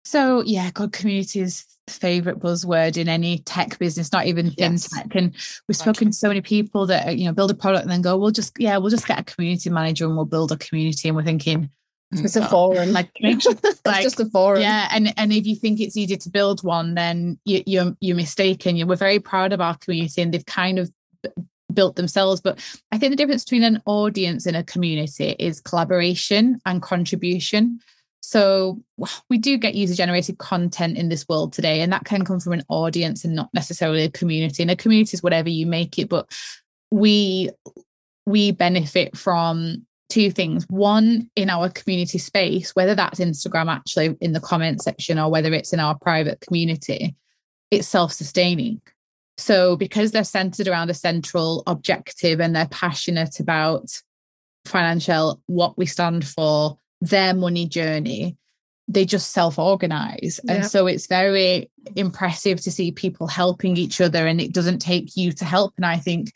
So 0.06 0.42
yeah, 0.44 0.72
God, 0.72 0.92
community 0.94 1.40
is 1.42 1.66
favorite 1.88 2.40
buzzword 2.40 2.98
in 2.98 3.08
any 3.08 3.40
tech 3.40 3.78
business, 3.80 4.12
not 4.12 4.26
even 4.26 4.54
Yes. 4.58 4.88
fintech. 4.88 5.16
And 5.16 5.34
we've 5.68 5.76
spoken 5.78 6.08
to 6.12 6.14
so 6.14 6.28
many 6.30 6.42
people 6.42 6.86
that 6.88 7.18
you 7.18 7.26
know 7.26 7.34
build 7.34 7.52
a 7.52 7.56
product 7.56 7.84
and 7.84 7.92
then 7.92 8.02
go, 8.02 8.18
we'll 8.18 8.32
just 8.32 8.54
yeah, 8.60 8.78
we'll 8.78 8.90
just 8.90 9.08
get 9.08 9.20
a 9.20 9.24
community 9.24 9.70
manager 9.70 10.06
and 10.06 10.16
we'll 10.16 10.26
build 10.26 10.52
a 10.52 10.58
community. 10.58 11.08
And 11.08 11.16
we're 11.16 11.24
thinking, 11.24 11.70
It's 12.14 12.36
a 12.36 12.42
Mm, 12.42 12.50
forum. 12.50 12.92
like, 12.92 13.10
it's 13.20 13.48
like, 13.86 14.04
just 14.04 14.20
a 14.20 14.26
forum. 14.26 14.62
yeah, 14.62 14.88
and 14.92 15.14
and 15.18 15.32
if 15.32 15.46
you 15.46 15.56
think 15.56 15.80
it's 15.80 15.98
easy 15.98 16.18
to 16.18 16.30
build 16.30 16.64
one, 16.64 16.96
then 16.96 17.40
you, 17.46 17.64
you're 17.66 17.96
you're 18.02 18.16
mistaken. 18.18 18.76
You 18.76 18.86
we're 18.88 18.96
very 18.96 19.20
proud 19.20 19.54
of 19.54 19.62
our 19.62 19.78
community, 19.78 20.22
and 20.22 20.34
they've 20.34 20.46
kind 20.46 20.80
of 20.80 20.92
b- 21.22 21.30
built 21.74 21.95
themselves. 21.95 22.41
But 22.41 22.59
I 22.91 22.97
think 22.97 23.11
the 23.11 23.17
difference 23.17 23.43
between 23.43 23.63
an 23.63 23.82
audience 23.86 24.45
and 24.45 24.55
a 24.55 24.63
community 24.63 25.36
is 25.39 25.59
collaboration 25.61 26.59
and 26.65 26.82
contribution. 26.82 27.80
So 28.21 28.82
we 29.30 29.38
do 29.38 29.57
get 29.57 29.76
user 29.76 29.95
generated 29.95 30.38
content 30.38 30.97
in 30.97 31.09
this 31.09 31.28
world 31.28 31.51
today, 31.51 31.82
and 31.82 31.91
that 31.91 32.05
can 32.05 32.24
come 32.24 32.39
from 32.39 32.53
an 32.53 32.63
audience 32.69 33.26
and 33.26 33.36
not 33.36 33.49
necessarily 33.53 34.03
a 34.03 34.09
community. 34.09 34.63
And 34.63 34.71
a 34.71 34.78
community 34.78 35.15
is 35.15 35.21
whatever 35.21 35.49
you 35.49 35.65
make 35.65 35.99
it, 35.99 36.07
but 36.07 36.32
we 36.89 37.49
we 38.26 38.51
benefit 38.51 39.17
from 39.17 39.86
two 40.09 40.32
things. 40.32 40.65
One, 40.69 41.30
in 41.36 41.49
our 41.49 41.69
community 41.69 42.17
space, 42.17 42.76
whether 42.76 42.95
that's 42.95 43.19
Instagram 43.19 43.69
actually 43.69 44.15
in 44.21 44.32
the 44.32 44.39
comment 44.39 44.82
section 44.82 45.19
or 45.19 45.30
whether 45.30 45.53
it's 45.53 45.74
in 45.74 45.80
our 45.80 45.97
private 45.97 46.39
community, 46.39 47.15
it's 47.71 47.88
self-sustaining. 47.88 48.80
So 49.38 49.76
because 49.76 50.12
they're 50.12 50.24
centered 50.24 50.68
around 50.68 50.90
a 50.90 50.94
central 50.94 51.64
objective 51.66 52.40
and 52.40 52.56
they're 52.56 52.68
passionate 52.68 53.40
about 53.40 53.90
Financielle, 54.66 55.42
what 55.48 55.78
we 55.78 55.86
stand 55.86 56.26
for, 56.28 56.78
their 57.02 57.34
money 57.34 57.68
journey, 57.68 58.38
they 58.88 59.06
just 59.06 59.32
self-organize. 59.32 60.40
Yeah. 60.44 60.54
And 60.54 60.66
so 60.66 60.88
it's 60.88 61.08
very 61.08 61.70
impressive 61.96 62.62
to 62.62 62.72
see 62.72 62.92
people 62.92 63.28
helping 63.28 63.78
each 63.78 64.00
other 64.02 64.28
and 64.28 64.40
it 64.40 64.54
doesn't 64.54 64.80
take 64.80 65.16
you 65.16 65.32
to 65.34 65.46
help. 65.46 65.74
And 65.78 65.86
I 65.86 65.98
think 65.98 66.34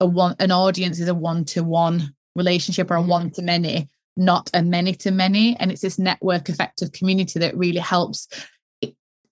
a 0.00 0.06
one 0.06 0.36
an 0.38 0.50
audience 0.50 1.00
is 1.00 1.08
a 1.08 1.14
one-to-one 1.14 2.14
relationship 2.36 2.90
or 2.90 2.96
a 2.96 3.02
Mhm. 3.02 3.08
one-to-many, 3.08 3.88
not 4.16 4.48
a 4.54 4.62
many-to-many. 4.62 5.56
And 5.56 5.70
it's 5.70 5.82
this 5.82 5.98
network 5.98 6.48
effect 6.48 6.82
of 6.82 6.92
community 6.92 7.38
that 7.40 7.56
really 7.56 7.80
helps 7.80 8.28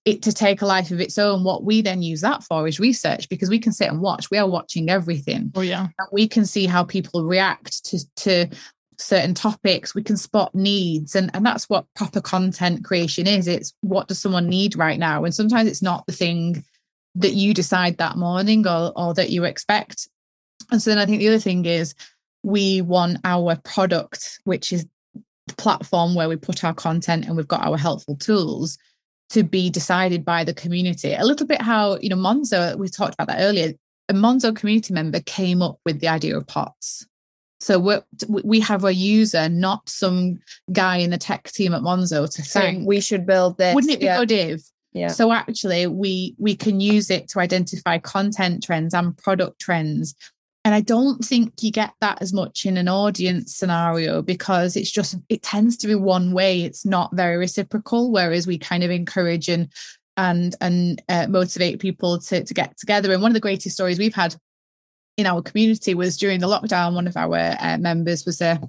it, 0.07 0.21
to 0.23 0.31
take 0.31 0.61
a 0.61 0.65
life 0.65 0.91
of 0.91 0.99
its 1.01 1.17
own. 1.17 1.43
What 1.43 1.63
we 1.63 1.81
then 1.81 2.01
use 2.01 2.21
that 2.21 2.43
for 2.43 2.67
is 2.67 2.79
research 2.79 3.27
because 3.29 3.49
we 3.49 3.59
can 3.59 3.73
sit 3.73 3.89
and 3.91 4.01
watch. 4.01 4.31
We 4.31 4.37
are 4.37 4.49
watching 4.49 4.89
everything 4.89 5.51
Oh 5.55 5.61
yeah. 5.61 5.87
and 5.99 6.07
we 6.11 6.27
can 6.27 6.45
see 6.45 6.65
how 6.65 6.83
people 6.83 7.25
react 7.25 7.85
to 7.85 7.99
to 8.23 8.47
certain 8.99 9.35
topics 9.35 9.93
we 9.93 10.01
can 10.01 10.17
spot 10.17 10.55
needs 10.55 11.15
and 11.15 11.29
and 11.35 11.45
that's 11.45 11.69
what 11.69 11.85
proper 11.93 12.19
content 12.19 12.83
creation 12.83 13.27
is 13.27 13.47
it's 13.47 13.71
what 13.81 14.07
does 14.07 14.17
someone 14.17 14.47
need 14.49 14.75
right 14.75 14.97
now 14.97 15.23
and 15.23 15.35
sometimes 15.35 15.69
it's 15.69 15.83
not 15.83 16.03
the 16.07 16.11
thing 16.11 16.63
that 17.13 17.33
you 17.33 17.53
decide 17.53 17.95
that 17.97 18.17
morning 18.17 18.65
or 18.67 18.91
or 18.95 19.13
that 19.13 19.29
you 19.29 19.43
expect 19.43 20.09
and 20.71 20.81
so 20.81 20.89
then 20.89 20.97
i 20.97 21.05
think 21.05 21.19
the 21.19 21.27
other 21.27 21.37
thing 21.37 21.63
is 21.65 21.93
we 22.41 22.81
want 22.81 23.19
our 23.23 23.55
product 23.57 24.39
which 24.45 24.73
is 24.73 24.87
the 25.45 25.55
platform 25.57 26.15
where 26.15 26.27
we 26.27 26.35
put 26.35 26.63
our 26.63 26.73
content 26.73 27.25
and 27.27 27.37
we've 27.37 27.47
got 27.47 27.67
our 27.67 27.77
helpful 27.77 28.15
tools 28.15 28.79
to 29.29 29.43
be 29.43 29.69
decided 29.69 30.23
by 30.23 30.43
the 30.43 30.53
community 30.53 31.13
a 31.13 31.25
little 31.25 31.45
bit 31.45 31.61
how 31.61 31.97
you 31.97 32.09
know 32.09 32.15
monzo 32.15 32.77
we 32.77 32.87
talked 32.87 33.13
about 33.13 33.27
that 33.27 33.41
earlier 33.41 33.73
a 34.09 34.13
Monzo 34.13 34.55
community 34.55 34.93
member 34.93 35.19
came 35.21 35.61
up 35.61 35.79
with 35.85 35.99
the 35.99 36.07
idea 36.07 36.37
of 36.37 36.47
pots. 36.47 37.05
So 37.59 38.03
we 38.29 38.59
have 38.59 38.83
a 38.83 38.93
user, 38.93 39.49
not 39.49 39.89
some 39.89 40.39
guy 40.71 40.97
in 40.97 41.09
the 41.09 41.17
tech 41.17 41.51
team 41.51 41.73
at 41.73 41.81
Monzo 41.81 42.31
to 42.31 42.43
So 42.43 42.61
think, 42.61 42.87
we 42.87 43.01
should 43.01 43.25
build 43.25 43.57
this. 43.57 43.73
wouldn't 43.73 43.93
it 43.93 43.99
be 43.99 44.05
yeah. 44.05 44.19
good 44.19 44.31
if? 44.31 44.61
Yeah. 44.93 45.07
So 45.07 45.31
actually, 45.31 45.87
we 45.87 46.35
we 46.37 46.55
can 46.55 46.79
use 46.79 47.09
it 47.09 47.27
to 47.29 47.39
identify 47.39 47.97
content 47.97 48.63
trends 48.63 48.93
and 48.93 49.17
product 49.17 49.59
trends. 49.59 50.15
And 50.67 50.75
I 50.75 50.81
don't 50.81 51.23
think 51.23 51.63
you 51.63 51.71
get 51.71 51.93
that 52.01 52.21
as 52.21 52.33
much 52.33 52.65
in 52.65 52.75
an 52.75 52.89
audience 52.89 53.55
scenario 53.55 54.21
because 54.21 54.75
it's 54.75 54.91
just 54.91 55.15
it 55.29 55.41
tends 55.41 55.77
to 55.77 55.87
be 55.87 55.95
one 55.95 56.33
way. 56.33 56.63
It's 56.63 56.85
not 56.85 57.15
very 57.15 57.37
reciprocal. 57.37 58.11
Whereas 58.11 58.45
we 58.45 58.57
kind 58.57 58.83
of 58.83 58.91
encourage 58.91 59.47
and 59.47 59.71
and 60.17 60.57
and 60.59 61.01
uh, 61.07 61.27
motivate 61.27 61.79
people 61.79 62.19
to 62.19 62.43
to 62.43 62.53
get 62.53 62.75
together. 62.77 63.13
And 63.13 63.21
one 63.21 63.31
of 63.31 63.33
the 63.33 63.39
greatest 63.39 63.75
stories 63.75 63.97
we've 63.97 64.13
had 64.13 64.35
in 65.15 65.25
our 65.25 65.41
community 65.41 65.93
was 65.93 66.17
during 66.17 66.41
the 66.41 66.47
lockdown. 66.47 66.95
One 66.95 67.07
of 67.07 67.15
our 67.15 67.37
uh, 67.37 67.77
members 67.79 68.25
was 68.25 68.41
a 68.41 68.59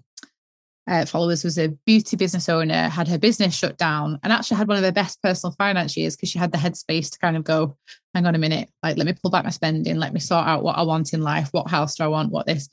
uh, 0.89 1.05
followers 1.05 1.45
was 1.45 1.59
a 1.59 1.69
beauty 1.87 2.17
business 2.17 2.49
owner, 2.49 2.89
had 2.89 3.09
her 3.09 3.19
business 3.19 3.55
shut 3.55 3.77
down, 3.77 4.19
and 4.23 4.33
actually 4.33 4.57
had 4.57 4.69
one 4.69 4.79
of 4.79 4.85
her 4.85 4.93
best 4.93 5.23
personal 5.23 5.55
finance 5.59 5.97
years 5.97 6.17
because 6.17 6.31
she 6.31 6.39
had 6.39 6.51
the 6.51 6.59
headspace 6.59 7.11
to 7.11 7.19
kind 7.19 7.37
of 7.37 7.45
go, 7.45 7.77
hang 8.15 8.27
on 8.27 8.35
a 8.35 8.39
minute, 8.39 8.71
like 8.83 8.97
let 8.97 9.07
me 9.07 9.13
pull 9.13 9.31
back 9.31 9.45
my 9.45 9.51
spending, 9.51 9.97
let 9.97 10.15
me 10.15 10.21
sort 10.21 10.47
out 10.47 10.63
what 10.63 10.79
I 10.79 10.83
want 10.83 11.13
in 11.13 11.23
life, 11.23 11.49
what 11.53 11.69
house 11.69 11.97
do 11.97 12.05
I 12.05 12.09
want, 12.09 12.33
what 12.33 12.47
this. 12.47 12.69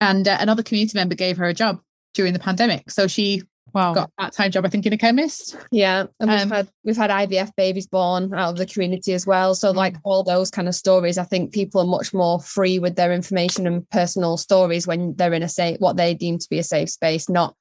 And 0.00 0.26
uh, 0.26 0.38
another 0.40 0.62
community 0.62 0.96
member 0.98 1.14
gave 1.14 1.36
her 1.36 1.46
a 1.46 1.54
job 1.54 1.80
during 2.14 2.32
the 2.32 2.38
pandemic. 2.38 2.90
So 2.90 3.06
she 3.06 3.42
Wow. 3.74 3.94
Got 3.94 4.10
that 4.18 4.32
time 4.32 4.50
job, 4.50 4.66
I 4.66 4.68
think, 4.68 4.84
in 4.84 4.92
a 4.92 4.98
chemist. 4.98 5.56
Yeah. 5.70 6.06
And 6.20 6.30
we've 6.30 6.40
um, 6.40 6.50
had 6.50 6.68
we've 6.84 6.96
had 6.96 7.10
IVF 7.10 7.54
babies 7.56 7.86
born 7.86 8.34
out 8.34 8.50
of 8.50 8.56
the 8.58 8.66
community 8.66 9.14
as 9.14 9.26
well. 9.26 9.54
So 9.54 9.70
like 9.70 9.94
mm. 9.94 10.00
all 10.04 10.22
those 10.22 10.50
kind 10.50 10.68
of 10.68 10.74
stories, 10.74 11.16
I 11.16 11.24
think 11.24 11.52
people 11.52 11.80
are 11.80 11.86
much 11.86 12.12
more 12.12 12.40
free 12.40 12.78
with 12.78 12.96
their 12.96 13.12
information 13.12 13.66
and 13.66 13.88
personal 13.90 14.36
stories 14.36 14.86
when 14.86 15.14
they're 15.16 15.32
in 15.32 15.42
a 15.42 15.48
safe 15.48 15.78
what 15.80 15.96
they 15.96 16.12
deem 16.14 16.38
to 16.38 16.48
be 16.50 16.58
a 16.58 16.64
safe 16.64 16.90
space, 16.90 17.28
not 17.28 17.54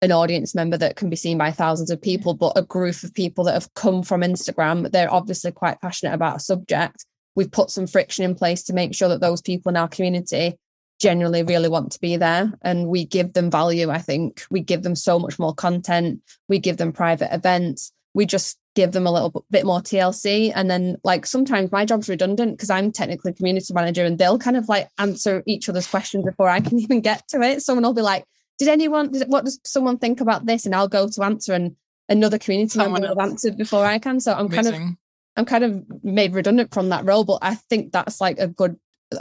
an 0.00 0.10
audience 0.10 0.54
member 0.54 0.76
that 0.76 0.96
can 0.96 1.10
be 1.10 1.16
seen 1.16 1.38
by 1.38 1.50
thousands 1.52 1.90
of 1.90 2.00
people, 2.00 2.34
but 2.34 2.52
a 2.56 2.62
group 2.62 3.02
of 3.02 3.14
people 3.14 3.44
that 3.44 3.54
have 3.54 3.72
come 3.74 4.02
from 4.02 4.22
Instagram. 4.22 4.90
They're 4.90 5.12
obviously 5.12 5.52
quite 5.52 5.80
passionate 5.80 6.14
about 6.14 6.36
a 6.36 6.40
subject. 6.40 7.04
We've 7.36 7.50
put 7.50 7.70
some 7.70 7.86
friction 7.86 8.24
in 8.24 8.34
place 8.34 8.62
to 8.64 8.72
make 8.72 8.94
sure 8.94 9.08
that 9.08 9.20
those 9.20 9.40
people 9.40 9.70
in 9.70 9.76
our 9.76 9.88
community 9.88 10.58
genuinely 11.02 11.42
really 11.42 11.68
want 11.68 11.90
to 11.92 12.00
be 12.00 12.16
there. 12.16 12.52
And 12.62 12.86
we 12.86 13.04
give 13.04 13.32
them 13.32 13.50
value 13.50 13.90
i 13.90 13.98
think. 13.98 14.44
We 14.50 14.60
give 14.60 14.82
them 14.84 14.94
so 14.94 15.18
much 15.18 15.38
more 15.38 15.54
content. 15.54 16.22
We 16.48 16.60
give 16.60 16.76
them 16.76 16.92
private 16.92 17.34
events. 17.34 17.92
We 18.14 18.24
just 18.24 18.58
give 18.74 18.92
them 18.92 19.06
a 19.06 19.12
little 19.12 19.44
bit 19.50 19.66
more 19.66 19.82
tlc 19.82 20.52
and 20.54 20.70
then 20.70 20.96
like 21.04 21.26
sometimes 21.26 21.70
my 21.70 21.84
job's 21.84 22.08
redundant 22.08 22.52
because 22.52 22.70
i'm 22.70 22.90
technically 22.90 23.30
community 23.30 23.74
manager 23.74 24.02
and 24.02 24.16
they'll 24.16 24.38
kind 24.38 24.56
of 24.56 24.66
like 24.66 24.88
answer 24.96 25.42
each 25.44 25.68
other's 25.68 25.86
questions 25.86 26.24
before 26.24 26.48
i 26.48 26.58
can 26.58 26.78
even 26.84 27.02
get 27.02 27.28
to 27.28 27.42
it. 27.42 27.60
Someone 27.60 27.84
will 27.84 27.92
be 27.92 28.00
like 28.00 28.24
did 28.58 28.68
anyone 28.68 29.12
what 29.26 29.44
does 29.44 29.60
someone 29.64 29.98
think 29.98 30.20
about 30.22 30.46
this? 30.46 30.64
And 30.64 30.74
i'll 30.74 30.88
go 30.88 31.08
to 31.08 31.22
answer 31.22 31.52
and 31.52 31.76
another 32.08 32.38
community 32.38 32.70
someone 32.70 33.02
member 33.02 33.14
will 33.14 33.20
have 33.20 33.30
answered 33.30 33.58
before 33.58 33.84
i 33.84 33.98
can. 33.98 34.20
So 34.20 34.32
i'm 34.32 34.46
Amazing. 34.46 34.72
kind 34.72 34.90
of 34.90 34.96
I'm 35.36 35.46
kind 35.46 35.64
of 35.64 36.04
made 36.04 36.34
redundant 36.34 36.74
from 36.74 36.90
that 36.90 37.06
role, 37.06 37.24
but 37.24 37.38
I 37.40 37.54
think 37.54 37.90
that's 37.90 38.20
like 38.20 38.38
a 38.38 38.46
good 38.46 38.76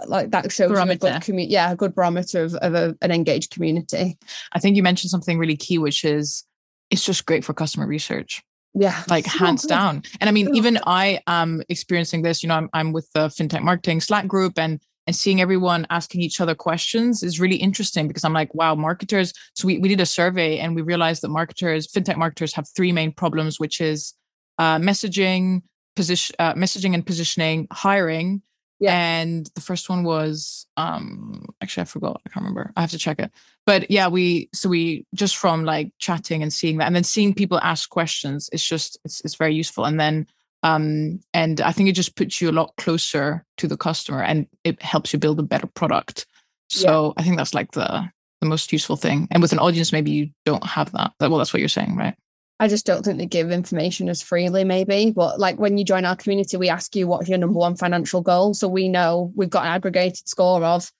like 0.08 0.32
that 0.32 0.52
shows 0.52 0.72
a 0.72 0.96
good 0.96 1.14
commu- 1.22 1.50
yeah 1.50 1.72
a 1.72 1.76
good 1.76 1.96
barometer 1.96 2.44
of, 2.44 2.56
of 2.56 2.74
a, 2.74 2.96
an 3.02 3.12
engaged 3.12 3.52
community. 3.52 4.18
I 4.54 4.60
think 4.60 4.76
you 4.76 4.84
mentioned 4.84 5.12
something 5.12 5.38
really 5.38 5.58
key 5.58 5.78
which 5.78 6.04
is 6.04 6.44
it's 6.90 7.06
just 7.06 7.26
great 7.26 7.46
for 7.46 7.54
customer 7.54 7.88
research. 7.88 8.44
Yeah. 8.74 9.04
Like 9.10 9.26
hands 9.44 9.64
down. 9.64 10.04
And 10.20 10.30
i 10.30 10.32
mean 10.32 10.56
even 10.56 10.80
i 10.86 11.20
am 11.28 11.62
experiencing 11.70 12.22
this 12.22 12.44
you 12.44 12.50
know 12.50 12.56
I'm, 12.56 12.70
I'm 12.74 12.92
with 12.92 13.12
the 13.14 13.28
fintech 13.28 13.62
marketing 13.62 14.02
slack 14.02 14.28
group 14.28 14.58
and 14.58 14.82
and 15.08 15.16
seeing 15.16 15.42
everyone 15.42 15.88
asking 15.90 16.22
each 16.22 16.40
other 16.40 16.56
questions 16.56 17.24
is 17.24 17.40
really 17.40 17.56
interesting 17.56 18.08
because 18.08 18.24
i'm 18.24 18.34
like 18.34 18.54
wow 18.54 18.76
marketers 18.76 19.34
so 19.56 19.68
we, 19.68 19.80
we 19.80 19.90
did 19.90 20.00
a 20.00 20.06
survey 20.06 20.60
and 20.60 20.76
we 20.76 20.82
realized 20.82 21.24
that 21.24 21.30
marketers 21.30 21.88
fintech 21.88 22.18
marketers 22.18 22.54
have 22.54 22.68
three 22.76 22.92
main 22.92 23.12
problems 23.12 23.60
which 23.60 23.82
is 23.82 24.14
uh, 24.60 24.78
messaging 24.78 25.62
position 25.96 26.36
uh, 26.40 26.54
messaging 26.54 26.94
and 26.94 27.06
positioning 27.06 27.68
hiring 27.72 28.42
yeah. 28.82 29.22
And 29.22 29.50
the 29.54 29.62
first 29.62 29.90
one 29.90 30.04
was 30.04 30.66
um 30.76 31.46
actually 31.62 31.82
I 31.82 31.86
forgot. 31.86 32.22
I 32.26 32.30
can't 32.30 32.44
remember. 32.44 32.74
I 32.76 32.82
have 32.82 32.92
to 32.92 32.98
check 32.98 33.20
it. 33.20 33.32
But 33.66 33.92
yeah, 33.92 34.08
we 34.08 34.50
so 34.54 34.68
we 34.70 35.06
just 35.14 35.38
from 35.38 35.64
like 35.64 35.94
chatting 36.00 36.42
and 36.42 36.52
seeing 36.52 36.78
that 36.78 36.88
and 36.88 36.96
then 36.96 37.04
seeing 37.04 37.34
people 37.36 37.60
ask 37.60 37.90
questions, 37.90 38.50
it's 38.52 38.68
just 38.68 38.98
it's 39.06 39.22
it's 39.22 39.36
very 39.36 39.54
useful. 39.54 39.86
And 39.86 40.00
then 40.00 40.28
um 40.64 41.20
and 41.34 41.62
I 41.62 41.72
think 41.72 41.90
it 41.90 41.94
just 41.96 42.16
puts 42.16 42.42
you 42.42 42.50
a 42.50 42.58
lot 42.60 42.76
closer 42.78 43.46
to 43.58 43.68
the 43.68 43.78
customer 43.78 44.24
and 44.24 44.48
it 44.64 44.82
helps 44.82 45.14
you 45.14 45.20
build 45.20 45.40
a 45.40 45.44
better 45.44 45.68
product. 45.68 46.26
So 46.70 47.14
yeah. 47.16 47.22
I 47.22 47.24
think 47.24 47.38
that's 47.38 47.54
like 47.54 47.72
the 47.74 48.10
the 48.42 48.48
most 48.48 48.74
useful 48.74 48.98
thing. 48.98 49.28
And 49.30 49.44
with 49.44 49.54
an 49.54 49.60
audience, 49.60 49.92
maybe 49.94 50.10
you 50.10 50.30
don't 50.44 50.66
have 50.66 50.92
that. 50.94 51.14
Well, 51.20 51.38
that's 51.38 51.54
what 51.54 51.60
you're 51.60 51.70
saying, 51.70 51.96
right? 51.96 52.16
I 52.62 52.68
just 52.68 52.86
don't 52.86 53.04
think 53.04 53.18
they 53.18 53.26
give 53.26 53.50
information 53.50 54.08
as 54.08 54.22
freely, 54.22 54.64
maybe. 54.64 55.10
But 55.10 55.40
like 55.40 55.58
when 55.58 55.80
you 55.80 55.84
join 55.84 56.06
our 56.06 56.16
community, 56.16 56.58
we 56.58 56.70
ask 56.70 56.96
you 56.96 57.08
what's 57.08 57.28
your 57.28 57.40
number 57.40 57.58
one 57.58 57.76
financial 57.76 58.22
goal. 58.22 58.54
So 58.54 58.68
we 58.68 58.88
know 58.88 59.34
we've 59.36 59.50
got 59.50 59.66
an 59.66 59.72
aggregated 59.72 60.30
score 60.30 60.64
of, 60.64 60.92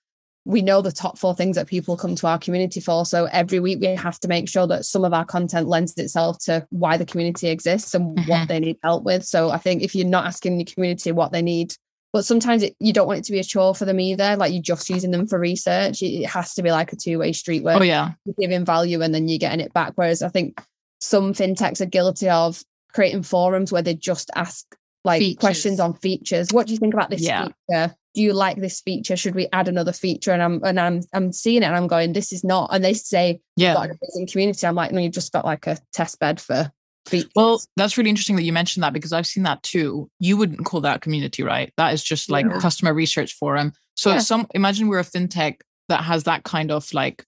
we 0.44 0.60
know 0.60 0.82
the 0.82 0.90
top 0.90 1.18
four 1.18 1.36
things 1.36 1.54
that 1.54 1.68
people 1.68 1.96
come 1.96 2.16
to 2.16 2.26
our 2.26 2.36
community 2.36 2.80
for. 2.80 3.06
So 3.06 3.26
every 3.26 3.60
week 3.60 3.78
we 3.80 3.86
have 3.94 4.18
to 4.18 4.28
make 4.28 4.48
sure 4.48 4.66
that 4.66 4.86
some 4.86 5.04
of 5.04 5.14
our 5.14 5.24
content 5.24 5.68
lends 5.68 5.96
itself 5.96 6.40
to 6.46 6.66
why 6.70 6.96
the 6.96 7.06
community 7.06 7.46
exists 7.46 7.94
and 7.94 8.18
mm-hmm. 8.18 8.28
what 8.28 8.48
they 8.48 8.58
need 8.58 8.78
help 8.82 9.04
with. 9.04 9.24
So 9.24 9.50
I 9.50 9.58
think 9.58 9.82
if 9.82 9.94
you're 9.94 10.04
not 10.04 10.26
asking 10.26 10.58
the 10.58 10.64
community 10.64 11.12
what 11.12 11.30
they 11.30 11.42
need, 11.42 11.76
but 12.12 12.24
sometimes 12.24 12.64
it, 12.64 12.74
you 12.80 12.92
don't 12.92 13.06
want 13.06 13.20
it 13.20 13.24
to 13.26 13.32
be 13.32 13.38
a 13.38 13.44
chore 13.44 13.76
for 13.76 13.84
them 13.84 14.00
either. 14.00 14.34
Like 14.34 14.52
you're 14.52 14.62
just 14.62 14.90
using 14.90 15.12
them 15.12 15.28
for 15.28 15.38
research. 15.38 16.02
It 16.02 16.26
has 16.26 16.54
to 16.54 16.62
be 16.64 16.72
like 16.72 16.92
a 16.92 16.96
two 16.96 17.20
way 17.20 17.32
street 17.32 17.62
where 17.62 17.76
oh, 17.76 17.82
yeah. 17.82 18.14
you're 18.24 18.34
giving 18.36 18.64
value 18.64 19.00
and 19.00 19.14
then 19.14 19.28
you're 19.28 19.38
getting 19.38 19.60
it 19.60 19.72
back. 19.72 19.92
Whereas 19.94 20.22
I 20.22 20.28
think 20.28 20.60
some 21.02 21.32
fintechs 21.34 21.80
are 21.80 21.86
guilty 21.86 22.28
of 22.28 22.62
creating 22.94 23.24
forums 23.24 23.72
where 23.72 23.82
they 23.82 23.94
just 23.94 24.30
ask 24.36 24.64
like 25.04 25.18
features. 25.18 25.40
questions 25.40 25.80
on 25.80 25.94
features. 25.94 26.48
What 26.52 26.68
do 26.68 26.72
you 26.72 26.78
think 26.78 26.94
about 26.94 27.10
this 27.10 27.22
yeah. 27.22 27.48
feature? 27.68 27.96
Do 28.14 28.22
you 28.22 28.32
like 28.32 28.58
this 28.58 28.80
feature? 28.80 29.16
Should 29.16 29.34
we 29.34 29.48
add 29.52 29.66
another 29.66 29.92
feature? 29.92 30.30
And 30.30 30.40
I'm 30.40 30.62
and 30.62 30.78
I'm 30.78 31.00
I'm 31.12 31.32
seeing 31.32 31.62
it 31.62 31.66
and 31.66 31.74
I'm 31.74 31.88
going, 31.88 32.12
this 32.12 32.32
is 32.32 32.44
not. 32.44 32.70
And 32.72 32.84
they 32.84 32.94
say, 32.94 33.40
yeah, 33.56 33.74
got 33.74 33.90
an 33.90 33.98
amazing 34.00 34.28
community. 34.28 34.64
I'm 34.64 34.76
like, 34.76 34.92
no, 34.92 35.00
you've 35.00 35.12
just 35.12 35.32
got 35.32 35.44
like 35.44 35.66
a 35.66 35.76
test 35.92 36.20
bed 36.20 36.40
for 36.40 36.70
features. 37.06 37.32
Well, 37.34 37.60
that's 37.76 37.98
really 37.98 38.10
interesting 38.10 38.36
that 38.36 38.44
you 38.44 38.52
mentioned 38.52 38.84
that 38.84 38.92
because 38.92 39.12
I've 39.12 39.26
seen 39.26 39.42
that 39.42 39.60
too. 39.64 40.08
You 40.20 40.36
wouldn't 40.36 40.64
call 40.64 40.82
that 40.82 41.00
community, 41.00 41.42
right? 41.42 41.72
That 41.78 41.92
is 41.94 42.04
just 42.04 42.30
like 42.30 42.46
yeah. 42.46 42.60
customer 42.60 42.94
research 42.94 43.34
forum. 43.34 43.72
So 43.96 44.10
yeah. 44.12 44.18
some 44.20 44.46
imagine 44.54 44.86
we're 44.86 45.00
a 45.00 45.04
fintech 45.04 45.62
that 45.88 46.04
has 46.04 46.24
that 46.24 46.44
kind 46.44 46.70
of 46.70 46.94
like 46.94 47.24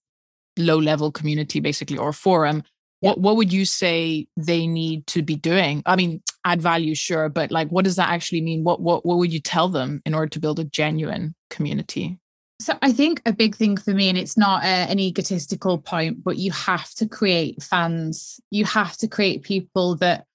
low 0.57 0.77
level 0.77 1.11
community 1.11 1.59
basically 1.59 1.97
or 1.97 2.13
forum 2.13 2.63
what 2.99 3.19
what 3.19 3.35
would 3.35 3.51
you 3.51 3.65
say 3.65 4.27
they 4.37 4.65
need 4.67 5.05
to 5.07 5.21
be 5.21 5.35
doing 5.35 5.81
i 5.85 5.95
mean 5.95 6.21
add 6.45 6.61
value 6.61 6.95
sure 6.95 7.29
but 7.29 7.51
like 7.51 7.69
what 7.69 7.85
does 7.85 7.95
that 7.95 8.09
actually 8.09 8.41
mean 8.41 8.63
what 8.63 8.81
what 8.81 9.05
what 9.05 9.17
would 9.17 9.33
you 9.33 9.39
tell 9.39 9.67
them 9.67 10.01
in 10.05 10.13
order 10.13 10.29
to 10.29 10.39
build 10.39 10.59
a 10.59 10.63
genuine 10.63 11.35
community 11.49 12.17
so 12.59 12.73
i 12.81 12.91
think 12.91 13.21
a 13.25 13.33
big 13.33 13.55
thing 13.55 13.77
for 13.77 13.93
me 13.93 14.09
and 14.09 14.17
it's 14.17 14.37
not 14.37 14.63
a, 14.63 14.67
an 14.67 14.99
egotistical 14.99 15.77
point 15.77 16.23
but 16.23 16.37
you 16.37 16.51
have 16.51 16.89
to 16.91 17.07
create 17.07 17.61
fans 17.61 18.39
you 18.51 18.65
have 18.65 18.95
to 18.97 19.07
create 19.07 19.43
people 19.43 19.95
that 19.95 20.25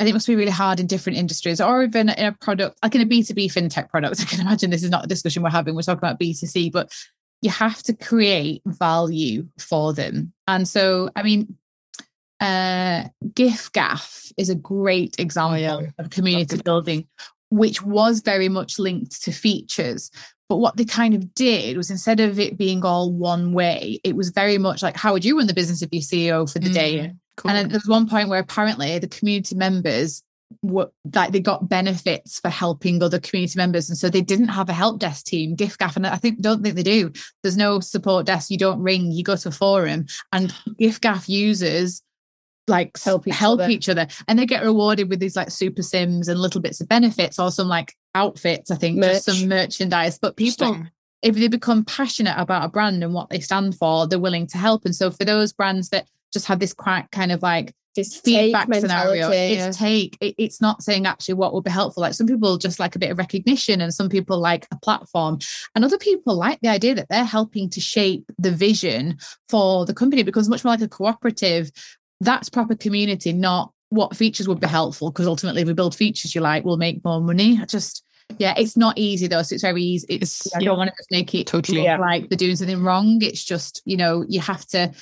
I 0.00 0.02
think 0.02 0.12
it 0.12 0.16
must 0.16 0.26
be 0.26 0.34
really 0.34 0.50
hard 0.50 0.80
in 0.80 0.88
different 0.88 1.18
industries 1.18 1.60
or 1.60 1.84
even 1.84 2.08
in 2.08 2.26
a 2.26 2.32
product 2.32 2.78
like 2.82 2.96
in 2.96 3.00
a 3.00 3.06
B2B 3.06 3.52
fintech 3.52 3.88
product. 3.88 4.20
I 4.22 4.24
can 4.24 4.40
imagine 4.40 4.70
this 4.70 4.82
is 4.82 4.90
not 4.90 5.04
a 5.04 5.08
discussion 5.08 5.42
we're 5.42 5.50
having. 5.50 5.76
We're 5.76 5.82
talking 5.82 5.98
about 5.98 6.18
B2C, 6.18 6.72
but 6.72 6.92
you 7.42 7.50
have 7.50 7.82
to 7.84 7.94
create 7.94 8.62
value 8.66 9.46
for 9.58 9.92
them. 9.92 10.32
And 10.48 10.66
so, 10.66 11.10
I 11.14 11.22
mean, 11.22 11.56
uh, 12.40 13.04
giffgaff 13.28 14.32
is 14.36 14.50
a 14.50 14.54
great 14.54 15.16
example 15.18 15.54
oh, 15.54 15.80
yeah. 15.80 15.90
of 15.98 16.10
community 16.10 16.60
building, 16.62 17.06
which 17.50 17.82
was 17.82 18.20
very 18.20 18.48
much 18.48 18.78
linked 18.78 19.22
to 19.22 19.32
features. 19.32 20.10
But 20.48 20.58
what 20.58 20.76
they 20.76 20.84
kind 20.84 21.14
of 21.14 21.34
did 21.34 21.76
was 21.76 21.90
instead 21.90 22.20
of 22.20 22.38
it 22.38 22.58
being 22.58 22.84
all 22.84 23.10
one 23.10 23.52
way, 23.52 24.00
it 24.04 24.14
was 24.14 24.28
very 24.30 24.58
much 24.58 24.82
like, 24.82 24.96
how 24.96 25.12
would 25.12 25.24
you 25.24 25.38
run 25.38 25.46
the 25.46 25.54
business 25.54 25.82
if 25.82 25.88
you're 25.90 26.02
CEO 26.02 26.52
for 26.52 26.58
the 26.58 26.68
mm, 26.68 26.74
day? 26.74 27.12
Cool. 27.36 27.50
And 27.50 27.70
there 27.70 27.76
was 27.76 27.88
one 27.88 28.08
point 28.08 28.28
where 28.28 28.40
apparently 28.40 28.98
the 28.98 29.08
community 29.08 29.56
members 29.56 30.22
were 30.62 30.90
like 31.14 31.32
they 31.32 31.40
got 31.40 31.68
benefits 31.68 32.38
for 32.40 32.48
helping 32.48 33.02
other 33.02 33.18
community 33.18 33.56
members. 33.56 33.88
And 33.88 33.98
so 33.98 34.08
they 34.08 34.20
didn't 34.20 34.48
have 34.48 34.68
a 34.68 34.74
help 34.74 35.00
desk 35.00 35.26
team, 35.26 35.56
giffgaff. 35.56 35.96
And 35.96 36.06
I 36.06 36.16
think 36.16 36.40
don't 36.40 36.62
think 36.62 36.76
they 36.76 36.82
do. 36.82 37.10
There's 37.42 37.56
no 37.56 37.80
support 37.80 38.26
desk. 38.26 38.50
You 38.50 38.58
don't 38.58 38.80
ring, 38.80 39.10
you 39.10 39.24
go 39.24 39.36
to 39.36 39.48
a 39.48 39.52
forum 39.52 40.06
and 40.32 40.54
giffgaff 40.80 41.28
users 41.28 42.02
like 42.68 42.98
help 42.98 43.26
each, 43.26 43.34
help 43.34 43.60
other. 43.60 43.70
each 43.70 43.88
other 43.88 44.06
and 44.26 44.38
they 44.38 44.46
get 44.46 44.62
rewarded 44.62 45.10
with 45.10 45.20
these 45.20 45.36
like 45.36 45.50
super 45.50 45.82
sims 45.82 46.28
and 46.28 46.40
little 46.40 46.60
bits 46.60 46.80
of 46.80 46.88
benefits 46.88 47.38
or 47.38 47.50
some 47.50 47.68
like 47.68 47.94
outfits 48.14 48.70
i 48.70 48.76
think 48.76 48.98
Merch. 48.98 49.12
just 49.12 49.24
some 49.26 49.48
merchandise 49.48 50.18
but 50.18 50.36
people 50.36 50.78
if 51.22 51.34
they 51.34 51.48
become 51.48 51.84
passionate 51.84 52.34
about 52.38 52.64
a 52.64 52.68
brand 52.68 53.02
and 53.02 53.14
what 53.14 53.28
they 53.30 53.40
stand 53.40 53.74
for 53.76 54.06
they're 54.06 54.18
willing 54.18 54.46
to 54.46 54.58
help 54.58 54.84
and 54.84 54.94
so 54.94 55.10
for 55.10 55.24
those 55.24 55.52
brands 55.52 55.90
that 55.90 56.06
just 56.32 56.46
have 56.46 56.58
this 56.58 56.72
quite 56.72 57.10
kind 57.10 57.32
of 57.32 57.42
like 57.42 57.74
this 57.94 58.20
feedback 58.20 58.72
scenario 58.74 59.30
yeah. 59.30 59.66
it's 59.66 59.78
take 59.78 60.16
it, 60.20 60.34
it's 60.36 60.60
not 60.60 60.82
saying 60.82 61.06
actually 61.06 61.34
what 61.34 61.54
would 61.54 61.64
be 61.64 61.70
helpful 61.70 62.00
like 62.00 62.14
some 62.14 62.26
people 62.26 62.56
just 62.58 62.80
like 62.80 62.96
a 62.96 62.98
bit 62.98 63.10
of 63.10 63.18
recognition 63.18 63.80
and 63.80 63.94
some 63.94 64.08
people 64.08 64.38
like 64.38 64.66
a 64.72 64.76
platform 64.80 65.38
and 65.74 65.84
other 65.84 65.98
people 65.98 66.34
like 66.34 66.58
the 66.60 66.68
idea 66.68 66.94
that 66.94 67.08
they're 67.08 67.24
helping 67.24 67.70
to 67.70 67.80
shape 67.80 68.24
the 68.38 68.50
vision 68.50 69.16
for 69.48 69.86
the 69.86 69.94
company 69.94 70.22
it 70.22 70.26
becomes 70.26 70.48
much 70.48 70.64
more 70.64 70.72
like 70.72 70.80
a 70.80 70.88
cooperative 70.88 71.70
that's 72.24 72.48
proper 72.48 72.74
community, 72.74 73.32
not 73.32 73.72
what 73.90 74.16
features 74.16 74.48
would 74.48 74.60
be 74.60 74.66
helpful. 74.66 75.10
Because 75.10 75.26
ultimately, 75.26 75.62
if 75.62 75.68
we 75.68 75.74
build 75.74 75.94
features 75.94 76.34
you 76.34 76.40
like, 76.40 76.64
we'll 76.64 76.76
make 76.76 77.04
more 77.04 77.20
money. 77.20 77.58
I 77.60 77.64
just, 77.64 78.04
yeah, 78.38 78.54
it's 78.56 78.76
not 78.76 78.98
easy 78.98 79.26
though. 79.26 79.42
So 79.42 79.54
it's 79.54 79.62
very 79.62 79.82
easy. 79.82 80.06
It's, 80.08 80.54
I 80.54 80.60
don't 80.60 80.78
want 80.78 80.90
to 80.90 80.96
just 80.96 81.10
make 81.10 81.34
it 81.34 81.46
totally 81.46 81.84
yeah. 81.84 81.98
like 81.98 82.28
they're 82.28 82.36
doing 82.36 82.56
something 82.56 82.82
wrong. 82.82 83.18
It's 83.22 83.44
just, 83.44 83.82
you 83.84 83.96
know, 83.96 84.24
you 84.28 84.40
have 84.40 84.66
to. 84.68 84.92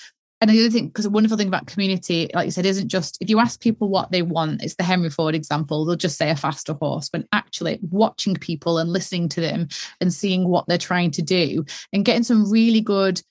And 0.41 0.51
the 0.51 0.59
other 0.59 0.71
thing, 0.71 0.89
because 0.89 1.07
a 1.07 1.11
wonderful 1.11 1.39
thing 1.39 1.47
about 1.47 1.69
community, 1.69 2.29
like 2.35 2.47
you 2.47 2.51
said, 2.51 2.67
isn't 2.67 2.89
just 2.89 3.17
if 3.21 3.31
you 3.31 3.39
ask 3.39 3.61
people 3.61 3.89
what 3.89 4.11
they 4.11 4.23
want, 4.23 4.65
it's 4.65 4.75
the 4.75 4.83
Henry 4.83 5.09
Ford 5.09 5.37
example, 5.37 5.85
they'll 5.85 5.95
just 5.95 6.19
say 6.19 6.31
a 6.31 6.37
faster 6.37 6.73
horse. 6.73 7.09
But 7.09 7.27
actually 7.33 7.79
watching 7.81 8.35
people 8.35 8.79
and 8.79 8.93
listening 8.93 9.29
to 9.31 9.41
them 9.41 9.69
and 10.01 10.13
seeing 10.13 10.49
what 10.49 10.67
they're 10.67 10.79
trying 10.79 11.13
to 11.13 11.23
do 11.23 11.65
and 11.93 12.05
getting 12.05 12.25
some 12.25 12.51
really 12.51 12.81
good 12.81 13.23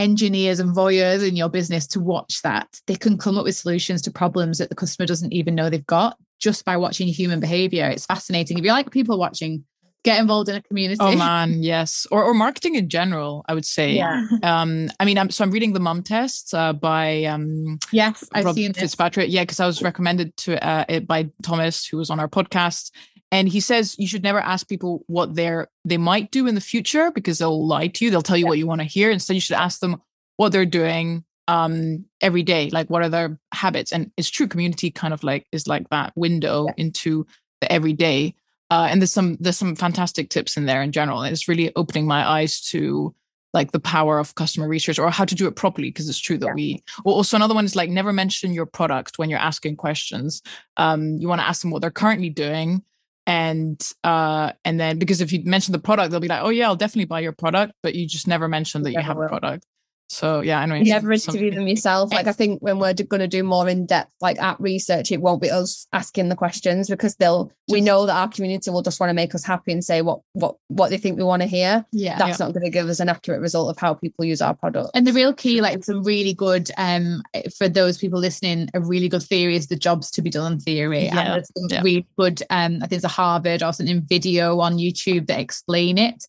engineers 0.00 0.60
and 0.60 0.74
voyeurs 0.74 1.26
in 1.26 1.36
your 1.36 1.48
business 1.48 1.86
to 1.88 2.00
watch 2.00 2.42
that, 2.42 2.68
they 2.86 2.96
can 2.96 3.18
come 3.18 3.36
up 3.36 3.44
with 3.44 3.54
solutions 3.54 4.02
to 4.02 4.10
problems 4.10 4.58
that 4.58 4.68
the 4.70 4.74
customer 4.74 5.06
doesn't 5.06 5.32
even 5.32 5.54
know 5.54 5.68
they've 5.68 5.86
got 5.86 6.16
just 6.38 6.64
by 6.64 6.76
watching 6.76 7.06
human 7.06 7.38
behavior. 7.38 7.86
It's 7.88 8.06
fascinating. 8.06 8.58
If 8.58 8.64
you 8.64 8.72
like 8.72 8.90
people 8.90 9.18
watching, 9.18 9.64
get 10.02 10.18
involved 10.18 10.48
in 10.48 10.56
a 10.56 10.62
community. 10.62 10.98
Oh 11.00 11.14
man, 11.28 11.62
yes. 11.62 12.06
Or 12.10 12.24
or 12.24 12.34
marketing 12.34 12.74
in 12.74 12.88
general, 12.88 13.44
I 13.48 13.54
would 13.54 13.66
say. 13.66 13.92
Yeah. 13.92 14.26
Um, 14.42 14.88
I 14.98 15.04
mean, 15.04 15.18
I'm 15.18 15.30
so 15.30 15.44
I'm 15.44 15.50
reading 15.50 15.72
the 15.72 15.80
Mum 15.80 16.02
Test 16.02 16.54
uh, 16.54 16.72
by 16.72 17.24
um 17.24 17.78
yes, 17.92 18.24
I've 18.32 18.46
Rob 18.46 18.54
seen 18.54 18.72
this. 18.72 18.82
Fitzpatrick. 18.82 19.30
Yeah, 19.30 19.42
because 19.42 19.60
I 19.60 19.66
was 19.66 19.82
recommended 19.82 20.36
to 20.38 20.64
uh, 20.66 20.84
it 20.88 21.06
by 21.06 21.30
Thomas, 21.42 21.86
who 21.86 21.98
was 21.98 22.10
on 22.10 22.20
our 22.20 22.28
podcast, 22.28 22.90
and 23.32 23.48
he 23.48 23.60
says 23.60 23.96
you 23.98 24.06
should 24.08 24.22
never 24.22 24.40
ask 24.40 24.68
people 24.68 25.04
what 25.06 25.34
they're 25.34 25.68
they 25.84 25.98
might 25.98 26.30
do 26.30 26.46
in 26.46 26.54
the 26.54 26.60
future 26.60 27.10
because 27.10 27.38
they'll 27.38 27.66
lie 27.66 27.88
to 27.88 28.04
you. 28.04 28.10
They'll 28.10 28.22
tell 28.22 28.36
you 28.36 28.46
what 28.46 28.58
you 28.58 28.66
want 28.66 28.80
to 28.80 28.86
hear. 28.86 29.10
Instead, 29.10 29.34
you 29.34 29.40
should 29.40 29.56
ask 29.56 29.80
them 29.80 30.00
what 30.36 30.52
they're 30.52 30.66
doing 30.66 31.24
um 31.48 32.04
every 32.20 32.42
day 32.44 32.70
like 32.70 32.88
what 32.90 33.02
are 33.02 33.08
their 33.08 33.36
habits 33.52 33.92
and 33.92 34.10
it's 34.16 34.30
true 34.30 34.46
community 34.46 34.90
kind 34.90 35.12
of 35.12 35.24
like 35.24 35.46
is 35.52 35.66
like 35.66 35.88
that 35.90 36.12
window 36.14 36.66
Yeah. 36.66 36.74
into 36.76 37.26
the 37.60 37.72
everyday 37.72 38.34
uh 38.70 38.86
and 38.88 39.00
there's 39.02 39.12
some 39.12 39.36
there's 39.40 39.56
some 39.58 39.74
fantastic 39.74 40.30
tips 40.30 40.56
in 40.56 40.66
there 40.66 40.80
in 40.82 40.92
general 40.92 41.22
and 41.22 41.32
it's 41.32 41.48
really 41.48 41.72
opening 41.74 42.06
my 42.06 42.24
eyes 42.28 42.60
to 42.70 43.14
like 43.52 43.72
the 43.72 43.80
power 43.80 44.20
of 44.20 44.34
customer 44.36 44.68
research 44.68 44.98
or 44.98 45.10
how 45.10 45.24
to 45.24 45.34
do 45.34 45.48
it 45.48 45.56
properly 45.56 45.88
because 45.88 46.08
it's 46.08 46.20
true 46.20 46.38
that 46.38 46.46
Yeah. 46.48 46.54
we 46.54 46.82
also 47.04 47.36
another 47.36 47.54
one 47.54 47.64
is 47.64 47.74
like 47.74 47.90
never 47.90 48.12
mention 48.12 48.52
your 48.54 48.66
product 48.66 49.18
when 49.18 49.28
you're 49.30 49.38
asking 49.40 49.76
questions 49.76 50.42
um 50.76 51.16
you 51.18 51.26
want 51.26 51.40
to 51.40 51.46
ask 51.48 51.62
them 51.62 51.70
what 51.72 51.80
they're 51.82 51.90
currently 51.90 52.30
doing 52.30 52.82
and 53.30 53.92
uh 54.02 54.50
and 54.64 54.80
then 54.80 54.98
because 54.98 55.20
if 55.20 55.32
you 55.32 55.40
mention 55.44 55.70
the 55.70 55.78
product 55.78 56.10
they'll 56.10 56.18
be 56.18 56.26
like 56.26 56.42
oh 56.42 56.48
yeah 56.48 56.66
i'll 56.66 56.74
definitely 56.74 57.04
buy 57.04 57.20
your 57.20 57.32
product 57.32 57.72
but 57.80 57.94
you 57.94 58.04
just 58.04 58.26
never 58.26 58.48
mention 58.48 58.82
that 58.82 58.92
you 58.92 59.00
have 59.00 59.16
will. 59.16 59.26
a 59.26 59.28
product 59.28 59.64
so 60.10 60.40
yeah 60.40 60.60
anyway 60.60 60.80
You 60.80 60.92
never 60.92 61.12
interview 61.12 61.52
them 61.52 61.68
yourself. 61.68 62.12
Like 62.12 62.26
I 62.26 62.32
think 62.32 62.60
when 62.60 62.80
we're 62.80 62.94
going 62.94 63.20
to 63.20 63.28
do 63.28 63.44
more 63.44 63.68
in 63.68 63.86
depth, 63.86 64.10
like 64.20 64.38
app 64.38 64.58
research, 64.58 65.12
it 65.12 65.20
won't 65.20 65.40
be 65.40 65.50
us 65.50 65.86
asking 65.92 66.28
the 66.28 66.36
questions 66.36 66.88
because 66.90 67.14
they'll. 67.14 67.52
we 67.68 67.80
know 67.80 68.06
that 68.06 68.16
our 68.16 68.28
community 68.28 68.70
will 68.70 68.82
just 68.82 68.98
want 68.98 69.10
to 69.10 69.14
make 69.14 69.36
us 69.36 69.44
happy 69.44 69.70
and 69.72 69.84
say 69.84 70.02
what 70.02 70.20
what 70.32 70.56
what 70.66 70.90
they 70.90 70.98
think 70.98 71.16
we 71.16 71.22
want 71.22 71.42
to 71.42 71.48
hear. 71.48 71.86
Yeah. 71.92 72.18
That's 72.18 72.40
not 72.40 72.52
going 72.52 72.64
to 72.64 72.70
give 72.70 72.88
us 72.88 72.98
an 72.98 73.08
accurate 73.08 73.40
result 73.40 73.70
of 73.70 73.78
how 73.78 73.94
people 73.94 74.24
use 74.24 74.42
our 74.42 74.54
product. 74.54 74.90
And 74.94 75.06
the 75.06 75.12
real 75.12 75.32
key, 75.32 75.60
like 75.60 75.84
some 75.84 76.02
really 76.02 76.34
good, 76.34 76.70
um, 76.76 77.22
for 77.56 77.68
those 77.68 77.96
people 77.96 78.18
listening, 78.18 78.68
a 78.74 78.80
really 78.80 79.08
good 79.08 79.22
theory 79.22 79.54
is 79.54 79.68
the 79.68 79.76
jobs 79.76 80.10
to 80.12 80.22
be 80.22 80.30
done 80.30 80.58
theory. 80.58 81.04
Yeah, 81.04 81.34
And 81.34 81.46
some 81.46 81.68
yeah. 81.70 81.82
really 81.82 82.06
good, 82.18 82.42
um, 82.50 82.80
I 82.82 82.88
think 82.88 82.98
it's 82.98 83.04
a 83.04 83.08
Harvard 83.08 83.62
or 83.62 83.72
something 83.72 84.02
video 84.02 84.58
on 84.58 84.78
YouTube 84.78 85.28
that 85.28 85.38
explain 85.38 85.98
it. 85.98 86.24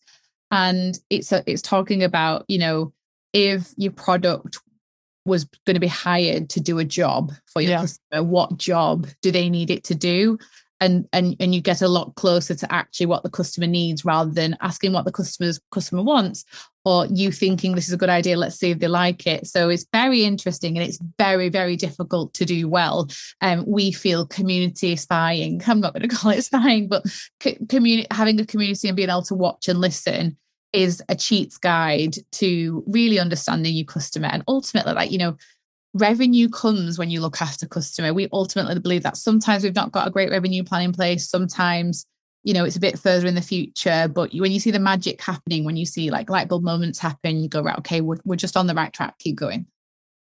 And 0.51 0.99
it's 1.09 1.31
a, 1.31 1.43
it's 1.47 1.61
talking 1.63 2.03
about, 2.03 2.45
you 2.47 2.59
know, 2.59 2.93
if 3.33 3.73
your 3.77 3.91
product 3.91 4.59
was 5.25 5.45
going 5.65 5.75
to 5.75 5.79
be 5.79 5.87
hired 5.87 6.49
to 6.49 6.59
do 6.59 6.79
a 6.79 6.85
job 6.85 7.31
for 7.45 7.61
your 7.61 7.71
Yeah. 7.71 7.81
customer, 7.81 8.23
what 8.23 8.57
job 8.57 9.07
do 9.21 9.31
they 9.31 9.49
need 9.49 9.69
it 9.69 9.83
to 9.85 9.95
do? 9.95 10.37
And, 10.79 11.07
and 11.13 11.35
and 11.39 11.53
you 11.53 11.61
get 11.61 11.83
a 11.83 11.87
lot 11.87 12.15
closer 12.15 12.55
to 12.55 12.73
actually 12.73 13.05
what 13.05 13.21
the 13.21 13.29
customer 13.29 13.67
needs 13.67 14.03
rather 14.03 14.31
than 14.31 14.57
asking 14.61 14.93
what 14.93 15.05
the 15.05 15.11
customer's 15.11 15.59
customer 15.69 16.01
wants 16.01 16.43
or 16.85 17.05
you 17.05 17.31
thinking 17.31 17.75
this 17.75 17.87
is 17.87 17.93
a 17.93 17.97
good 17.97 18.09
idea 18.09 18.35
let's 18.35 18.55
see 18.55 18.71
if 18.71 18.79
they 18.79 18.87
like 18.87 19.27
it 19.27 19.45
so 19.45 19.69
it's 19.69 19.85
very 19.93 20.23
interesting 20.23 20.75
and 20.79 20.87
it's 20.87 20.97
very 21.19 21.49
very 21.49 21.75
difficult 21.75 22.33
to 22.33 22.45
do 22.45 22.67
well 22.67 23.07
um 23.41 23.63
we 23.67 23.91
feel 23.91 24.25
community 24.25 24.95
spying 24.95 25.61
i'm 25.67 25.81
not 25.81 25.93
going 25.93 26.09
to 26.09 26.15
call 26.15 26.31
it 26.31 26.41
spying 26.41 26.87
but 26.87 27.05
co- 27.39 27.53
community 27.69 28.07
having 28.09 28.39
a 28.41 28.45
community 28.47 28.87
and 28.87 28.97
being 28.97 29.09
able 29.09 29.21
to 29.21 29.35
watch 29.35 29.67
and 29.67 29.79
listen 29.79 30.35
is 30.73 31.01
a 31.09 31.15
cheats 31.15 31.57
guide 31.57 32.15
to 32.31 32.83
really 32.87 33.19
understanding 33.19 33.75
your 33.75 33.85
customer 33.85 34.29
and 34.31 34.43
ultimately 34.47 34.93
like 34.93 35.11
you 35.11 35.17
know 35.17 35.35
revenue 35.93 36.47
comes 36.47 36.97
when 36.97 37.09
you 37.09 37.19
look 37.19 37.41
after 37.41 37.67
customer. 37.67 38.13
We 38.13 38.29
ultimately 38.31 38.79
believe 38.79 39.03
that 39.03 39.17
sometimes 39.17 39.63
we've 39.63 39.75
not 39.75 39.91
got 39.91 40.07
a 40.07 40.11
great 40.11 40.31
revenue 40.31 40.63
plan 40.63 40.83
in 40.83 40.93
place. 40.93 41.29
Sometimes 41.29 42.05
you 42.43 42.53
know 42.53 42.65
it's 42.65 42.75
a 42.75 42.81
bit 42.81 42.97
further 42.97 43.27
in 43.27 43.35
the 43.35 43.41
future 43.41 44.07
but 44.07 44.33
when 44.33 44.51
you 44.51 44.59
see 44.59 44.71
the 44.71 44.79
magic 44.79 45.21
happening 45.21 45.63
when 45.63 45.77
you 45.77 45.85
see 45.85 46.09
like 46.09 46.29
light 46.29 46.47
bulb 46.47 46.63
moments 46.63 46.97
happen 46.97 47.37
you 47.39 47.47
go 47.47 47.61
right 47.61 47.77
okay 47.77 48.01
we're, 48.01 48.17
we're 48.25 48.35
just 48.35 48.57
on 48.57 48.67
the 48.67 48.73
right 48.73 48.93
track 48.93 49.17
keep 49.19 49.35
going 49.35 49.65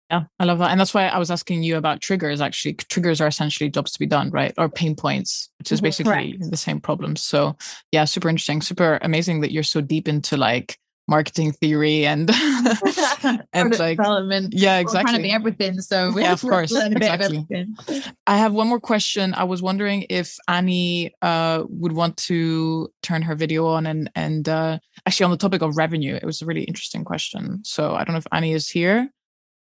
Yeah, 0.10 0.24
I 0.39 0.45
love 0.45 0.60
that. 0.60 0.72
And 0.72 0.80
that's 0.80 0.93
why 0.93 1.08
I 1.08 1.18
was 1.18 1.32
asking 1.32 1.64
you 1.64 1.78
about 1.78 2.01
triggers. 2.01 2.41
Actually, 2.41 2.76
triggers 2.76 3.22
are 3.22 3.28
essentially 3.28 3.70
jobs 3.70 3.91
to 3.93 3.99
be 3.99 4.06
done, 4.06 4.30
right? 4.30 4.54
Or 4.58 4.70
pain 4.70 4.95
points, 4.95 5.49
which 5.60 5.72
is 5.72 5.80
Mhm, 5.80 5.84
basically 5.84 6.38
the 6.39 6.58
same 6.58 6.80
problem. 6.80 7.16
So, 7.16 7.56
yeah, 7.91 8.06
super 8.06 8.30
interesting, 8.30 8.62
super 8.62 8.99
amazing 9.01 9.41
that 9.41 9.51
you're 9.51 9.64
so 9.64 9.82
deep 9.82 10.08
into 10.08 10.38
like 10.38 10.78
marketing 11.08 11.51
theory 11.51 12.06
and 12.06 12.32
and 13.54 13.78
like 13.78 13.97
development 13.97 14.54
yeah, 14.54 14.82
we're 14.82 14.89
trying 14.89 15.06
to 15.06 15.20
exactly. 15.20 15.24
be 15.24 15.32
everything 15.32 15.82
so 15.82 16.14
Yeah, 16.18 16.32
of 16.32 16.41
course, 16.41 16.70
to 16.70 16.76
learn 16.76 16.93
a 16.93 16.99
bit 16.99 17.14
exactly. 17.14 17.45
of 17.89 18.14
I 18.26 18.38
have 18.38 18.54
one 18.54 18.68
more 18.68 18.80
question. 18.80 19.34
I 19.34 19.43
was 19.43 19.62
wondering 19.62 20.06
if 20.10 20.38
Annie 20.47 21.14
uh, 21.22 21.64
would 21.68 21.91
want 21.91 22.18
to 22.18 22.89
turn 23.01 23.22
her 23.24 23.36
video 23.36 23.68
on 23.68 23.86
and 23.86 24.10
and 24.16 24.47
uh, 24.47 24.80
actually 25.06 25.26
on 25.26 25.32
the 25.32 25.38
topic 25.38 25.62
of 25.62 25.76
revenue. 25.78 26.16
It 26.16 26.24
was 26.26 26.41
a 26.41 26.45
really 26.45 26.64
interesting 26.64 27.04
question. 27.04 27.62
So 27.64 27.95
I 27.95 28.04
don't 28.04 28.14
know 28.14 28.20
if 28.20 28.28
Annie 28.32 28.54
is 28.54 28.70
here 28.70 29.10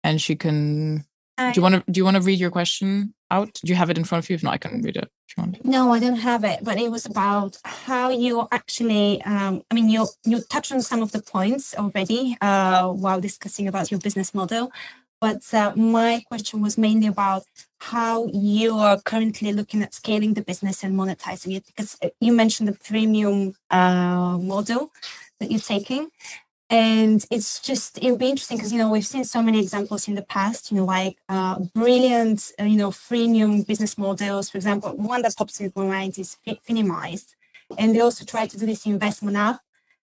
and 0.03 0.21
she 0.21 0.35
can. 0.35 1.05
Do 1.37 1.51
you 1.55 1.61
want 1.63 1.75
to 1.75 1.91
do 1.91 1.97
you 1.97 2.05
want 2.05 2.15
to 2.15 2.21
read 2.21 2.39
your 2.39 2.51
question 2.51 3.13
out? 3.31 3.59
Do 3.63 3.71
you 3.71 3.75
have 3.75 3.89
it 3.89 3.97
in 3.97 4.03
front 4.03 4.23
of 4.23 4.29
you? 4.29 4.35
If 4.35 4.43
not, 4.43 4.53
I 4.53 4.57
can 4.57 4.81
read 4.83 4.97
it. 4.97 5.09
If 5.27 5.35
you 5.35 5.43
want. 5.43 5.65
No, 5.65 5.91
I 5.91 5.99
don't 5.99 6.17
have 6.17 6.43
it, 6.43 6.59
but 6.61 6.77
it 6.77 6.91
was 6.91 7.05
about 7.07 7.57
how 7.65 8.09
you 8.09 8.47
actually. 8.51 9.21
Um, 9.23 9.63
I 9.71 9.73
mean, 9.73 9.89
you 9.89 10.07
you 10.23 10.41
touched 10.41 10.71
on 10.71 10.81
some 10.81 11.01
of 11.01 11.11
the 11.11 11.21
points 11.21 11.73
already 11.75 12.37
uh, 12.39 12.89
while 12.89 13.19
discussing 13.19 13.67
about 13.67 13.89
your 13.89 13.99
business 13.99 14.33
model, 14.35 14.71
but 15.19 15.41
uh, 15.53 15.73
my 15.75 16.23
question 16.27 16.61
was 16.61 16.77
mainly 16.77 17.07
about 17.07 17.43
how 17.79 18.27
you 18.27 18.75
are 18.75 19.01
currently 19.01 19.53
looking 19.53 19.81
at 19.81 19.93
scaling 19.93 20.35
the 20.35 20.43
business 20.43 20.83
and 20.83 20.95
monetizing 20.95 21.55
it. 21.57 21.65
Because 21.65 21.97
uh, 22.03 22.09
you 22.19 22.31
mentioned 22.31 22.69
the 22.69 22.77
premium 22.87 23.55
uh, 23.71 24.37
model 24.37 24.91
that 25.39 25.49
you're 25.49 25.59
taking, 25.59 26.11
and 26.69 27.25
it's 27.29 27.59
just 27.59 27.97
it'll 27.97 28.17
be 28.17 28.29
interesting 28.29 28.57
because 28.57 28.71
you 28.71 28.79
know 28.79 28.89
we've 28.89 29.05
seen 29.05 29.23
so 29.23 29.41
many 29.43 29.59
examples 29.59 30.07
in 30.07 30.15
the 30.15 30.23
past 30.23 30.71
you 30.71 30.77
know 30.77 30.85
like 30.85 31.17
uh, 31.29 31.59
brilliant 31.75 32.51
uh, 32.59 32.63
you 32.63 32.77
know 32.77 32.89
freemium 32.89 33.65
business 33.67 33.97
models 33.97 34.49
for 34.49 34.57
example 34.57 34.91
one 34.95 35.21
that 35.21 35.35
pops 35.37 35.59
into 35.59 35.77
my 35.79 35.85
mind 35.87 36.17
is 36.17 36.35
Fi- 36.43 36.59
Finimize 36.67 37.25
and 37.77 37.93
they 37.95 37.99
also 37.99 38.25
tried 38.25 38.49
to 38.49 38.57
do 38.57 38.65
this 38.65 38.85
investment 38.85 39.37
app 39.37 39.59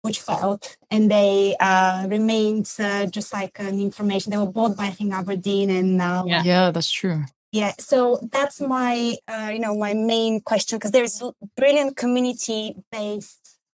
which 0.03 0.19
failed 0.19 0.77
and 0.91 1.09
they 1.09 1.55
uh, 1.59 2.05
remained 2.09 2.69
uh, 2.79 3.05
just 3.07 3.33
like 3.33 3.57
an 3.59 3.79
information 3.79 4.31
they 4.31 4.37
were 4.37 4.45
bought 4.45 4.77
by 4.77 4.85
i 4.85 4.91
think 4.91 5.13
aberdeen 5.13 5.69
and 5.69 6.01
uh, 6.01 6.23
Yeah. 6.27 6.43
Yeah, 6.43 6.71
that's 6.71 6.91
true. 6.91 7.23
yeah, 7.51 7.73
so 7.79 8.19
that's 8.31 8.59
my 8.61 9.15
uh, 9.27 9.49
you 9.53 9.59
know 9.59 9.75
my 9.77 9.93
main 9.93 10.39
question 10.41 10.77
because 10.77 10.91
there's 10.91 11.21
brilliant 11.57 11.95
community 11.97 12.75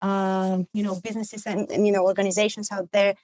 based 0.01 0.11
uh, 0.11 0.59
you 0.73 0.83
know 0.83 1.01
businesses 1.01 1.47
and, 1.47 1.71
and 1.71 1.87
you 1.87 1.93
know 1.93 2.05
organizations 2.05 2.71
out 2.73 2.91
there 2.93 3.15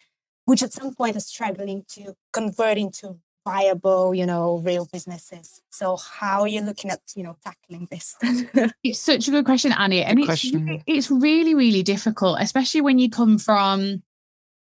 which 0.46 0.62
at 0.62 0.72
some 0.72 0.94
point 0.94 1.16
are 1.16 1.20
struggling 1.20 1.84
to 1.88 2.14
convert 2.32 2.78
into 2.78 3.18
viable 3.46 4.14
you 4.14 4.26
know 4.26 4.62
real 4.64 4.88
businesses. 4.92 5.60
So 5.70 5.96
how 5.96 6.42
are 6.42 6.48
you 6.48 6.62
looking 6.62 6.90
at 6.90 7.00
you 7.14 7.22
know 7.22 7.36
tackling 7.44 7.88
this? 7.90 8.16
It's 8.82 9.00
such 9.00 9.28
a 9.28 9.30
good 9.30 9.44
question, 9.44 9.72
Annie. 9.72 10.02
And 10.02 10.18
it's, 10.18 10.26
question. 10.26 10.82
it's 10.86 11.10
really, 11.10 11.54
really 11.54 11.82
difficult, 11.82 12.38
especially 12.40 12.82
when 12.82 12.98
you 12.98 13.08
come 13.08 13.38
from, 13.38 14.02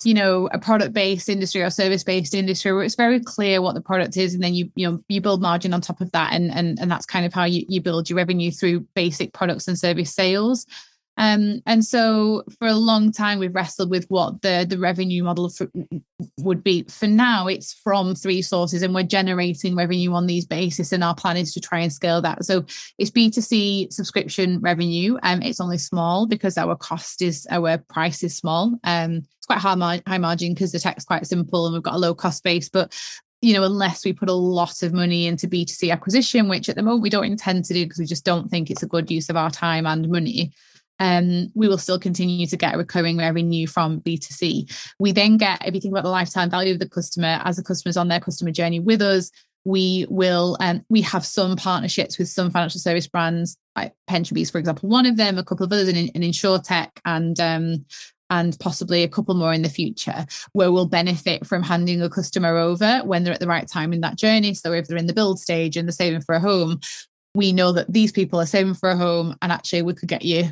you 0.03 0.15
know, 0.15 0.49
a 0.51 0.57
product-based 0.57 1.29
industry 1.29 1.61
or 1.61 1.69
service-based 1.69 2.33
industry 2.33 2.73
where 2.73 2.83
it's 2.83 2.95
very 2.95 3.19
clear 3.19 3.61
what 3.61 3.75
the 3.75 3.81
product 3.81 4.17
is, 4.17 4.33
and 4.33 4.43
then 4.43 4.55
you, 4.55 4.71
you 4.75 4.89
know, 4.89 4.99
you 5.09 5.21
build 5.21 5.41
margin 5.41 5.73
on 5.73 5.81
top 5.81 6.01
of 6.01 6.11
that, 6.11 6.33
and 6.33 6.51
and 6.51 6.79
and 6.79 6.91
that's 6.91 7.05
kind 7.05 7.25
of 7.25 7.33
how 7.33 7.45
you, 7.45 7.65
you 7.67 7.81
build 7.81 8.09
your 8.09 8.17
revenue 8.17 8.51
through 8.51 8.79
basic 8.95 9.33
products 9.33 9.67
and 9.67 9.77
service 9.77 10.13
sales. 10.13 10.65
Um, 11.19 11.61
and 11.65 11.83
so 11.83 12.43
for 12.57 12.67
a 12.67 12.73
long 12.73 13.11
time 13.11 13.39
we've 13.39 13.53
wrestled 13.53 13.91
with 13.91 14.05
what 14.07 14.41
the 14.41 14.65
the 14.67 14.79
revenue 14.79 15.23
model 15.23 15.49
for, 15.49 15.69
would 16.39 16.63
be. 16.63 16.83
For 16.83 17.07
now, 17.07 17.47
it's 17.47 17.73
from 17.73 18.15
three 18.15 18.41
sources, 18.41 18.81
and 18.81 18.95
we're 18.95 19.03
generating 19.03 19.75
revenue 19.75 20.13
on 20.13 20.27
these 20.27 20.45
basis. 20.45 20.93
And 20.93 21.03
our 21.03 21.13
plan 21.13 21.35
is 21.35 21.53
to 21.53 21.59
try 21.59 21.79
and 21.79 21.91
scale 21.91 22.21
that. 22.21 22.45
So 22.45 22.65
it's 22.97 23.11
B2C 23.11 23.91
subscription 23.91 24.61
revenue. 24.61 25.17
Um, 25.21 25.41
it's 25.41 25.59
only 25.59 25.77
small 25.77 26.25
because 26.25 26.57
our 26.57 26.75
cost 26.75 27.21
is 27.21 27.45
our 27.51 27.77
price 27.77 28.23
is 28.23 28.37
small. 28.37 28.79
Um, 28.85 29.23
it's 29.37 29.45
quite 29.45 29.59
high, 29.59 29.75
mar- 29.75 30.01
high 30.07 30.17
margin 30.17 30.53
because 30.53 30.71
the 30.71 30.79
tech's 30.79 31.03
quite 31.03 31.27
simple 31.27 31.65
and 31.65 31.73
we've 31.73 31.83
got 31.83 31.95
a 31.95 31.99
low 31.99 32.15
cost 32.15 32.43
base. 32.43 32.69
But 32.69 32.97
you 33.41 33.53
know, 33.53 33.63
unless 33.63 34.03
we 34.03 34.13
put 34.13 34.29
a 34.29 34.33
lot 34.33 34.83
of 34.83 34.93
money 34.93 35.25
into 35.27 35.47
B2C 35.47 35.91
acquisition, 35.91 36.49
which 36.49 36.69
at 36.69 36.75
the 36.75 36.83
moment 36.83 37.03
we 37.03 37.09
don't 37.09 37.25
intend 37.25 37.65
to 37.65 37.73
do 37.73 37.85
because 37.85 37.99
we 37.99 38.05
just 38.05 38.25
don't 38.25 38.49
think 38.49 38.69
it's 38.69 38.83
a 38.83 38.87
good 38.87 39.11
use 39.11 39.29
of 39.29 39.37
our 39.37 39.49
time 39.49 39.85
and 39.85 40.09
money. 40.09 40.51
Um, 40.99 41.49
we 41.55 41.67
will 41.67 41.77
still 41.77 41.99
continue 41.99 42.45
to 42.47 42.57
get 42.57 42.77
recurring 42.77 43.17
revenue 43.17 43.67
from 43.67 44.01
B2C. 44.01 44.91
We 44.99 45.11
then 45.11 45.37
get, 45.37 45.65
if 45.65 45.73
you 45.73 45.81
think 45.81 45.93
about 45.93 46.03
the 46.03 46.09
lifetime 46.09 46.49
value 46.49 46.73
of 46.73 46.79
the 46.79 46.89
customer, 46.89 47.41
as 47.45 47.57
the 47.57 47.63
customer's 47.63 47.97
on 47.97 48.09
their 48.09 48.19
customer 48.19 48.51
journey 48.51 48.79
with 48.79 49.01
us, 49.01 49.31
we 49.65 50.05
will 50.09 50.57
um, 50.61 50.83
we 50.89 51.01
have 51.01 51.25
some 51.25 51.55
partnerships 51.55 52.17
with 52.17 52.29
some 52.29 52.49
financial 52.49 52.79
service 52.79 53.07
brands 53.07 53.57
like 53.75 53.93
pensionbees 54.09 54.49
for 54.49 54.57
example 54.57 54.87
one 54.87 55.05
of 55.05 55.17
them 55.17 55.37
a 55.37 55.43
couple 55.43 55.65
of 55.65 55.73
others 55.73 55.89
in, 55.89 55.97
in 55.97 56.21
insurtech 56.21 56.89
and 57.03 57.41
um, 57.41 57.85
and 58.29 58.57
possibly 58.59 59.03
a 59.03 59.07
couple 59.07 59.33
more 59.35 59.53
in 59.53 59.63
the 59.63 59.69
future 59.69 60.25
where 60.53 60.71
we'll 60.71 60.85
benefit 60.85 61.45
from 61.45 61.63
handing 61.63 62.01
a 62.01 62.09
customer 62.09 62.57
over 62.57 62.99
when 63.03 63.23
they're 63.23 63.33
at 63.33 63.39
the 63.39 63.47
right 63.47 63.67
time 63.67 63.91
in 63.91 64.01
that 64.01 64.17
journey. 64.17 64.53
So 64.53 64.71
if 64.71 64.87
they're 64.87 64.97
in 64.97 65.07
the 65.07 65.13
build 65.13 65.39
stage 65.39 65.75
and 65.75 65.87
they're 65.87 65.93
saving 65.93 66.21
for 66.21 66.35
a 66.35 66.39
home, 66.39 66.79
we 67.33 67.51
know 67.51 67.71
that 67.71 67.91
these 67.91 68.11
people 68.11 68.39
are 68.39 68.45
saving 68.45 68.75
for 68.75 68.89
a 68.89 68.97
home 68.97 69.35
and 69.41 69.51
actually 69.51 69.81
we 69.81 69.93
could 69.93 70.09
get 70.09 70.23
you 70.23 70.51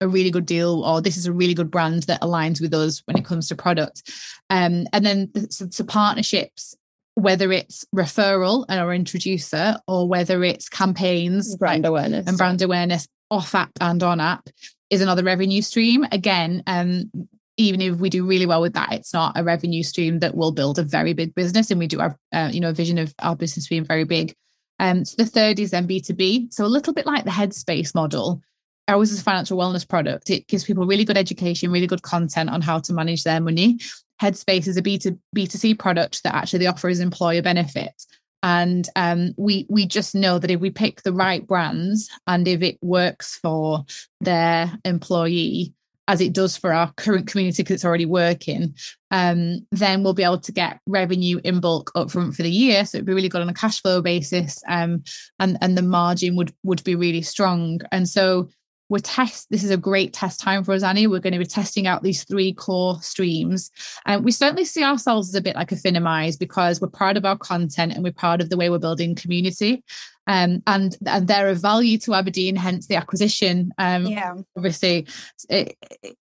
a 0.00 0.08
really 0.08 0.30
good 0.30 0.46
deal 0.46 0.82
or 0.84 1.00
this 1.00 1.16
is 1.16 1.26
a 1.26 1.32
really 1.32 1.54
good 1.54 1.70
brand 1.70 2.04
that 2.04 2.20
aligns 2.20 2.60
with 2.60 2.72
us 2.74 3.02
when 3.06 3.16
it 3.16 3.24
comes 3.24 3.48
to 3.48 3.56
product. 3.56 4.02
Um, 4.50 4.86
and 4.92 5.04
then 5.04 5.50
so, 5.50 5.66
so 5.70 5.84
partnerships 5.84 6.76
whether 7.14 7.50
it's 7.50 7.84
referral 7.92 8.64
and 8.68 8.78
our 8.78 8.94
introducer 8.94 9.76
or 9.88 10.08
whether 10.08 10.44
it's 10.44 10.68
campaigns 10.68 11.56
brand 11.56 11.82
like, 11.82 11.88
awareness. 11.88 12.28
and 12.28 12.38
brand 12.38 12.62
awareness 12.62 13.08
off 13.28 13.56
app 13.56 13.72
and 13.80 14.04
on 14.04 14.20
app 14.20 14.48
is 14.88 15.00
another 15.00 15.24
revenue 15.24 15.60
stream. 15.60 16.06
Again 16.12 16.62
um, 16.68 17.10
even 17.56 17.80
if 17.80 17.96
we 17.96 18.08
do 18.08 18.24
really 18.24 18.46
well 18.46 18.60
with 18.60 18.74
that 18.74 18.92
it's 18.92 19.12
not 19.12 19.36
a 19.36 19.42
revenue 19.42 19.82
stream 19.82 20.20
that 20.20 20.36
will 20.36 20.52
build 20.52 20.78
a 20.78 20.84
very 20.84 21.12
big 21.12 21.34
business 21.34 21.72
and 21.72 21.80
we 21.80 21.88
do 21.88 21.98
our 21.98 22.16
uh, 22.32 22.50
you 22.52 22.60
know 22.60 22.70
a 22.70 22.74
vision 22.74 22.98
of 22.98 23.12
our 23.18 23.34
business 23.34 23.66
being 23.66 23.84
very 23.84 24.04
big. 24.04 24.32
Um, 24.80 25.04
so 25.04 25.16
the 25.18 25.26
third 25.26 25.58
is 25.58 25.72
then 25.72 25.88
B2B. 25.88 26.52
So 26.52 26.64
a 26.64 26.66
little 26.66 26.94
bit 26.94 27.06
like 27.06 27.24
the 27.24 27.30
Headspace 27.30 27.94
model, 27.94 28.40
ours 28.88 29.12
is 29.12 29.20
a 29.20 29.22
financial 29.22 29.58
wellness 29.58 29.86
product. 29.86 30.30
It 30.30 30.48
gives 30.48 30.64
people 30.64 30.86
really 30.86 31.04
good 31.04 31.18
education, 31.18 31.70
really 31.70 31.86
good 31.86 32.02
content 32.02 32.50
on 32.50 32.62
how 32.62 32.80
to 32.80 32.92
manage 32.92 33.24
their 33.24 33.40
money. 33.40 33.78
Headspace 34.20 34.66
is 34.66 34.76
a 34.76 34.82
B2, 34.82 35.18
B2C 35.36 35.78
product 35.78 36.22
that 36.24 36.34
actually 36.34 36.60
the 36.60 36.66
offer 36.66 36.88
is 36.88 37.00
employer 37.00 37.42
benefits. 37.42 38.06
And 38.42 38.88
um, 38.96 39.34
we 39.36 39.66
we 39.68 39.84
just 39.84 40.14
know 40.14 40.38
that 40.38 40.50
if 40.50 40.60
we 40.60 40.70
pick 40.70 41.02
the 41.02 41.12
right 41.12 41.44
brands 41.44 42.08
and 42.26 42.46
if 42.46 42.62
it 42.62 42.78
works 42.80 43.36
for 43.36 43.84
their 44.20 44.72
employee, 44.84 45.74
as 46.08 46.20
it 46.22 46.32
does 46.32 46.56
for 46.56 46.72
our 46.72 46.90
current 46.92 47.26
community 47.26 47.62
because 47.62 47.74
it's 47.74 47.84
already 47.84 48.06
working, 48.06 48.74
um, 49.10 49.66
then 49.72 50.02
we'll 50.02 50.14
be 50.14 50.22
able 50.22 50.40
to 50.40 50.52
get 50.52 50.80
revenue 50.86 51.38
in 51.44 51.60
bulk 51.60 51.92
upfront 51.94 52.34
for 52.34 52.42
the 52.42 52.50
year. 52.50 52.84
So 52.86 52.96
it'd 52.96 53.06
be 53.06 53.12
really 53.12 53.28
good 53.28 53.42
on 53.42 53.48
a 53.48 53.54
cash 53.54 53.82
flow 53.82 54.00
basis, 54.00 54.62
um, 54.68 55.02
and 55.38 55.58
and 55.60 55.76
the 55.76 55.82
margin 55.82 56.36
would 56.36 56.52
would 56.62 56.82
be 56.84 56.94
really 56.94 57.22
strong. 57.22 57.80
And 57.92 58.08
so 58.08 58.48
we're 58.88 58.98
test 58.98 59.48
this 59.50 59.64
is 59.64 59.70
a 59.70 59.76
great 59.76 60.12
test 60.12 60.40
time 60.40 60.64
for 60.64 60.72
us 60.72 60.82
annie. 60.82 61.06
We're 61.06 61.20
going 61.20 61.34
to 61.34 61.38
be 61.38 61.44
testing 61.44 61.86
out 61.86 62.02
these 62.02 62.24
three 62.24 62.52
core 62.52 63.00
streams. 63.02 63.70
And 64.06 64.24
we 64.24 64.32
certainly 64.32 64.64
see 64.64 64.82
ourselves 64.82 65.28
as 65.28 65.34
a 65.34 65.40
bit 65.40 65.56
like 65.56 65.72
a 65.72 65.76
finimize 65.76 66.38
because 66.38 66.80
we're 66.80 66.88
proud 66.88 67.16
of 67.16 67.24
our 67.24 67.36
content 67.36 67.92
and 67.92 68.02
we're 68.02 68.12
proud 68.12 68.40
of 68.40 68.50
the 68.50 68.56
way 68.56 68.70
we're 68.70 68.78
building 68.78 69.14
community. 69.14 69.84
Um, 70.26 70.62
and 70.66 70.96
and 71.06 71.26
they're 71.26 71.48
of 71.48 71.60
value 71.60 71.98
to 71.98 72.14
aberdeen 72.14 72.56
hence 72.56 72.86
the 72.86 72.96
acquisition. 72.96 73.72
Um, 73.78 74.06
yeah. 74.06 74.34
obviously 74.56 75.06
it, 75.48 75.76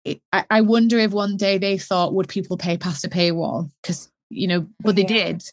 it, 0.05 0.21
i 0.31 0.61
wonder 0.61 0.97
if 0.97 1.11
one 1.11 1.35
day 1.35 1.57
they 1.57 1.77
thought 1.77 2.13
would 2.13 2.29
people 2.29 2.57
pay 2.57 2.77
past 2.77 3.05
a 3.05 3.09
paywall? 3.09 3.69
Because 3.81 4.09
you 4.29 4.47
know 4.47 4.67
but 4.81 4.95
they 4.95 5.03
yeah. 5.03 5.07
did 5.07 5.43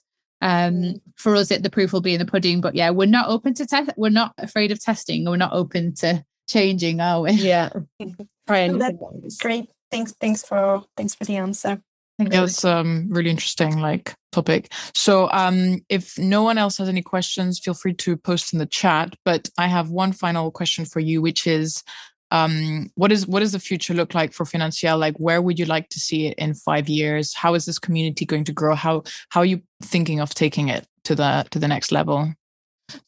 um 0.40 0.74
mm. 0.74 1.00
for 1.16 1.36
us 1.36 1.52
it 1.52 1.62
the 1.62 1.70
proof 1.70 1.92
will 1.92 2.00
be 2.00 2.14
in 2.14 2.20
the 2.20 2.26
pudding. 2.26 2.60
But 2.60 2.74
yeah 2.74 2.90
we're 2.90 3.06
not 3.06 3.28
open 3.28 3.54
to 3.54 3.66
test 3.66 3.90
we're 3.96 4.08
not 4.08 4.34
afraid 4.38 4.72
of 4.72 4.80
testing. 4.80 5.24
We're 5.24 5.36
not 5.36 5.52
open 5.52 5.94
to 5.96 6.24
changing, 6.48 7.00
are 7.00 7.22
we? 7.22 7.32
Yeah. 7.32 7.70
That's 8.46 9.36
great. 9.38 9.70
Thanks. 9.90 10.12
Thanks 10.20 10.42
for 10.42 10.84
thanks 10.96 11.14
for 11.14 11.24
the 11.24 11.36
answer. 11.36 11.80
Yeah, 12.18 12.44
it's 12.44 12.64
um 12.64 13.08
really 13.10 13.30
interesting 13.30 13.80
like 13.80 14.14
topic. 14.32 14.72
So 14.94 15.28
um 15.32 15.80
if 15.88 16.18
no 16.18 16.42
one 16.42 16.58
else 16.58 16.78
has 16.78 16.88
any 16.88 17.02
questions, 17.02 17.58
feel 17.58 17.74
free 17.74 17.94
to 17.94 18.16
post 18.16 18.52
in 18.52 18.58
the 18.58 18.66
chat. 18.66 19.14
But 19.24 19.48
I 19.58 19.66
have 19.66 19.90
one 19.90 20.12
final 20.12 20.50
question 20.50 20.84
for 20.84 21.00
you, 21.00 21.20
which 21.22 21.46
is 21.46 21.82
um 22.30 22.90
what 22.94 23.10
is 23.10 23.26
what 23.26 23.40
does 23.40 23.52
the 23.52 23.58
future 23.58 23.94
look 23.94 24.14
like 24.14 24.32
for 24.32 24.44
Financielle? 24.44 24.98
Like 24.98 25.16
where 25.16 25.42
would 25.42 25.58
you 25.58 25.64
like 25.64 25.88
to 25.90 26.00
see 26.00 26.26
it 26.28 26.38
in 26.38 26.54
five 26.54 26.88
years? 26.88 27.34
How 27.34 27.54
is 27.54 27.64
this 27.64 27.78
community 27.78 28.24
going 28.24 28.44
to 28.44 28.52
grow? 28.52 28.74
How 28.74 29.02
how 29.30 29.40
are 29.40 29.46
you 29.46 29.62
thinking 29.82 30.20
of 30.20 30.34
taking 30.34 30.68
it 30.68 30.86
to 31.04 31.14
the 31.14 31.46
to 31.50 31.58
the 31.58 31.68
next 31.68 31.90
level? 31.90 32.32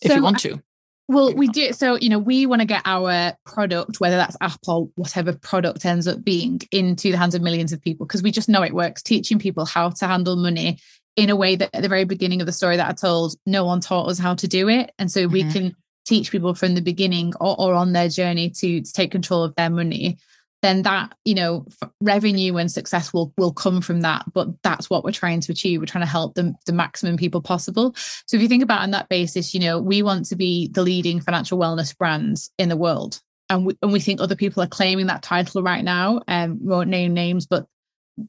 If 0.00 0.10
so 0.10 0.16
you 0.16 0.22
want 0.22 0.40
to. 0.40 0.60
Well, 1.08 1.32
we 1.34 1.46
do. 1.46 1.72
So, 1.72 1.96
you 1.96 2.08
know, 2.08 2.18
we 2.18 2.46
want 2.46 2.62
to 2.62 2.66
get 2.66 2.82
our 2.84 3.32
product, 3.44 4.00
whether 4.00 4.16
that's 4.16 4.36
Apple, 4.40 4.90
whatever 4.96 5.32
product 5.32 5.84
ends 5.84 6.08
up 6.08 6.24
being, 6.24 6.60
into 6.72 7.12
the 7.12 7.18
hands 7.18 7.36
of 7.36 7.42
millions 7.42 7.72
of 7.72 7.80
people 7.80 8.06
because 8.06 8.24
we 8.24 8.32
just 8.32 8.48
know 8.48 8.62
it 8.62 8.74
works. 8.74 9.02
Teaching 9.02 9.38
people 9.38 9.64
how 9.64 9.90
to 9.90 10.06
handle 10.06 10.34
money 10.34 10.78
in 11.14 11.30
a 11.30 11.36
way 11.36 11.54
that 11.56 11.70
at 11.72 11.82
the 11.82 11.88
very 11.88 12.04
beginning 12.04 12.40
of 12.40 12.46
the 12.46 12.52
story 12.52 12.76
that 12.76 12.88
I 12.88 12.92
told, 12.92 13.36
no 13.46 13.64
one 13.64 13.80
taught 13.80 14.08
us 14.08 14.18
how 14.18 14.34
to 14.34 14.48
do 14.48 14.68
it. 14.68 14.90
And 14.98 15.10
so 15.10 15.22
mm-hmm. 15.22 15.32
we 15.32 15.44
can 15.44 15.76
teach 16.06 16.32
people 16.32 16.54
from 16.54 16.74
the 16.74 16.82
beginning 16.82 17.32
or, 17.40 17.54
or 17.58 17.74
on 17.74 17.92
their 17.92 18.08
journey 18.08 18.50
to, 18.50 18.80
to 18.80 18.92
take 18.92 19.12
control 19.12 19.44
of 19.44 19.54
their 19.54 19.70
money 19.70 20.18
then 20.66 20.82
that 20.82 21.16
you 21.24 21.34
know 21.34 21.64
revenue 22.00 22.56
and 22.56 22.70
success 22.70 23.12
will 23.12 23.32
will 23.38 23.52
come 23.52 23.80
from 23.80 24.00
that 24.00 24.24
but 24.32 24.48
that's 24.62 24.90
what 24.90 25.04
we're 25.04 25.12
trying 25.12 25.40
to 25.40 25.52
achieve. 25.52 25.80
We're 25.80 25.86
trying 25.86 26.04
to 26.04 26.10
help 26.10 26.34
the, 26.34 26.54
the 26.66 26.72
maximum 26.72 27.16
people 27.16 27.40
possible. 27.40 27.94
So 28.26 28.36
if 28.36 28.42
you 28.42 28.48
think 28.48 28.62
about 28.62 28.82
on 28.82 28.90
that 28.90 29.08
basis 29.08 29.54
you 29.54 29.60
know 29.60 29.80
we 29.80 30.02
want 30.02 30.26
to 30.26 30.36
be 30.36 30.68
the 30.68 30.82
leading 30.82 31.20
financial 31.20 31.58
wellness 31.58 31.96
brands 31.96 32.50
in 32.58 32.68
the 32.68 32.76
world. 32.76 33.20
And 33.48 33.64
we, 33.64 33.78
and 33.80 33.92
we 33.92 34.00
think 34.00 34.20
other 34.20 34.34
people 34.34 34.60
are 34.60 34.68
claiming 34.68 35.06
that 35.06 35.22
title 35.22 35.62
right 35.62 35.84
now 35.84 36.20
and 36.26 36.52
um, 36.52 36.58
won't 36.60 36.90
name 36.90 37.14
names 37.14 37.46
but 37.46 37.66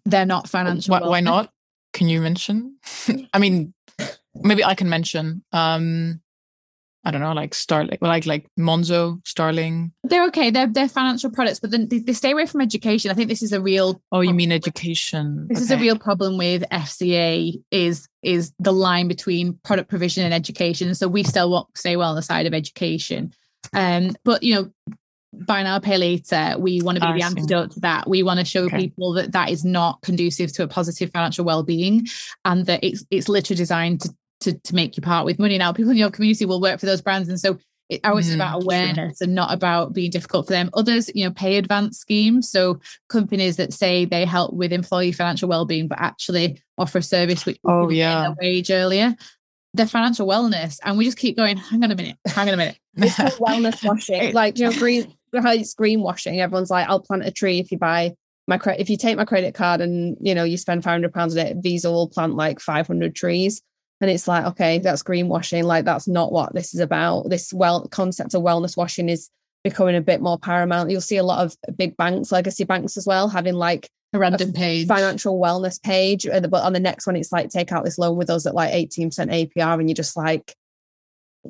they're 0.06 0.26
not 0.26 0.48
financial 0.48 0.92
why, 0.92 1.02
why 1.02 1.20
not? 1.22 1.52
Can 1.94 2.08
you 2.08 2.22
mention? 2.22 2.78
I 3.34 3.40
mean 3.40 3.74
maybe 4.44 4.64
i 4.64 4.76
can 4.76 4.90
mention 4.90 5.44
um 5.52 6.22
I 7.08 7.12
don't 7.12 7.22
know, 7.22 7.32
like 7.32 7.53
Starling, 7.53 7.97
like 8.01 8.26
like 8.26 8.49
Monzo, 8.60 9.26
Starling. 9.26 9.93
They're 10.03 10.26
okay. 10.26 10.51
They're 10.51 10.68
they're 10.68 10.89
financial 10.89 11.32
products, 11.32 11.58
but 11.58 11.72
then 11.72 11.88
they, 11.88 11.99
they 11.99 12.12
stay 12.12 12.32
away 12.32 12.45
from 12.45 12.60
education. 12.60 13.10
I 13.10 13.14
think 13.14 13.30
this 13.30 13.41
is 13.41 13.53
a 13.53 13.62
real. 13.62 14.01
Oh, 14.12 14.20
you 14.20 14.34
mean 14.34 14.51
education? 14.51 15.47
This 15.47 15.60
okay. 15.60 15.64
is 15.64 15.72
a 15.72 15.78
real 15.78 15.97
problem 15.97 16.38
with 16.38 16.66
FCA. 16.70 17.53
Is 17.72 18.10
is 18.24 18.51
the 18.60 18.74
line 18.74 19.08
between 19.08 19.53
product 19.64 19.89
provision 19.89 20.26
and 20.26 20.34
education? 20.34 20.93
So 20.95 21.08
we 21.08 21.24
still 21.24 21.49
want 21.49 21.78
stay 21.78 21.95
well 21.95 22.10
on 22.10 22.18
the 22.18 22.22
side 22.22 22.45
of 22.45 22.53
education. 22.53 23.32
Um, 23.74 24.14
but 24.26 24.43
you 24.43 24.55
know, 24.55 24.72
buy 25.32 25.64
now 25.64 25.80
pay 25.80 25.97
later 25.97 26.55
we 26.60 26.82
want 26.82 26.97
to 26.97 27.01
be 27.01 27.08
I 27.08 27.14
the 27.14 27.20
see. 27.22 27.26
antidote 27.26 27.72
to 27.72 27.80
that 27.82 28.10
we 28.10 28.22
want 28.22 28.39
to 28.39 28.45
show 28.45 28.66
okay. 28.66 28.78
people 28.78 29.14
that 29.14 29.32
that 29.32 29.49
is 29.49 29.64
not 29.64 30.01
conducive 30.01 30.51
to 30.53 30.64
a 30.64 30.68
positive 30.68 31.12
financial 31.12 31.45
well-being 31.45 32.05
and 32.43 32.66
that 32.66 32.84
it's 32.84 33.05
it's 33.12 33.30
literally 33.30 33.58
designed 33.58 34.01
to 34.01 34.10
to, 34.42 34.54
to 34.54 34.76
make 34.76 34.98
you 34.98 35.02
part 35.02 35.26
with 35.26 35.40
money. 35.40 35.58
Now, 35.58 35.74
people 35.74 35.92
in 35.92 35.98
your 35.98 36.12
community 36.12 36.46
will 36.46 36.62
work 36.62 36.80
for 36.80 36.86
those 36.86 37.02
brands. 37.02 37.30
And 37.30 37.40
so 37.40 37.58
it 37.90 38.02
always 38.04 38.26
mm, 38.26 38.30
is 38.30 38.36
about 38.36 38.64
awareness 38.64 39.22
and 39.22 39.34
not 39.34 39.54
about 39.54 39.94
being 39.94 40.12
difficult 40.12 40.48
for 40.48 40.54
them. 40.54 40.70
Others, 40.74 41.10
you 41.16 41.24
know, 41.24 41.32
pay 41.32 41.58
advance 41.58 41.98
schemes. 41.98 42.50
So 42.50 42.80
companies 43.08 43.56
that 43.58 43.74
say 43.74 44.06
they 44.06 44.26
help 44.26 44.54
with 44.54 44.74
employee 44.74 45.14
financial 45.14 45.48
well-being, 45.48 45.88
but 45.88 46.00
actually 46.00 46.62
offer 46.78 46.98
a 46.98 47.04
service 47.04 47.46
which 47.46 47.58
oh 47.66 47.90
yeah 47.90 48.34
wage 48.42 48.72
earlier. 48.72 49.16
Their 49.74 49.88
financial 49.88 50.28
wellness, 50.28 50.80
and 50.84 50.98
we 50.98 51.06
just 51.06 51.18
keep 51.18 51.38
going. 51.38 51.58
Hang 51.58 51.84
on 51.84 51.92
a 51.92 51.96
minute. 51.96 52.18
Hang 52.28 52.48
on 52.48 52.54
a 52.56 52.58
minute. 52.58 52.80
wellness 52.98 53.84
washing, 53.84 54.34
like 54.34 54.58
you 54.58 54.66
know, 54.66 54.78
green. 54.78 55.14
It's 55.34 55.76
greenwashing. 55.76 56.40
Everyone's 56.40 56.72
like, 56.72 56.90
"I'll 56.90 57.02
plant 57.02 57.26
a 57.26 57.32
tree 57.32 57.60
if 57.60 57.72
you 57.72 57.78
buy 57.78 58.14
my 58.48 58.58
credit. 58.58 58.82
If 58.82 58.90
you 58.90 58.98
take 58.98 59.18
my 59.18 59.26
credit 59.26 59.54
card 59.54 59.82
and 59.82 60.18
you 60.20 60.34
know 60.34 60.44
you 60.44 60.58
spend 60.58 60.84
five 60.84 60.94
hundred 60.94 61.14
pounds 61.14 61.36
a 61.36 61.44
day, 61.44 61.54
Visa 61.58 61.92
will 61.92 62.10
plant 62.10 62.36
like 62.36 62.60
five 62.60 62.88
hundred 62.88 63.16
trees." 63.16 63.62
And 64.00 64.10
it's 64.10 64.28
like 64.28 64.45
okay 64.45 64.80
that's 64.80 65.04
greenwashing 65.04 65.64
like 65.64 65.86
that's 65.86 66.08
not 66.08 66.32
what 66.32 66.54
this 66.54 66.74
is 66.74 66.80
about. 66.80 67.30
This 67.30 67.54
well 67.54 67.88
concept 67.88 68.34
of 68.34 68.43
wellness 68.43 68.78
washing 68.78 69.10
is 69.10 69.30
becoming 69.64 69.95
a 69.95 70.02
bit 70.02 70.22
more 70.22 70.38
paramount. 70.38 70.89
You'll 70.89 71.02
see 71.02 71.18
a 71.18 71.24
lot 71.24 71.45
of 71.45 71.56
big 71.76 71.98
banks 71.98 72.32
legacy 72.32 72.64
banks 72.64 72.98
as 72.98 73.06
well 73.06 73.28
having 73.28 73.56
like 73.56 73.89
a 74.14 74.20
random 74.20 74.54
page. 74.54 74.88
financial 74.88 75.39
wellness 75.39 75.82
page. 75.82 76.26
But 76.26 76.54
on 76.54 76.74
the 76.74 76.80
next 76.80 77.08
one 77.08 77.16
it's 77.16 77.32
like 77.32 77.50
take 77.50 77.72
out 77.72 77.84
this 77.84 77.98
loan 77.98 78.18
with 78.18 78.30
us 78.30 78.45
at 78.45 78.56
like 78.56 78.74
18% 78.74 79.10
apr 79.10 79.80
and 79.80 79.89
you're 79.89 79.95
just 79.95 80.16
like 80.16 80.56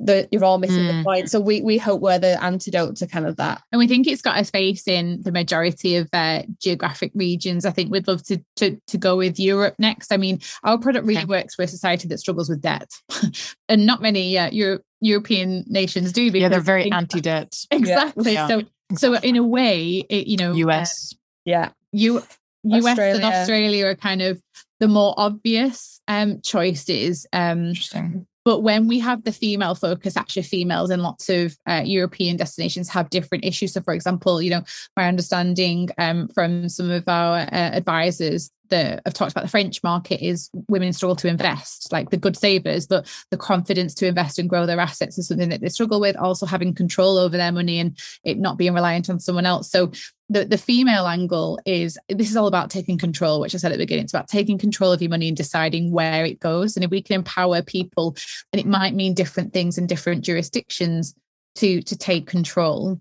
the, 0.03 0.27
you're 0.31 0.43
all 0.43 0.57
missing 0.57 0.83
mm. 0.83 0.97
the 0.99 1.03
point. 1.03 1.29
So 1.29 1.39
we 1.39 1.61
we 1.61 1.77
hope 1.77 2.01
we're 2.01 2.19
the 2.19 2.41
antidote 2.43 2.95
to 2.97 3.07
kind 3.07 3.25
of 3.25 3.37
that. 3.37 3.61
And 3.71 3.79
we 3.79 3.87
think 3.87 4.07
it's 4.07 4.21
got 4.21 4.39
a 4.39 4.45
space 4.45 4.87
in 4.87 5.21
the 5.21 5.31
majority 5.31 5.95
of 5.95 6.09
uh, 6.13 6.43
geographic 6.59 7.11
regions. 7.15 7.65
I 7.65 7.71
think 7.71 7.91
we'd 7.91 8.07
love 8.07 8.23
to, 8.23 8.41
to 8.57 8.79
to 8.87 8.97
go 8.97 9.17
with 9.17 9.39
Europe 9.39 9.75
next. 9.79 10.11
I 10.11 10.17
mean, 10.17 10.39
our 10.63 10.77
product 10.77 11.05
really 11.05 11.21
okay. 11.21 11.25
works 11.25 11.55
for 11.55 11.63
a 11.63 11.67
society 11.67 12.07
that 12.07 12.19
struggles 12.19 12.49
with 12.49 12.61
debt, 12.61 12.89
and 13.69 13.85
not 13.85 14.01
many 14.01 14.37
uh, 14.37 14.49
Euro- 14.51 14.79
European 15.01 15.63
nations 15.67 16.11
do. 16.11 16.31
Because 16.31 16.43
yeah, 16.43 16.49
they're 16.49 16.59
very 16.59 16.91
anti-debt. 16.91 17.53
Exactly. 17.71 18.33
Yeah. 18.33 18.47
So 18.47 18.61
so 18.95 19.15
in 19.15 19.35
a 19.35 19.43
way, 19.43 20.05
it, 20.09 20.27
you 20.27 20.37
know, 20.37 20.53
US, 20.53 21.13
uh, 21.13 21.17
yeah, 21.45 21.69
you. 21.91 22.23
US 22.63 22.97
and 22.97 23.23
Australia 23.23 23.85
are 23.85 23.95
kind 23.95 24.21
of 24.21 24.41
the 24.79 24.87
more 24.87 25.13
obvious 25.17 26.01
um, 26.07 26.41
choices. 26.41 27.25
Um, 27.31 27.67
Interesting. 27.67 28.27
But 28.47 28.61
when 28.61 28.87
we 28.87 28.97
have 28.99 29.25
the 29.25 29.33
female 29.33 29.75
focus, 29.75 30.15
actually, 30.15 30.43
females 30.43 30.89
in 30.89 31.01
lots 31.01 31.27
of 31.27 31.57
uh, 31.67 31.81
European 31.83 32.37
destinations 32.37 32.87
have 32.87 33.09
different 33.09 33.43
issues. 33.43 33.73
So, 33.73 33.81
for 33.81 33.93
example, 33.93 34.41
you 34.41 34.49
know, 34.49 34.63
my 34.95 35.05
understanding 35.09 35.89
um, 35.97 36.29
from 36.29 36.69
some 36.69 36.89
of 36.89 37.03
our 37.09 37.39
uh, 37.39 37.49
advisors, 37.51 38.49
the 38.69 39.01
I've 39.05 39.13
talked 39.13 39.31
about 39.31 39.43
the 39.43 39.49
French 39.49 39.83
market 39.83 40.25
is 40.25 40.49
women 40.67 40.93
struggle 40.93 41.15
to 41.17 41.27
invest, 41.27 41.91
like 41.91 42.09
the 42.09 42.17
good 42.17 42.37
savers, 42.37 42.87
but 42.87 43.07
the 43.31 43.37
confidence 43.37 43.93
to 43.95 44.07
invest 44.07 44.39
and 44.39 44.49
grow 44.49 44.65
their 44.65 44.79
assets 44.79 45.17
is 45.17 45.27
something 45.27 45.49
that 45.49 45.61
they 45.61 45.69
struggle 45.69 45.99
with. 45.99 46.15
Also 46.17 46.45
having 46.45 46.73
control 46.73 47.17
over 47.17 47.37
their 47.37 47.51
money 47.51 47.79
and 47.79 47.97
it 48.23 48.37
not 48.37 48.57
being 48.57 48.73
reliant 48.73 49.09
on 49.09 49.19
someone 49.19 49.45
else. 49.45 49.69
So 49.69 49.91
the, 50.29 50.45
the 50.45 50.57
female 50.57 51.07
angle 51.07 51.59
is 51.65 51.97
this 52.09 52.29
is 52.29 52.35
all 52.35 52.47
about 52.47 52.69
taking 52.69 52.97
control, 52.97 53.39
which 53.39 53.55
I 53.55 53.57
said 53.57 53.71
at 53.71 53.77
the 53.77 53.83
beginning. 53.83 54.03
It's 54.03 54.13
about 54.13 54.27
taking 54.27 54.57
control 54.57 54.91
of 54.91 55.01
your 55.01 55.09
money 55.09 55.27
and 55.29 55.37
deciding 55.37 55.91
where 55.91 56.25
it 56.25 56.39
goes. 56.39 56.75
And 56.75 56.83
if 56.83 56.91
we 56.91 57.01
can 57.01 57.15
empower 57.15 57.61
people, 57.61 58.15
and 58.51 58.59
it 58.59 58.65
might 58.65 58.93
mean 58.93 59.13
different 59.13 59.53
things 59.53 59.77
in 59.77 59.87
different 59.87 60.23
jurisdictions 60.23 61.15
to 61.55 61.81
to 61.81 61.97
take 61.97 62.27
control, 62.27 62.99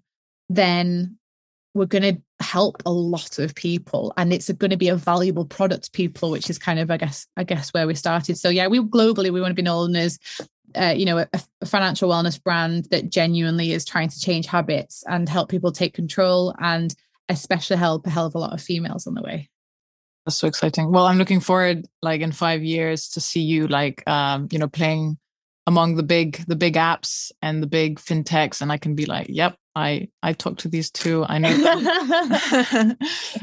then 0.49 1.19
we're 1.75 1.87
going 1.87 2.15
to 2.15 2.23
help 2.41 2.83
a 2.85 2.93
lot 2.93 3.39
of 3.39 3.55
people 3.55 4.13
and 4.17 4.33
it's 4.33 4.51
going 4.53 4.71
to 4.71 4.77
be 4.77 4.89
a 4.89 4.97
valuable 4.97 5.45
product 5.45 5.85
to 5.85 5.91
people 5.93 6.31
which 6.31 6.51
is 6.51 6.59
kind 6.59 6.79
of 6.79 6.91
i 6.91 6.97
guess 6.97 7.27
i 7.37 7.45
guess 7.45 7.73
where 7.73 7.87
we 7.87 7.95
started. 7.95 8.37
So 8.37 8.51
yeah 8.51 8.67
we 8.67 8.81
globally 8.81 9.33
we 9.33 9.41
want 9.41 9.53
to 9.53 9.55
be 9.55 9.63
known 9.63 9.97
as 9.97 10.19
uh, 10.75 10.95
you 10.97 11.07
know 11.07 11.19
a, 11.19 11.29
a, 11.63 11.67
financial 11.67 12.11
wellness 12.11 12.43
brand 12.43 12.87
that 12.91 13.11
genuinely 13.11 13.73
is 13.73 13.85
trying 13.85 14.09
to 14.09 14.21
change 14.21 14.47
habits 14.47 15.03
and 15.09 15.29
help 15.29 15.49
people 15.49 15.73
take 15.73 15.95
control 15.95 16.55
and 16.61 16.95
especially 17.29 17.77
help 17.77 18.07
a 18.07 18.11
hell 18.11 18.27
of 18.27 18.35
a 18.35 18.39
lot 18.39 18.53
of 18.53 18.61
females 18.61 19.07
on 19.07 19.15
the 19.15 19.23
way. 19.23 19.49
That's 20.27 20.37
so 20.37 20.49
exciting. 20.49 20.93
Well 20.93 21.07
i'm 21.07 21.19
looking 21.19 21.41
forward 21.41 21.87
like 22.03 22.21
in 22.21 22.33
five 22.33 22.63
years 22.63 23.09
to 23.11 23.21
see 23.21 23.41
you 23.41 23.67
like 23.69 24.07
um 24.07 24.49
you 24.51 24.59
know 24.59 24.69
playing 24.69 25.19
among 25.67 25.97
the 25.97 26.03
big 26.03 26.45
the 26.47 26.57
big 26.57 26.75
apps 26.75 27.33
and 27.43 27.63
the 27.63 27.67
big 27.67 27.99
fintechs 27.99 28.61
and 28.61 28.71
i 28.71 28.77
can 28.77 28.95
be 28.95 29.07
like 29.07 29.27
yep 29.29 29.57
i 29.77 30.09
i 30.23 30.33
talked 30.33 30.61
to 30.61 30.69
these 30.69 30.91
two. 30.91 31.25
I 31.29 31.39
know 31.39 31.51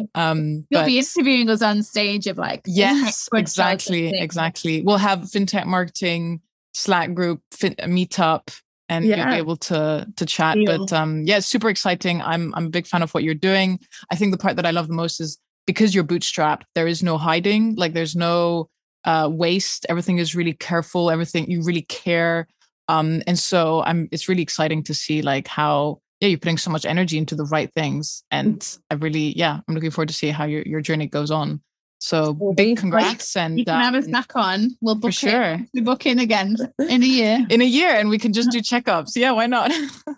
um 0.16 0.66
you'll 0.70 0.82
but, 0.82 0.88
be 0.88 0.98
interviewing 0.98 1.50
us 1.50 1.62
on 1.62 1.84
stage 1.84 2.28
of 2.28 2.38
like 2.38 2.62
yes 2.66 3.30
exactly 3.34 4.20
exactly. 4.20 4.82
We'll 4.82 4.98
have 4.98 5.20
fintech 5.20 5.66
marketing 5.66 6.42
slack 6.74 7.14
group 7.14 7.42
fin- 7.52 7.76
meetup 7.84 8.60
and 8.90 9.06
yeah. 9.06 9.18
you'll 9.18 9.28
be 9.28 9.38
able 9.38 9.58
to 9.58 10.08
to 10.16 10.26
chat. 10.26 10.58
But 10.66 10.92
um 10.92 11.24
yeah 11.26 11.38
it's 11.38 11.48
super 11.48 11.70
exciting. 11.70 12.22
I'm 12.22 12.54
i'm 12.56 12.66
a 12.66 12.72
big 12.72 12.88
fan 12.88 13.04
of 13.04 13.14
what 13.14 13.24
you're 13.24 13.36
doing. 13.36 13.80
I 14.12 14.16
think 14.16 14.32
the 14.32 14.40
part 14.40 14.56
that 14.56 14.66
i 14.66 14.72
love 14.72 14.88
the 14.88 14.96
most 14.96 15.22
is 15.22 15.38
because 15.66 15.96
you're 15.96 16.04
bootstrapped 16.04 16.64
there 16.74 16.88
is 16.88 17.04
no 17.04 17.18
hiding. 17.18 17.76
Like 17.76 17.94
there's 17.94 18.16
no 18.16 18.70
uh, 19.06 19.30
waste. 19.32 19.86
Everything 19.90 20.18
is 20.18 20.36
really 20.36 20.54
careful. 20.54 21.12
Everything 21.12 21.50
you 21.50 21.62
really 21.64 21.84
care. 21.84 22.48
Um, 22.88 23.22
and 23.28 23.40
so 23.40 23.82
I'm. 23.84 24.10
It's 24.12 24.28
really 24.28 24.42
exciting 24.42 24.84
to 24.84 24.94
see 24.94 25.22
like 25.22 25.48
how 25.48 26.02
yeah 26.20 26.28
you're 26.28 26.40
putting 26.40 26.58
so 26.58 26.72
much 26.72 26.86
energy 26.86 27.18
into 27.18 27.36
the 27.36 27.46
right 27.46 27.72
things. 27.74 28.24
And 28.32 28.60
mm. 28.60 28.80
I 28.92 28.96
really 28.96 29.38
yeah 29.38 29.60
I'm 29.68 29.74
looking 29.74 29.92
forward 29.92 30.10
to 30.10 30.14
see 30.14 30.30
how 30.30 30.46
your 30.46 30.64
your 30.64 30.82
journey 30.82 31.08
goes 31.08 31.32
on. 31.32 31.62
So 32.04 32.34
big 32.34 32.80
congrats 32.80 33.34
and 33.38 33.58
you 33.58 33.64
can 33.64 33.76
um, 33.76 33.82
have 33.82 33.96
us 33.96 34.10
back 34.10 34.36
on. 34.36 34.72
We'll 34.82 34.96
book 34.96 35.14
sure. 35.14 35.62
We 35.74 35.80
book 35.80 36.06
in 36.06 36.20
again 36.20 36.58
in 36.78 37.02
a 37.02 37.06
year. 37.06 37.48
in 37.50 37.62
a 37.62 37.66
year, 37.66 37.92
and 37.92 38.10
we 38.10 38.20
can 38.20 38.34
just 38.34 38.52
do 38.52 38.60
checkups. 38.72 39.16
Yeah, 39.16 39.32
why 39.32 39.48
not? 39.48 39.72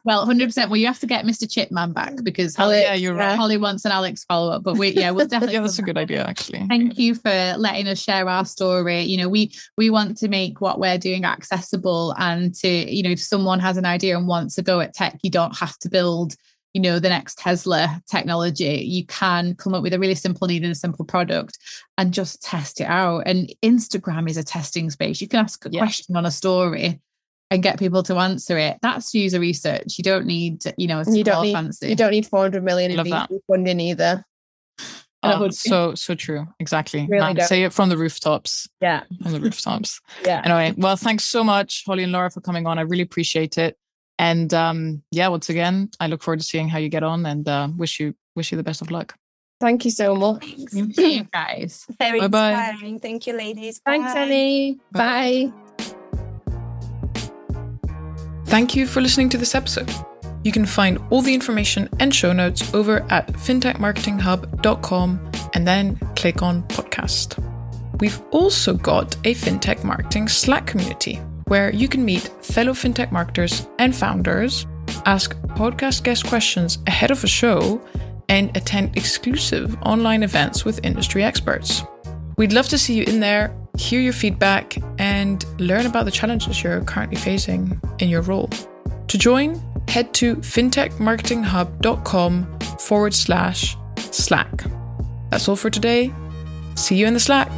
well, 0.03 0.25
hundred 0.25 0.47
percent. 0.47 0.71
Well, 0.71 0.77
you 0.77 0.87
have 0.87 0.99
to 1.01 1.05
get 1.05 1.25
Mr. 1.25 1.47
Chipman 1.47 1.93
back 1.93 2.23
because 2.23 2.55
Holly, 2.55 2.81
yeah, 2.81 2.95
you're 2.95 3.13
right. 3.13 3.35
Holly 3.35 3.57
wants 3.57 3.85
an 3.85 3.91
Alex 3.91 4.23
follow 4.23 4.51
up, 4.51 4.63
but 4.63 4.77
we 4.77 4.93
yeah 4.93 5.11
we'll 5.11 5.27
definitely. 5.27 5.53
yeah, 5.53 5.61
that's 5.61 5.77
a 5.77 5.83
good 5.83 5.95
idea 5.95 6.23
actually. 6.25 6.65
Thank 6.67 6.97
you 6.97 7.13
for 7.13 7.53
letting 7.55 7.87
us 7.87 8.01
share 8.01 8.27
our 8.27 8.45
story. 8.45 9.01
You 9.01 9.17
know, 9.17 9.29
we 9.29 9.53
we 9.77 9.91
want 9.91 10.17
to 10.17 10.27
make 10.27 10.61
what 10.61 10.79
we're 10.79 10.97
doing 10.97 11.23
accessible, 11.23 12.15
and 12.17 12.55
to 12.55 12.67
you 12.67 13.03
know, 13.03 13.11
if 13.11 13.21
someone 13.21 13.59
has 13.59 13.77
an 13.77 13.85
idea 13.85 14.17
and 14.17 14.27
wants 14.27 14.55
to 14.55 14.63
go 14.63 14.79
at 14.79 14.95
tech, 14.95 15.19
you 15.21 15.29
don't 15.29 15.55
have 15.55 15.77
to 15.77 15.89
build 15.89 16.35
you 16.75 16.81
know 16.81 16.99
the 16.99 17.09
next 17.09 17.39
tesla 17.39 18.01
technology 18.05 18.83
you 18.85 19.05
can 19.05 19.55
come 19.55 19.73
up 19.73 19.81
with 19.81 19.93
a 19.93 19.99
really 19.99 20.13
simple 20.13 20.45
need 20.45 20.61
and 20.61 20.73
a 20.73 20.75
simple 20.75 21.05
product 21.05 21.57
and 21.97 22.13
just 22.13 22.43
test 22.43 22.81
it 22.81 22.87
out 22.87 23.19
and 23.25 23.51
instagram 23.63 24.29
is 24.29 24.35
a 24.35 24.43
testing 24.43 24.89
space 24.89 25.21
you 25.21 25.27
can 25.27 25.39
ask 25.39 25.65
a 25.65 25.69
yeah. 25.71 25.79
question 25.79 26.15
on 26.17 26.25
a 26.25 26.31
story 26.31 26.99
and 27.49 27.63
get 27.63 27.79
people 27.79 28.03
to 28.03 28.17
answer 28.17 28.57
it 28.57 28.77
that's 28.81 29.13
user 29.13 29.39
research 29.39 29.97
you 29.97 30.03
don't 30.03 30.25
need 30.25 30.61
you 30.77 30.87
know 30.87 31.01
you 31.07 31.23
don't 31.23 31.43
need, 31.43 31.53
fancy. 31.53 31.87
you 31.87 31.95
don't 31.95 32.11
need 32.11 32.27
400 32.27 32.61
million 32.61 32.91
in 32.91 32.97
VC 32.97 33.39
funding 33.47 33.79
either 33.79 34.23
Oh, 35.27 35.49
so 35.49 35.95
so 35.95 36.13
true. 36.13 36.45
Exactly. 36.59 37.07
Really 37.09 37.41
say 37.41 37.63
it 37.63 37.73
from 37.73 37.89
the 37.89 37.97
rooftops. 37.97 38.69
Yeah. 38.79 39.01
From 39.23 39.31
the 39.31 39.39
rooftops. 39.39 39.99
yeah. 40.23 40.43
Anyway, 40.45 40.75
well, 40.77 40.95
thanks 40.95 41.23
so 41.23 41.43
much, 41.43 41.83
Holly 41.83 42.03
and 42.03 42.11
Laura, 42.11 42.29
for 42.29 42.41
coming 42.41 42.67
on. 42.67 42.77
I 42.77 42.83
really 42.83 43.01
appreciate 43.01 43.57
it. 43.57 43.75
And 44.17 44.53
um, 44.53 45.03
yeah, 45.11 45.27
once 45.27 45.49
again, 45.49 45.89
I 45.99 46.07
look 46.07 46.23
forward 46.23 46.39
to 46.39 46.45
seeing 46.45 46.69
how 46.69 46.77
you 46.77 46.89
get 46.89 47.03
on 47.03 47.25
and 47.25 47.47
uh, 47.47 47.67
wish 47.75 47.99
you 47.99 48.15
wish 48.35 48.51
you 48.51 48.57
the 48.57 48.63
best 48.63 48.81
of 48.81 48.91
luck. 48.91 49.15
Thank 49.61 49.85
you 49.85 49.91
so 49.91 50.15
much. 50.15 50.45
Thank 50.45 50.97
you 50.97 51.23
guys. 51.25 51.85
Very 51.99 52.19
Bye-bye. 52.19 52.49
inspiring. 52.51 52.99
Thank 52.99 53.27
you, 53.27 53.37
ladies. 53.37 53.81
Thanks, 53.85 54.13
Annie. 54.13 54.79
Bye. 54.91 55.51
Thank 58.45 58.75
you 58.75 58.85
for 58.85 59.01
listening 59.01 59.29
to 59.29 59.37
this 59.37 59.55
episode. 59.55 59.89
You 60.43 60.51
can 60.51 60.65
find 60.65 60.99
all 61.09 61.21
the 61.21 61.33
information 61.33 61.89
and 61.99 62.13
show 62.13 62.31
notes 62.33 62.73
over 62.73 63.01
at 63.09 63.27
fintechmarketinghub.com 63.33 65.31
and 65.53 65.67
then 65.67 65.95
click 66.15 66.43
on 66.43 66.63
podcast. 66.63 67.41
We've 67.99 68.21
also 68.31 68.73
got 68.75 69.15
a 69.23 69.33
fintech 69.33 69.83
marketing 69.83 70.27
Slack 70.27 70.67
community 70.67 71.21
where 71.45 71.71
you 71.71 71.87
can 71.87 72.03
meet 72.03 72.23
fellow 72.43 72.73
fintech 72.73 73.11
marketers 73.11 73.67
and 73.79 73.95
founders, 73.95 74.67
ask 75.05 75.35
podcast 75.55 76.03
guest 76.03 76.27
questions 76.27 76.79
ahead 76.87 77.11
of 77.11 77.23
a 77.23 77.27
show, 77.27 77.79
and 78.29 78.55
attend 78.57 78.97
exclusive 78.97 79.77
online 79.83 80.23
events 80.23 80.65
with 80.65 80.83
industry 80.83 81.23
experts. 81.23 81.83
We'd 82.37 82.53
love 82.53 82.67
to 82.69 82.77
see 82.77 82.95
you 82.95 83.03
in 83.03 83.19
there, 83.19 83.55
hear 83.77 84.01
your 84.01 84.13
feedback, 84.13 84.75
and 84.97 85.45
learn 85.59 85.85
about 85.85 86.05
the 86.05 86.11
challenges 86.11 86.63
you're 86.63 86.81
currently 86.81 87.17
facing 87.17 87.79
in 87.99 88.09
your 88.09 88.21
role. 88.21 88.49
To 89.07 89.17
join, 89.17 89.61
head 89.87 90.13
to 90.15 90.35
fintechmarketinghub.com 90.37 92.59
forward 92.79 93.13
slash 93.13 93.77
Slack. 93.97 94.63
That's 95.29 95.47
all 95.47 95.55
for 95.55 95.69
today. 95.69 96.11
See 96.75 96.97
you 96.97 97.05
in 97.07 97.13
the 97.13 97.19
Slack. 97.19 97.49